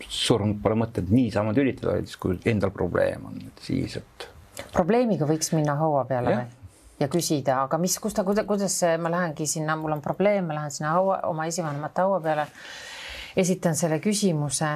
surnud 0.06 0.60
pole 0.62 0.76
mõtet 0.78 1.08
niisama 1.10 1.54
tülitada, 1.56 1.98
siis 2.04 2.18
kui 2.20 2.38
endal 2.48 2.70
probleem 2.74 3.26
on, 3.28 3.40
et 3.48 3.64
siis, 3.66 3.98
et. 3.98 4.28
probleemiga 4.74 5.26
võiks 5.28 5.52
minna 5.56 5.74
haua 5.80 6.04
peale 6.08 6.34
ja. 6.34 6.42
või? 6.42 6.58
ja 7.00 7.08
küsida, 7.10 7.62
aga 7.64 7.78
mis, 7.78 7.96
kus 8.02 8.14
ta, 8.14 8.24
kuidas 8.26 8.78
ma 9.02 9.10
lähengi 9.12 9.46
sinna, 9.46 9.76
mul 9.78 9.96
on 9.96 10.04
probleem, 10.04 10.48
ma 10.48 10.60
lähen 10.60 10.74
sinna 10.74 10.94
haua, 10.96 11.20
oma 11.30 11.48
esivanemate 11.50 12.06
haua 12.06 12.20
peale. 12.20 12.46
esitan 13.36 13.76
selle 13.76 14.00
küsimuse. 14.02 14.70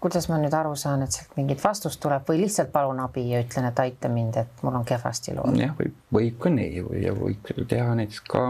kuidas 0.00 0.28
ma 0.28 0.38
nüüd 0.40 0.54
aru 0.54 0.76
saan, 0.76 1.02
et 1.02 1.12
sealt 1.12 1.36
mingit 1.36 1.60
vastust 1.64 2.00
tuleb 2.00 2.28
või 2.28 2.42
lihtsalt 2.44 2.72
palun 2.72 3.00
abi 3.00 3.26
ja 3.30 3.40
ütlen, 3.40 3.68
et 3.68 3.80
aita 3.80 4.08
mind, 4.08 4.36
et 4.36 4.62
mul 4.62 4.76
on 4.80 4.84
kehvasti 4.84 5.34
lood? 5.36 5.56
jah, 5.60 5.74
võib, 5.76 5.96
võib 6.12 6.38
ka 6.40 6.52
nii 6.52 6.86
või, 6.88 7.02
ja 7.04 7.16
võib 7.16 7.52
teha 7.68 7.94
näiteks 7.96 8.24
ka 8.28 8.46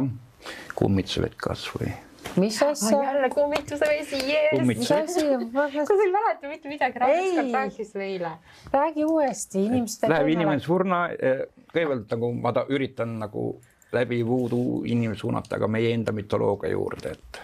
kummitusvett 0.75 1.39
kasvõi 1.39 1.91
mis 2.37 2.62
asja? 2.62 3.03
jälle 3.05 3.31
kummituse 3.31 3.87
vesi, 3.89 4.21
jees. 4.33 4.66
mis 4.66 4.93
asi? 4.93 5.21
sa 5.21 5.95
ei 6.05 6.12
mäleta 6.12 6.49
mitte 6.49 6.68
midagi, 6.68 6.99
räägi 6.99 7.85
sulle 7.85 8.05
eile. 8.05 8.31
räägi 8.73 9.05
uuesti, 9.05 9.64
inimesed. 9.64 10.09
Läheb 10.09 10.29
inimene 10.29 10.61
surna, 10.61 11.09
eh, 11.11 11.45
kõigepealt 11.75 12.14
nagu 12.14 12.33
ma 12.35 12.53
ta 12.53 12.64
üritan 12.68 13.18
nagu 13.18 13.45
läbi 13.93 14.23
voodoo 14.27 14.83
inimesi 14.85 15.21
suunata 15.21 15.59
ka 15.59 15.68
meie 15.68 15.95
enda 15.95 16.12
mütoloogia 16.12 16.71
juurde, 16.71 17.11
et. 17.11 17.43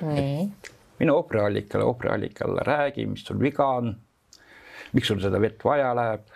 mine 0.98 1.12
ohvriallikale, 1.12 1.84
ohvriallikale, 1.84 2.62
räägi, 2.64 3.06
mis 3.06 3.24
sul 3.24 3.40
viga 3.40 3.66
on. 3.66 3.96
miks 4.92 5.08
sul 5.08 5.20
seda 5.20 5.40
vett 5.40 5.64
vaja 5.64 5.90
läheb, 5.96 6.30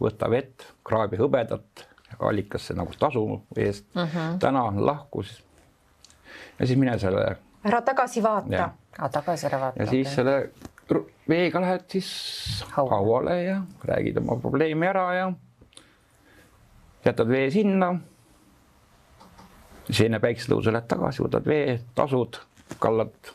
võta 0.00 0.28
vett, 0.30 0.66
kraabi 0.84 1.16
hõbedat 1.16 1.86
allikasse 2.20 2.74
nagu 2.74 2.92
tasu 2.98 3.42
eest 3.56 3.86
uh. 3.94 4.02
Mhm. 4.02 4.16
-huh. 4.16 4.38
täna 4.38 4.62
on 4.62 4.86
lahkus. 4.86 5.42
ja 6.58 6.66
siis 6.66 6.78
mine 6.78 6.98
selle 6.98 7.36
ära 7.64 7.80
tagasi 7.80 8.22
vaata. 8.22 8.70
tagasi 9.12 9.46
ära 9.46 9.60
vaata. 9.60 9.82
ja 9.82 9.86
siis 9.90 10.06
okay. 10.06 10.14
selle 10.14 11.04
veega 11.28 11.60
lähed 11.60 11.86
siis 11.88 12.08
hauale, 12.76 13.36
ja 13.42 13.60
räägid 13.84 14.18
oma 14.20 14.36
probleemi 14.40 14.86
ära 14.86 15.04
ja 15.14 15.30
jätad 17.04 17.28
vee 17.28 17.50
sinna. 17.50 17.94
siis 19.86 20.04
enne 20.06 20.20
päiksetõusu 20.20 20.72
lähed 20.72 20.88
tagasi, 20.88 21.22
võtad 21.24 21.48
vee, 21.48 21.78
tasud, 21.94 22.40
kallad 22.80 23.32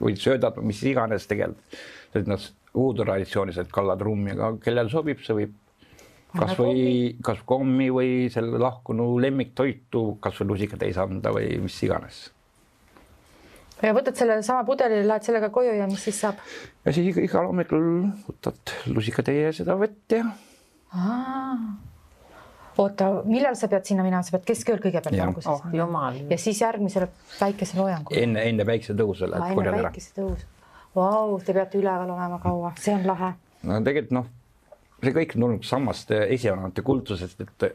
või 0.00 0.16
söödad, 0.20 0.58
mis 0.62 0.82
iganes 0.84 1.26
tegelikult. 1.26 1.78
sest 2.12 2.28
noh, 2.28 2.48
uude 2.76 3.04
traditsioonis, 3.04 3.58
et 3.58 3.72
kallad 3.72 4.00
rummi, 4.04 4.32
aga 4.32 4.56
kellel 4.60 4.90
sobib, 4.92 5.20
see 5.24 5.36
võib 5.36 5.54
kasvõi, 6.36 7.16
kas 7.24 7.40
kommi 7.48 7.88
või 7.92 8.30
selle 8.32 8.58
lahkunu 8.60 9.14
lemmiktoitu, 9.24 10.18
kasvõi 10.20 10.50
lusikatäis 10.52 10.98
anda 11.00 11.32
või 11.32 11.54
mis 11.64 11.78
iganes 11.86 12.26
ja 13.82 13.92
võtad 13.96 14.16
selle 14.18 14.38
sama 14.46 14.64
pudeli, 14.68 15.02
lähed 15.06 15.26
sellega 15.26 15.50
koju 15.52 15.74
ja 15.76 15.88
mis 15.90 16.04
siis 16.08 16.20
saab? 16.24 16.40
ja 16.84 16.94
siis 16.94 17.10
iga, 17.12 17.24
igal 17.24 17.50
hommikul 17.50 17.84
võtad 18.28 18.74
lusikatäie 18.92 19.52
seda 19.56 19.76
vett 19.80 20.16
ja. 20.16 20.24
oota, 22.80 23.10
millal 23.28 23.58
sa 23.58 23.68
pead 23.72 23.88
sinna 23.88 24.06
minema, 24.06 24.22
sa 24.26 24.36
pead 24.36 24.46
keskööl 24.52 24.80
kõigepealt 24.84 25.20
alguses 25.28 25.52
oh,? 25.52 25.76
jumal. 25.76 26.18
ja 26.30 26.40
siis 26.40 26.62
järgmisele 26.64 27.10
päikeseloojangule? 27.38 28.22
enne, 28.24 28.46
enne 28.52 28.68
päikesetõusu 28.68 29.30
lähed 29.32 29.58
korjad 29.58 29.80
ära. 29.80 29.92
päikesetõus, 29.92 30.46
vau, 30.96 31.36
te 31.44 31.56
peate 31.56 31.80
üleval 31.82 32.16
olema 32.16 32.40
kaua, 32.42 32.72
see 32.80 32.96
on 32.96 33.06
lahe. 33.08 33.34
no 33.62 33.80
tegelikult 33.84 34.16
noh, 34.22 34.30
see 35.02 35.16
kõik 35.20 35.36
on 35.36 35.48
tulnud 35.48 35.68
samast 35.68 36.16
esivanemate 36.16 36.86
kultusest, 36.86 37.44
et 37.44 37.68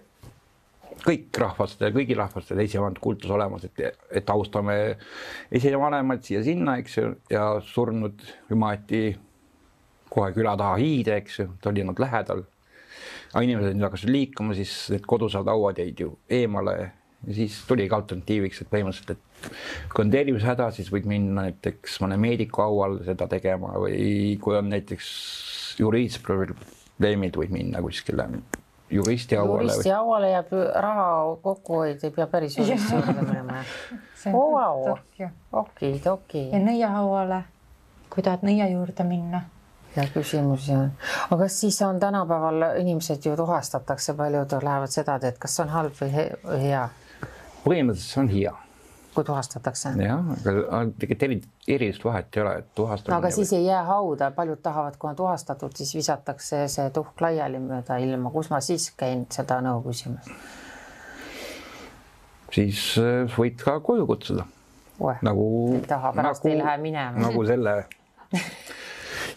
kõik 1.06 1.40
rahvastel, 1.42 1.92
kõigil 1.96 2.20
rahvastel 2.20 2.62
esivanemad 2.64 3.02
kultus 3.02 3.32
olemas, 3.34 3.66
et, 3.68 3.84
et 4.14 4.32
austame 4.34 4.78
esivanemaid 5.52 6.24
siia-sinna, 6.26 6.78
eks 6.82 6.98
ju, 6.98 7.12
ja 7.34 7.46
surnud 7.66 8.24
maeti 8.60 9.12
kohe 10.12 10.32
küla 10.36 10.56
taha 10.60 10.78
hiide, 10.82 11.18
eks 11.22 11.40
ju, 11.42 11.50
ta 11.62 11.72
oli 11.72 11.86
nad 11.88 12.02
lähedal. 12.02 12.46
aga 13.32 13.44
inimesed 13.48 13.78
nüüd 13.78 13.88
hakkasid 13.88 14.12
liikuma, 14.12 14.56
siis 14.58 14.74
need 14.92 15.06
kodused 15.08 15.48
hauad 15.48 15.78
jäid 15.80 16.02
ju 16.04 16.10
eemale 16.30 16.74
ja 16.82 17.36
siis 17.38 17.62
tuligi 17.68 17.96
alternatiiviks, 17.96 18.62
et 18.62 18.72
põhimõtteliselt, 18.72 19.16
et 19.16 19.94
kui 19.94 20.04
on 20.04 20.12
tervisehäda, 20.12 20.68
siis 20.76 20.90
võid 20.92 21.08
minna 21.10 21.46
näiteks 21.48 22.02
mõne 22.04 22.18
meediku 22.22 22.66
hauale 22.66 23.06
seda 23.08 23.30
tegema 23.32 23.72
või 23.80 24.36
kui 24.42 24.58
on 24.58 24.70
näiteks 24.74 25.12
juriidilised 25.80 26.26
probleemid, 26.28 27.40
võid 27.40 27.56
minna 27.56 27.84
kuskile 27.86 28.28
juristi 28.92 29.36
hauale. 29.36 29.72
juristi 29.72 29.90
hauale 29.90 30.32
jääb 30.32 30.52
raha 30.76 31.08
kokkuhoid, 31.42 32.04
ei 32.04 32.12
pea 32.12 32.28
päris 32.28 32.58
juristi 32.60 32.94
juurde 32.94 33.22
minema. 33.22 33.64
Vau, 34.32 34.98
okidoki. 35.52 36.50
ja 36.52 36.60
nõiahauale, 36.62 37.42
kui 38.10 38.24
tahad 38.24 38.46
nõia 38.46 38.70
juurde 38.72 39.04
minna 39.08 39.42
ja 39.96 40.06
küsimusi 40.14 40.72
on, 40.76 40.92
aga 41.30 41.44
kas 41.44 41.60
siis 41.62 41.82
on 41.82 42.00
tänapäeval 42.00 42.64
inimesed 42.80 43.26
ju 43.26 43.36
tuhastatakse, 43.36 44.14
paljud 44.14 44.54
lähevad 44.64 44.94
seda 44.94 45.20
teed, 45.20 45.40
kas 45.40 45.56
see 45.56 45.66
on 45.66 45.74
halb 45.74 45.98
või 46.02 46.12
hea? 46.64 46.90
põhimõtteliselt 47.66 48.14
see 48.14 48.22
on 48.22 48.30
hea. 48.36 48.54
Kui 49.16 49.24
tuhastatakse? 49.28 49.94
jah, 50.00 50.32
aga 50.46 50.82
tegelikult 51.00 51.28
eri, 51.28 51.40
erilist 51.76 52.06
vahet 52.06 52.38
ei 52.38 52.44
ole, 52.44 52.56
et 52.62 52.72
tuhastamine. 52.76 53.16
no 53.16 53.20
aga 53.20 53.32
siis 53.36 53.54
ei 53.58 53.66
jää 53.66 53.84
hauda, 53.88 54.32
paljud 54.36 54.62
tahavad, 54.64 54.98
kui 55.00 55.10
on 55.10 55.16
tuhastatud, 55.20 55.76
siis 55.76 55.94
visatakse 55.96 56.64
see 56.72 56.90
tuhk 56.96 57.22
laiali 57.22 57.60
mööda 57.60 58.00
ilma, 58.04 58.32
kus 58.32 58.52
ma 58.54 58.62
siis 58.64 58.92
käin 58.98 59.26
seda 59.32 59.62
nõu 59.66 59.84
küsimas? 59.88 60.32
siis 62.52 62.84
äh, 63.02 63.24
võid 63.38 63.62
ka 63.64 63.80
koju 63.80 64.08
kutsuda. 64.08 64.46
nagu. 65.22 65.48
ei 65.76 65.88
taha, 65.88 66.14
pärast 66.16 66.46
nagu, 66.46 66.54
ei 66.54 66.64
lähe 66.64 66.78
minema. 66.90 67.28
nagu 67.28 67.46
selle 67.48 67.76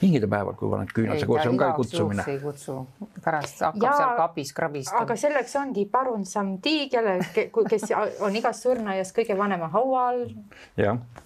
hingedepäeval, 0.05 0.57
kui 0.59 0.71
paned 0.71 0.93
küünlase 0.95 1.27
koos, 1.29 1.47
on 1.49 1.59
ka 1.61 1.71
kutsumine. 1.77 2.25
ei 2.29 2.39
kutsu, 2.43 2.77
pärast 3.25 3.63
hakkab 3.65 3.87
ja, 3.87 3.95
seal 3.99 4.17
kapis 4.19 4.53
krabistama. 4.57 5.05
aga 5.05 5.17
selleks 5.19 5.57
ongi 5.61 5.87
parun 5.91 6.27
Samdi, 6.29 6.77
kelle, 6.93 7.17
kes 7.35 7.89
on 8.25 8.37
igas 8.37 8.63
surnuaias 8.65 9.15
kõige 9.17 9.39
vanema 9.39 9.71
haua 9.73 10.09
all. 10.11 10.29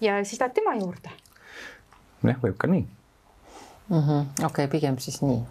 ja 0.01 0.19
siis 0.23 0.41
lähed 0.41 0.55
tema 0.57 0.75
juurde. 0.79 1.13
jah, 2.23 2.41
võib 2.43 2.57
ka 2.59 2.71
nii 2.71 2.87
mm 3.89 4.01
-hmm.. 4.01 4.25
okei 4.45 4.65
okay,, 4.65 4.67
pigem 4.67 4.97
siis 4.99 5.21
nii. 5.21 5.43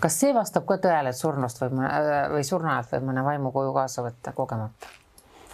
kas 0.00 0.20
see 0.20 0.34
vastab 0.34 0.66
ka 0.66 0.78
tõele, 0.88 1.12
et 1.12 1.20
surnust 1.20 1.62
võib 1.62 1.78
mõne 1.78 2.18
või 2.32 2.44
surnuajalt 2.44 2.92
võib 2.92 3.08
mõne 3.12 3.24
vaimu 3.24 3.52
koju 3.52 3.72
kaasa 3.72 4.02
võtta 4.08 4.32
kogemata? 4.32 4.92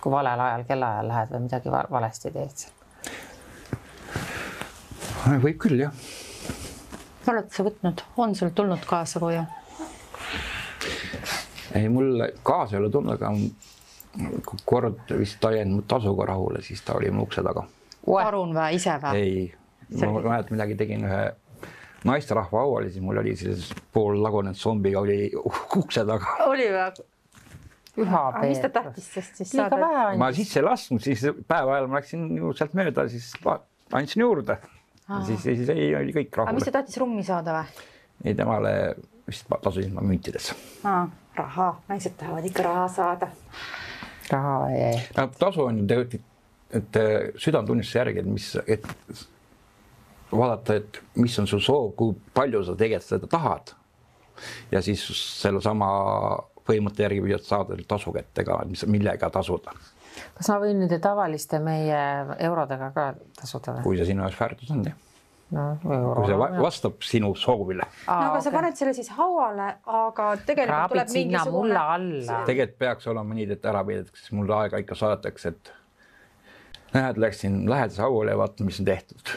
kui 0.00 0.12
valel 0.12 0.40
ajal, 0.40 0.64
kellaajal 0.64 1.08
lähed 1.08 1.34
või 1.34 1.46
midagi 1.46 1.70
valesti 1.70 2.30
teed? 2.30 2.66
võib 5.44 5.58
küll 5.58 5.86
jah 5.86 5.92
oled 7.30 7.50
sa 7.54 7.64
võtnud, 7.66 8.04
on 8.20 8.34
sul 8.38 8.52
tulnud 8.54 8.84
kaasa 8.88 9.22
koju? 9.22 9.42
ei, 11.74 11.88
mul 11.88 12.24
kaasa 12.42 12.76
ei 12.76 12.82
ole 12.82 12.90
tulnud, 12.90 13.14
aga 13.14 13.32
kord 14.66 15.12
vist 15.18 15.44
ajen 15.44 15.76
mu 15.76 15.84
tasuga 15.88 16.26
rahule, 16.32 16.62
siis 16.66 16.82
ta 16.82 16.96
oli 16.98 17.10
mu 17.14 17.26
ukse 17.28 17.44
taga. 17.46 17.66
Arun 18.20 18.54
või 18.56 18.80
ise 18.80 18.96
või? 19.02 19.20
ei, 19.20 19.46
ma 20.00 20.12
mäletan 20.18 20.56
midagi, 20.56 20.76
tegin 20.80 21.06
ühe 21.06 21.22
naisterahva 22.08 22.64
au 22.64 22.74
oli, 22.78 22.90
siis 22.90 23.04
mul 23.04 23.20
oli 23.22 23.36
siis 23.36 23.70
pool 23.92 24.18
lagunenud 24.24 24.58
zombi 24.58 24.94
oli 24.96 25.22
ukse 25.76 26.04
taga. 26.08 26.36
oli 26.48 26.68
või? 26.72 27.06
püha 27.94 28.20
Peeter. 28.32 28.48
mis 28.48 28.60
ta 28.62 28.68
tahtis 28.72 29.08
sest 29.14 29.40
siis 29.42 29.52
saada? 29.52 29.90
ma 30.18 30.30
sisse 30.34 30.60
ei 30.60 30.66
lasknud, 30.66 31.02
siis 31.04 31.24
päeva 31.48 31.76
ajal 31.76 31.88
ma 31.90 32.00
läksin 32.00 32.28
sealt 32.56 32.76
mööda, 32.78 33.06
siis 33.10 33.32
andsin 33.92 34.24
juurde 34.24 34.56
siis, 35.26 35.42
siis 35.42 35.72
ei, 35.74 35.90
oli 35.96 36.14
kõik 36.14 36.36
rahul. 36.36 36.50
aga 36.50 36.58
mis 36.58 36.68
ta 36.68 36.74
tahtis 36.78 37.00
rummi 37.02 37.24
saada 37.26 37.56
või? 37.58 37.88
ei, 38.24 38.34
temale 38.38 38.74
vist 39.26 39.50
tasusin 39.62 39.94
ma 39.94 40.04
müntides. 40.04 40.52
raha, 41.36 41.68
naised 41.88 42.16
tahavad 42.20 42.46
ikka 42.50 42.64
raha 42.66 42.86
saada. 42.88 43.28
raha 44.30 44.56
ei. 44.74 45.02
no 45.16 45.26
tasu 45.38 45.66
on 45.66 45.82
ju 45.82 45.86
tegelikult, 45.90 46.26
et 46.80 46.98
südametunnistuse 47.42 47.98
järgi, 47.98 48.22
et 48.22 48.30
mis, 48.30 48.48
et 48.66 48.86
vaadata, 50.32 50.78
et 50.78 51.00
mis 51.18 51.38
on 51.42 51.48
su 51.50 51.58
soov, 51.62 51.92
kui 51.98 52.14
palju 52.34 52.62
sa 52.66 52.76
tegelikult 52.78 53.08
seda 53.08 53.30
tahad. 53.30 53.74
ja 54.72 54.82
siis 54.82 55.02
sellesama 55.42 55.88
põhimõtte 56.66 57.02
järgi 57.02 57.24
püüad 57.24 57.44
saada 57.44 57.76
tasu 57.88 58.12
kätte 58.14 58.44
ka, 58.46 58.62
mis, 58.70 58.86
millega 58.86 59.30
tasuda 59.30 59.74
kas 60.38 60.50
ma 60.52 60.58
võin 60.62 60.82
nende 60.84 60.98
tavaliste 61.02 61.60
meie 61.62 62.00
eurodega 62.38 62.90
ka 62.96 63.12
tasuda 63.40 63.78
või? 63.78 63.86
kui 63.86 64.00
see 64.00 64.12
sinu 64.12 64.26
jaoks 64.26 64.40
väärtus 64.40 64.74
on, 64.76 64.84
jah 64.90 64.98
no, 65.54 65.64
kui 65.82 66.28
see 66.28 66.38
vastab 66.38 67.04
sinu 67.06 67.32
soovile. 67.38 67.86
no 68.06 68.14
aga 68.14 68.30
okay. 68.30 68.44
sa 68.46 68.54
paned 68.54 68.78
selle 68.78 68.94
siis 68.96 69.10
hauale, 69.16 69.68
aga 69.86 70.30
tegelikult 70.46 70.70
Kraabid 70.70 70.96
tuleb 70.96 71.12
mingisugune. 71.16 72.40
tegelikult 72.48 72.80
peaks 72.84 73.10
olema 73.10 73.38
nii, 73.38 73.48
et 73.56 73.68
ära 73.72 73.84
peidetakse, 73.86 74.24
siis 74.24 74.36
mulle 74.38 74.56
aega 74.60 74.82
ikka 74.82 74.98
saadetakse, 74.98 75.54
et 75.54 75.72
näed, 76.94 77.20
läksin 77.22 77.62
lähedase 77.70 78.02
hauale 78.04 78.34
ja 78.34 78.40
vaatan, 78.40 78.70
mis 78.70 78.80
on 78.82 78.88
tehtud. 78.88 79.34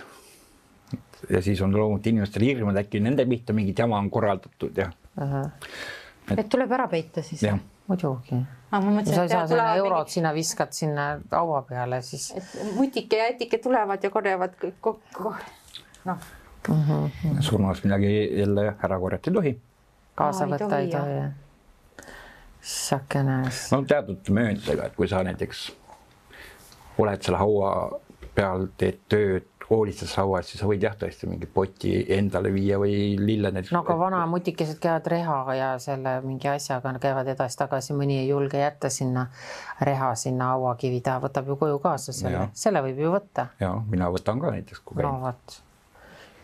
ja 1.29 1.41
siis 1.41 1.61
on 1.61 1.75
loomulikult 1.75 2.11
inimestel 2.13 2.47
hirm, 2.49 2.73
et 2.73 2.84
äkki 2.86 3.01
nende 3.03 3.25
pihta 3.29 3.55
mingit 3.55 3.79
jama 3.79 3.97
on 4.01 4.09
korraldatud 4.13 4.77
ja. 4.77 4.89
et, 6.29 6.39
et 6.39 6.49
tuleb 6.49 6.71
ära 6.77 6.89
peita 6.91 7.23
siis? 7.25 7.45
Muidugi 7.88 8.39
ah,. 8.71 8.81
sa 9.05 9.23
ei 9.23 9.29
saa 9.29 9.47
sinna 9.47 9.75
eurot 9.75 10.09
sina 10.09 10.34
viskad 10.34 10.71
sinna 10.71 11.19
haua 11.31 11.61
peale, 11.61 12.01
siis. 12.01 12.34
mutike 12.75 13.17
ja 13.17 13.27
ätike 13.34 13.57
tulevad 13.57 14.03
ja 14.03 14.09
korjavad 14.09 14.55
kõik 14.61 14.79
kokku. 14.81 15.34
noh 16.05 16.17
mm 16.67 16.84
-hmm.. 16.88 17.41
surnuaias 17.41 17.84
midagi 17.84 18.39
jälle 18.39 18.75
ära 18.84 18.99
korjata 18.99 19.29
ei 19.29 19.34
tohi. 19.34 19.61
kaasa 20.15 20.45
võtta 20.45 20.79
ei 20.79 20.88
tohi, 20.91 21.15
jah. 21.17 21.31
sakene. 22.61 23.41
no 23.71 23.84
teatud 23.88 24.29
mööndusega, 24.29 24.86
et 24.86 24.95
kui 24.95 25.07
sa 25.07 25.23
näiteks 25.23 25.71
oled 26.97 27.21
seal 27.21 27.38
haua 27.38 27.99
peal, 28.36 28.67
teed 28.77 28.99
tööd 29.09 29.47
hoolitses 29.74 30.13
haua 30.19 30.39
eest, 30.39 30.53
siis 30.53 30.61
sa 30.63 30.67
võid 30.69 30.84
jah, 30.86 30.95
tõesti 30.99 31.30
mingi 31.30 31.47
poti 31.49 31.93
endale 32.15 32.51
viia 32.53 32.78
või 32.82 33.15
lille 33.19 33.51
näiteks. 33.53 33.74
no 33.76 33.84
aga 33.84 33.97
vanamutikesed 33.99 34.80
käivad 34.84 35.09
reha 35.13 35.38
ja 35.57 35.69
selle 35.84 36.15
mingi 36.26 36.49
asjaga 36.51 36.93
käivad 37.03 37.30
edasi-tagasi, 37.34 37.95
mõni 37.97 38.19
ei 38.21 38.30
julge 38.30 38.61
jätta 38.61 38.91
sinna 38.93 39.28
reha 39.82 40.13
sinna 40.19 40.53
hauakivi 40.53 41.01
taha, 41.05 41.24
võtab 41.28 41.51
ju 41.51 41.57
koju 41.61 41.82
kaasa 41.84 42.15
selle, 42.15 42.47
selle 42.57 42.84
võib 42.86 43.03
ju 43.05 43.13
võtta. 43.13 43.49
ja 43.59 43.74
mina 43.89 44.09
võtan 44.13 44.41
ka 44.41 44.53
näiteks, 44.55 44.84
kui 44.86 44.99
käin. 44.99 45.09
no 45.09 45.19
vot, 45.28 45.59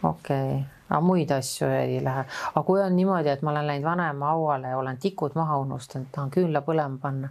okei 0.03 0.55
okay., 0.55 0.63
aga 0.89 1.01
muid 1.05 1.31
asju 1.31 1.67
ei 1.69 1.99
lähe, 2.03 2.25
aga 2.53 2.65
kui 2.65 2.81
on 2.81 2.95
niimoodi, 2.97 3.29
et 3.29 3.43
ma 3.45 3.53
olen 3.53 3.67
läinud 3.69 3.85
vanema 3.91 4.33
hauale 4.33 4.73
ja 4.73 4.79
olen 4.79 4.97
tikud 4.97 5.37
maha 5.37 5.59
unustanud, 5.61 6.09
tahan 6.15 6.33
küünla 6.33 6.63
põlema 6.65 6.97
panna, 7.01 7.29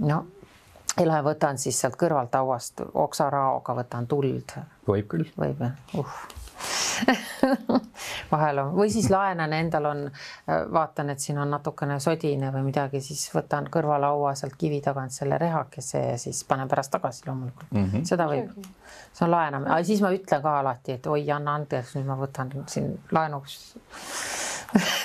no 0.00 0.24
ei 1.00 1.06
lähe, 1.06 1.22
võtan 1.26 1.58
siis 1.58 1.80
sealt 1.80 1.96
kõrvalt 2.00 2.34
hauast 2.34 2.82
oksaraoga, 2.94 3.76
võtan 3.82 4.06
tuld. 4.06 4.58
võib 4.88 5.12
küll. 5.12 5.30
võib 5.36 5.60
jah, 5.60 5.78
uh 5.98 6.18
vahel 8.32 8.58
on 8.58 8.72
või 8.76 8.90
siis 8.92 9.08
laenan, 9.12 9.52
endal 9.52 9.88
on, 9.90 10.02
vaatan, 10.72 11.10
et 11.12 11.20
siin 11.20 11.38
on 11.38 11.50
natukene 11.52 11.98
sodine 12.00 12.50
või 12.54 12.66
midagi, 12.70 13.00
siis 13.04 13.26
võtan 13.34 13.68
kõrvalhaua 13.72 14.34
sealt 14.38 14.56
kivi 14.58 14.80
tagant 14.84 15.12
selle 15.12 15.38
rehakese 15.38 16.02
ja 16.02 16.16
siis 16.20 16.42
panen 16.48 16.68
pärast 16.68 16.94
tagasi 16.94 17.26
loomulikult 17.28 17.70
mm. 17.70 17.90
-hmm. 17.92 18.08
seda 18.08 18.28
võib, 18.30 18.68
see 19.12 19.26
on 19.28 19.34
laenamine, 19.34 19.72
aga 19.74 19.84
siis 19.84 20.02
ma 20.04 20.12
ütlen 20.16 20.42
ka 20.42 20.58
alati, 20.62 20.96
et 20.96 21.06
oi, 21.06 21.22
anna 21.30 21.58
andeks, 21.60 21.96
nüüd 21.98 22.08
ma 22.08 22.18
võtan 22.20 22.52
siin 22.66 22.92
laenuks 23.12 23.58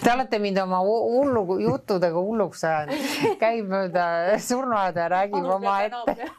Te 0.03 0.11
olete 0.13 0.39
mind 0.41 0.57
oma 0.63 0.81
hullu 0.83 1.59
juttudega 1.61 2.21
hulluks 2.21 2.63
ajanud, 2.67 3.11
käib 3.41 3.69
mööda 3.71 4.05
surnuaeda 4.41 5.05
ja 5.05 5.11
räägib 5.15 5.47
omaette. 5.55 6.29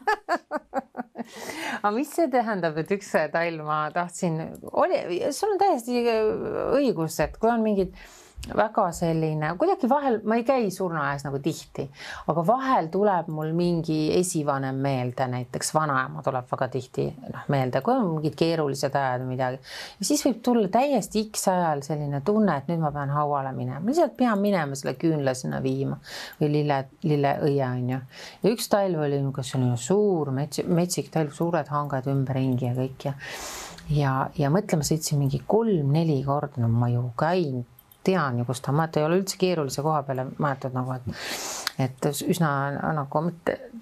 aga 1.83 1.93
mis 1.95 2.11
see 2.17 2.29
tähendab, 2.33 2.77
et 2.83 2.91
üks 2.97 3.13
talv 3.33 3.65
ma 3.67 3.85
tahtsin, 3.95 4.41
oli, 4.73 5.23
sul 5.35 5.55
on 5.55 5.63
täiesti 5.63 6.03
õigus, 6.79 7.21
et 7.25 7.39
kui 7.41 7.53
on 7.53 7.65
mingid 7.65 7.97
väga 8.51 8.89
selline, 8.95 9.53
kuidagi 9.59 9.89
vahel 9.91 10.19
ma 10.27 10.37
ei 10.39 10.43
käi 10.47 10.71
surnuaias 10.75 11.23
nagu 11.23 11.39
tihti, 11.43 11.85
aga 12.31 12.43
vahel 12.47 12.89
tuleb 12.91 13.29
mul 13.31 13.53
mingi 13.55 13.99
esivanem 14.17 14.81
meelde, 14.83 15.29
näiteks 15.31 15.71
vanaema 15.77 16.25
tuleb 16.27 16.49
väga 16.51 16.69
tihti 16.73 17.07
noh 17.23 17.47
meelde, 17.55 17.81
kui 17.87 17.95
on 17.95 18.09
mingid 18.17 18.35
keerulised 18.39 18.99
ajad 18.99 19.23
või 19.23 19.37
midagi. 19.37 19.61
ja 20.01 20.09
siis 20.09 20.25
võib 20.27 20.41
tulla 20.43 20.71
täiesti 20.75 21.23
X 21.31 21.47
ajal 21.53 21.85
selline 21.87 22.23
tunne, 22.27 22.57
et 22.59 22.71
nüüd 22.71 22.83
ma 22.83 22.91
pean 22.95 23.15
hauale 23.15 23.53
minema, 23.55 23.85
lihtsalt 23.87 24.17
pean 24.19 24.43
minema 24.43 24.79
selle 24.79 24.97
küünla 24.99 25.37
sinna 25.39 25.63
viima 25.63 26.01
või 26.41 26.51
lille, 26.57 26.85
lilleõie 27.07 27.67
on 27.69 27.93
ju. 27.95 28.01
ja 28.43 28.55
üks 28.57 28.71
talv 28.73 29.07
oli 29.07 29.21
niisugune 29.21 29.51
selline 29.53 29.77
suur 29.79 30.33
mets, 30.35 30.65
metsik 30.67 31.13
talv, 31.15 31.31
suured 31.37 31.71
hanged 31.71 32.11
ümberringi 32.11 32.73
ja 32.73 32.75
kõik 32.75 33.07
ja 33.07 33.15
ja, 33.93 34.13
ja 34.39 34.51
mõtle, 34.51 34.79
ma 34.81 34.87
sõitsin 34.87 35.21
mingi 35.21 35.43
kolm-neli 35.47 36.23
korda, 36.27 36.63
no 36.63 36.69
ma 36.73 36.91
ju 36.91 37.05
käin 37.19 37.63
tean 38.05 38.39
ju, 38.39 38.45
kus 38.45 38.61
ta 38.61 38.73
on, 38.73 38.81
ma 38.81 38.89
ei 38.97 39.05
ole 39.05 39.21
üldse 39.21 39.39
keerulise 39.39 39.83
koha 39.83 40.03
peale 40.07 40.27
maetud 40.39 40.75
nagu, 40.77 40.99
et 40.99 41.83
et 41.83 42.07
üsna 42.29 42.51
nagu 42.93 43.23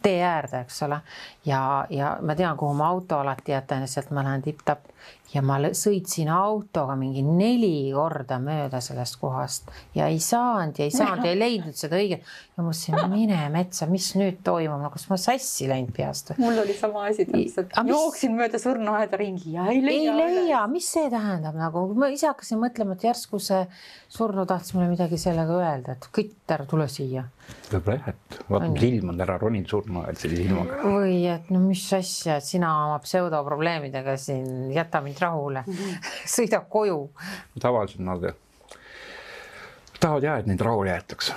tee 0.03 0.23
äärde, 0.25 0.61
eks 0.65 0.83
ole. 0.87 1.01
ja, 1.47 1.87
ja 1.91 2.17
ma 2.23 2.35
tean, 2.35 2.57
kuhu 2.57 2.75
ma 2.75 2.89
auto 2.89 3.19
alati 3.19 3.53
jätan 3.53 3.89
sealt 3.89 4.11
ma 4.11 4.25
lähen 4.25 4.43
tipp-tapp 4.43 4.90
ja 5.35 5.43
ma 5.47 5.59
sõitsin 5.77 6.31
autoga 6.33 6.97
mingi 6.99 7.23
neli 7.23 7.91
korda 7.95 8.41
mööda 8.43 8.81
sellest 8.83 9.19
kohast 9.21 9.71
ja 9.95 10.09
ei 10.11 10.19
saanud 10.23 10.81
ja 10.81 10.89
ei 10.89 10.95
saanud 10.95 11.27
ja 11.27 11.35
ei 11.35 11.39
leidnud 11.39 11.79
seda 11.79 11.99
õiget. 12.01 12.27
ja 12.57 12.65
mõtlesin, 12.65 12.99
mine 13.13 13.39
metsa, 13.55 13.87
mis 13.91 14.11
nüüd 14.19 14.41
toimub, 14.47 14.81
no 14.83 14.91
kas 14.93 15.07
ma 15.11 15.19
sassi 15.21 15.69
läinud 15.71 15.95
peast 15.97 16.33
või? 16.33 16.47
mul 16.47 16.63
oli 16.65 16.75
sama 16.79 17.07
asi 17.11 17.27
täpselt, 17.29 17.77
jooksin 17.93 18.35
mööda 18.39 18.59
surnuaeda 18.63 19.21
ringi 19.21 19.55
ja 19.55 19.69
ei 19.71 19.83
leia. 19.85 20.17
ei 20.17 20.37
leia, 20.41 20.65
mis 20.71 20.91
see 20.91 21.11
tähendab 21.13 21.59
nagu, 21.59 21.87
ma 21.95 22.11
ise 22.11 22.31
hakkasin 22.31 22.61
mõtlema, 22.63 22.99
et 22.99 23.07
järsku 23.07 23.39
see 23.43 23.63
surnu 24.11 24.47
tahtis 24.51 24.75
mulle 24.75 24.91
midagi 24.91 25.19
sellega 25.21 25.61
öelda, 25.61 25.95
et 25.95 26.11
kütt, 26.15 26.43
ära 26.51 26.67
tule 26.71 26.89
siia. 26.91 27.29
võib-olla 27.71 28.01
jah, 28.01 28.11
et 28.11 28.41
vaata, 28.51 28.73
mis 28.75 28.87
ilm 28.89 29.15
on, 29.15 29.23
ära 29.23 29.39
ronid 29.39 29.71
surnuaed 29.71 30.19
sellise 30.19 30.49
ilmaga. 30.49 30.83
või 30.83 31.23
et 31.31 31.51
no 31.55 31.63
mis 31.63 31.85
asja, 31.95 32.41
et 32.41 32.47
sina 32.47 32.73
oma 32.89 32.99
pseudoprobleemidega 33.05 34.17
siin, 34.19 34.71
jäta 34.91 35.01
mind 35.07 35.23
rahule 35.23 35.65
mm, 35.67 35.75
-hmm. 35.75 36.15
sõida 36.27 36.61
koju. 36.69 37.11
tavaliselt 37.61 38.05
nad 38.05 38.33
tahavad 40.01 40.23
jah, 40.23 40.39
et 40.39 40.47
neid 40.47 40.61
rahule 40.61 40.91
jäetakse. 40.91 41.35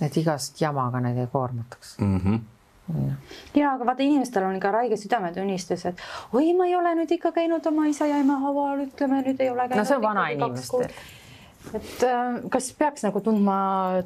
et 0.00 0.16
igast 0.16 0.60
jamaga 0.60 1.00
neid 1.00 1.18
ei 1.18 1.26
koormataks 1.26 1.98
mm. 1.98 2.20
-hmm 2.20 2.40
ja 3.54 3.72
aga 3.74 3.86
vaata, 3.86 4.02
inimestel 4.02 4.44
on 4.44 4.56
ikka 4.56 4.70
räige 4.72 4.96
südametunnistus, 4.96 5.86
et 5.86 5.98
oi, 6.32 6.54
ma 6.56 6.66
ei 6.66 6.76
ole 6.76 6.94
nüüd 6.94 7.10
ikka 7.18 7.32
käinud 7.36 7.66
oma 7.66 7.86
isa 7.86 8.06
ja 8.08 8.16
ema 8.22 8.38
haual, 8.40 8.86
ütleme 8.86 9.20
nüüd 9.26 9.40
ei 9.44 9.50
ole 9.50 9.68
no 9.68 9.84
see 9.84 9.96
on 9.96 10.02
vanainimestel. 10.02 10.86
et 11.74 12.04
äh, 12.08 12.38
kas 12.50 12.72
peaks 12.78 13.04
nagu 13.04 13.20
tundma, 13.20 13.58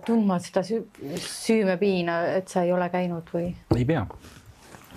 tundma 0.06 0.38
seda 0.42 0.64
süü, 0.66 0.82
süümepiina, 1.28 2.18
et 2.40 2.48
sa 2.48 2.66
ei 2.66 2.72
ole 2.72 2.88
käinud 2.90 3.30
või? 3.34 3.52
ei 3.76 3.84
pea. 3.84 4.06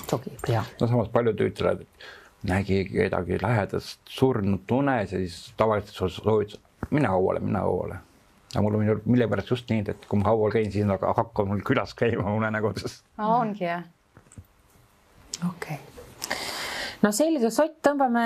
togi 0.10 0.34
ei 0.34 0.42
pea. 0.48 0.66
no 0.82 0.88
samas 0.88 1.14
paljud 1.14 1.46
ütlevad, 1.46 1.86
et 1.86 2.10
nägi 2.48 2.84
kedagi 2.90 3.40
lähedast 3.42 4.00
surnud 4.10 4.72
unes 4.72 5.14
ja 5.14 5.20
siis 5.20 5.54
tavaliselt 5.58 6.12
soovitas, 6.12 6.60
mine 6.90 7.08
hauale, 7.08 7.40
mine 7.40 7.60
hauale. 7.60 7.98
aga 8.56 8.62
mul 8.64 8.78
on 8.80 9.02
millepärast 9.06 9.50
just 9.52 9.70
nii, 9.70 9.84
et 9.92 10.06
kui 10.08 10.20
ma 10.22 10.30
haual 10.30 10.54
käin, 10.54 10.72
siis 10.72 10.86
nad 10.88 11.02
hakkavad 11.04 11.50
mul 11.50 11.64
külas 11.66 11.96
käima 11.98 12.34
unenägudes. 12.36 13.02
ongi 13.18 13.66
jah? 13.66 13.84
okei 15.50 15.76
okay. 15.76 16.38
no 17.04 17.12
selge, 17.16 17.50
Sott, 17.52 17.80
tõmbame 17.84 18.26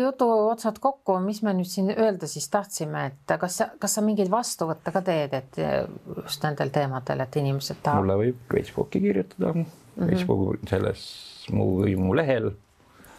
jutu 0.00 0.28
otsad 0.48 0.80
kokku, 0.82 1.18
mis 1.24 1.42
me 1.46 1.54
nüüd 1.58 1.70
siin 1.70 1.92
öelda 1.94 2.30
siis 2.30 2.48
tahtsime, 2.52 3.06
et 3.12 3.36
kas 3.40 3.60
sa, 3.62 3.70
kas 3.78 3.98
sa 3.98 4.04
mingeid 4.04 4.30
vastuvõtte 4.32 4.94
ka 4.94 5.04
teed, 5.06 5.36
et 5.38 5.60
just 6.24 6.46
nendel 6.46 6.72
teemadel, 6.74 7.26
et 7.26 7.42
inimesed 7.42 7.82
tahavad? 7.82 8.06
mulle 8.06 8.22
võib 8.24 8.40
Facebooki 8.54 9.04
kirjutada 9.04 9.52
mm, 9.52 9.68
-hmm. 9.98 10.08
Facebooki 10.08 10.72
selles 10.72 11.04
mu 11.52 11.70
või 11.82 11.94
mu 12.00 12.16
lehel 12.16 12.50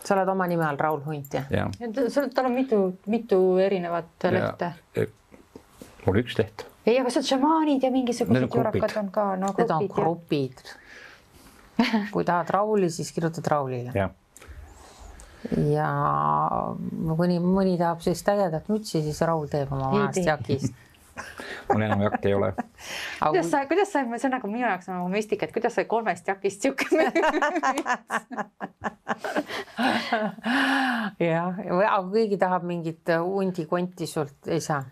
sa 0.09 0.17
oled 0.17 0.33
oma 0.33 0.47
nime 0.49 0.65
all 0.65 0.79
Raul 0.81 1.01
Hunt 1.05 1.37
jah 1.37 1.49
ja.? 1.53 1.67
sul, 2.09 2.29
tal 2.33 2.49
on 2.49 2.55
mitu, 2.57 2.81
mitu 3.05 3.39
erinevat 3.61 4.29
lehte. 4.33 4.73
mul 6.05 6.21
üks 6.23 6.39
leht. 6.41 6.65
ei, 6.85 6.97
aga 6.99 7.13
seal 7.13 7.27
šamaanid 7.33 7.85
ja 7.85 7.93
mingisugused 7.93 8.49
jurakad 8.49 8.97
on 9.03 9.11
ka 9.13 9.27
no,. 9.39 9.53
Need 9.57 9.75
on 9.75 9.91
grupid. 9.93 10.63
kui 12.13 12.25
tahad 12.27 12.49
Rauli, 12.51 12.89
siis 12.91 13.13
kirjutad 13.15 13.47
Raulile. 13.53 13.93
jah 13.95 14.11
ja 15.71 15.87
mõni, 16.81 17.39
mõni 17.39 17.77
tahab 17.79 18.01
sellist 18.03 18.27
ägedat 18.27 18.67
mütsi, 18.67 18.99
siis 19.05 19.21
Raul 19.23 19.47
teeb 19.51 19.71
oma 19.71 19.93
vanast 19.93 20.19
jakist 20.25 20.75
mul 21.73 21.81
enam 21.85 22.01
jakki 22.07 22.27
ei 22.31 22.35
ole. 22.37 22.49
kuidas 23.21 23.51
sa, 23.51 23.65
kuidas 23.69 23.91
sa, 23.93 24.03
see 24.17 24.27
on 24.29 24.33
nagu 24.37 24.47
minu 24.51 24.65
jaoks 24.65 24.87
nagu 24.91 25.07
müstika, 25.13 25.45
et 25.47 25.53
kuidas 25.55 25.73
sai 25.77 25.85
kolmest 25.89 26.27
jakist 26.27 26.61
sihuke 26.65 26.85
jah, 31.29 31.59
aga 31.69 31.99
keegi 32.13 32.37
tahab 32.41 32.63
mingit 32.69 33.03
hundi-konti 33.15 34.05
sult, 34.09 34.39
ei 34.47 34.61
saa? 34.63 34.83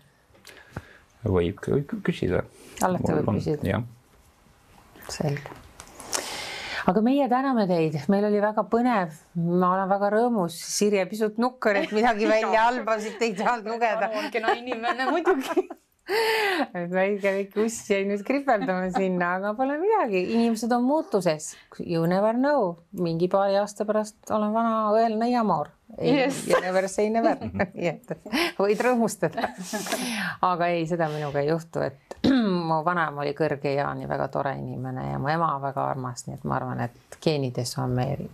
võib, 1.24 1.56
võib 1.66 1.96
küsida. 2.06 2.44
alati 2.82 3.10
võib 3.20 3.32
küsida. 3.38 3.62
jah. 3.76 3.82
selge 5.08 5.58
aga 6.88 7.02
meie 7.04 7.26
täname 7.28 7.66
teid, 7.68 7.98
meil 8.12 8.24
oli 8.28 8.38
väga 8.42 8.64
põnev, 8.72 9.12
ma 9.36 9.74
olen 9.74 9.90
väga 9.90 10.08
rõõmus, 10.14 10.56
Sirje 10.78 11.04
pisut 11.10 11.40
nukker, 11.42 11.82
et 11.82 11.92
midagi 11.96 12.28
välja 12.32 12.68
halbasid, 12.68 13.20
ei 13.24 13.34
saanud 13.36 13.68
lugeda. 13.74 14.10
kena 14.32 14.54
inimene 14.56 15.10
muidugi 15.10 15.66
väike 16.92 17.32
väike 17.32 17.64
uss 17.64 17.90
jäi 17.90 18.04
nüüd 18.08 18.22
kripeldama 18.26 18.88
sinna, 18.94 19.34
aga 19.38 19.52
pole 19.56 19.76
midagi, 19.80 20.22
inimesed 20.34 20.72
on 20.72 20.84
muutuses. 20.84 21.50
You 21.80 22.06
never 22.06 22.36
know, 22.36 22.74
mingi 22.92 23.28
paari 23.28 23.58
aasta 23.60 23.84
pärast 23.88 24.30
olen 24.30 24.54
vana 24.54 24.88
õelne 24.94 25.28
jamor. 25.30 25.68
Yes. 26.02 26.42
You 26.48 26.60
never 26.60 26.88
say 26.88 27.08
never 27.10 27.38
nii 27.74 27.88
et 27.88 28.12
võid 28.58 28.80
rõõmustada. 28.84 29.50
aga 30.44 30.68
ei, 30.72 30.84
seda 30.88 31.08
minuga 31.12 31.40
ei 31.40 31.48
juhtu, 31.48 31.84
et 31.84 32.18
mu 32.68 32.82
vanaema 32.84 33.24
oli 33.24 33.32
kõrge 33.36 33.72
eani 33.76 34.08
väga 34.08 34.28
tore 34.32 34.52
inimene 34.58 35.10
ja 35.12 35.22
mu 35.22 35.32
ema 35.32 35.54
väga 35.62 35.88
armas, 35.92 36.26
nii 36.26 36.36
et 36.40 36.44
ma 36.48 36.58
arvan, 36.60 36.84
et 36.88 37.18
geenides 37.24 37.74
on 37.80 37.96
meil 37.96 38.28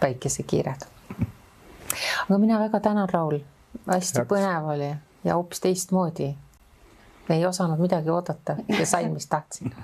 päikesekiired. 0.00 0.86
aga 2.26 2.38
mina 2.38 2.58
väga 2.62 2.80
tänan, 2.80 3.08
Raul, 3.12 3.38
hästi 3.86 4.22
Jaks. 4.22 4.30
põnev 4.30 4.70
oli 4.74 4.90
ja 5.24 5.36
hoopis 5.38 5.60
teistmoodi 5.62 6.32
ei 7.30 7.46
osanud 7.46 7.78
midagi 7.78 8.10
oodata 8.10 8.56
ja 8.78 8.86
sain, 8.86 9.12
mis 9.12 9.26
tahtsin 9.26 9.74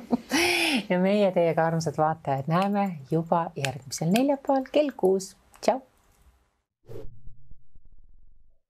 ja 0.90 0.98
meie 0.98 1.32
teiega, 1.32 1.66
armsad 1.66 1.98
vaatajad, 1.98 2.48
näeme 2.50 2.98
juba 3.10 3.50
järgmisel 3.56 4.10
neljapäeval 4.10 4.64
kell 4.72 4.90
kuus. 4.96 5.36
tšau. 5.60 5.80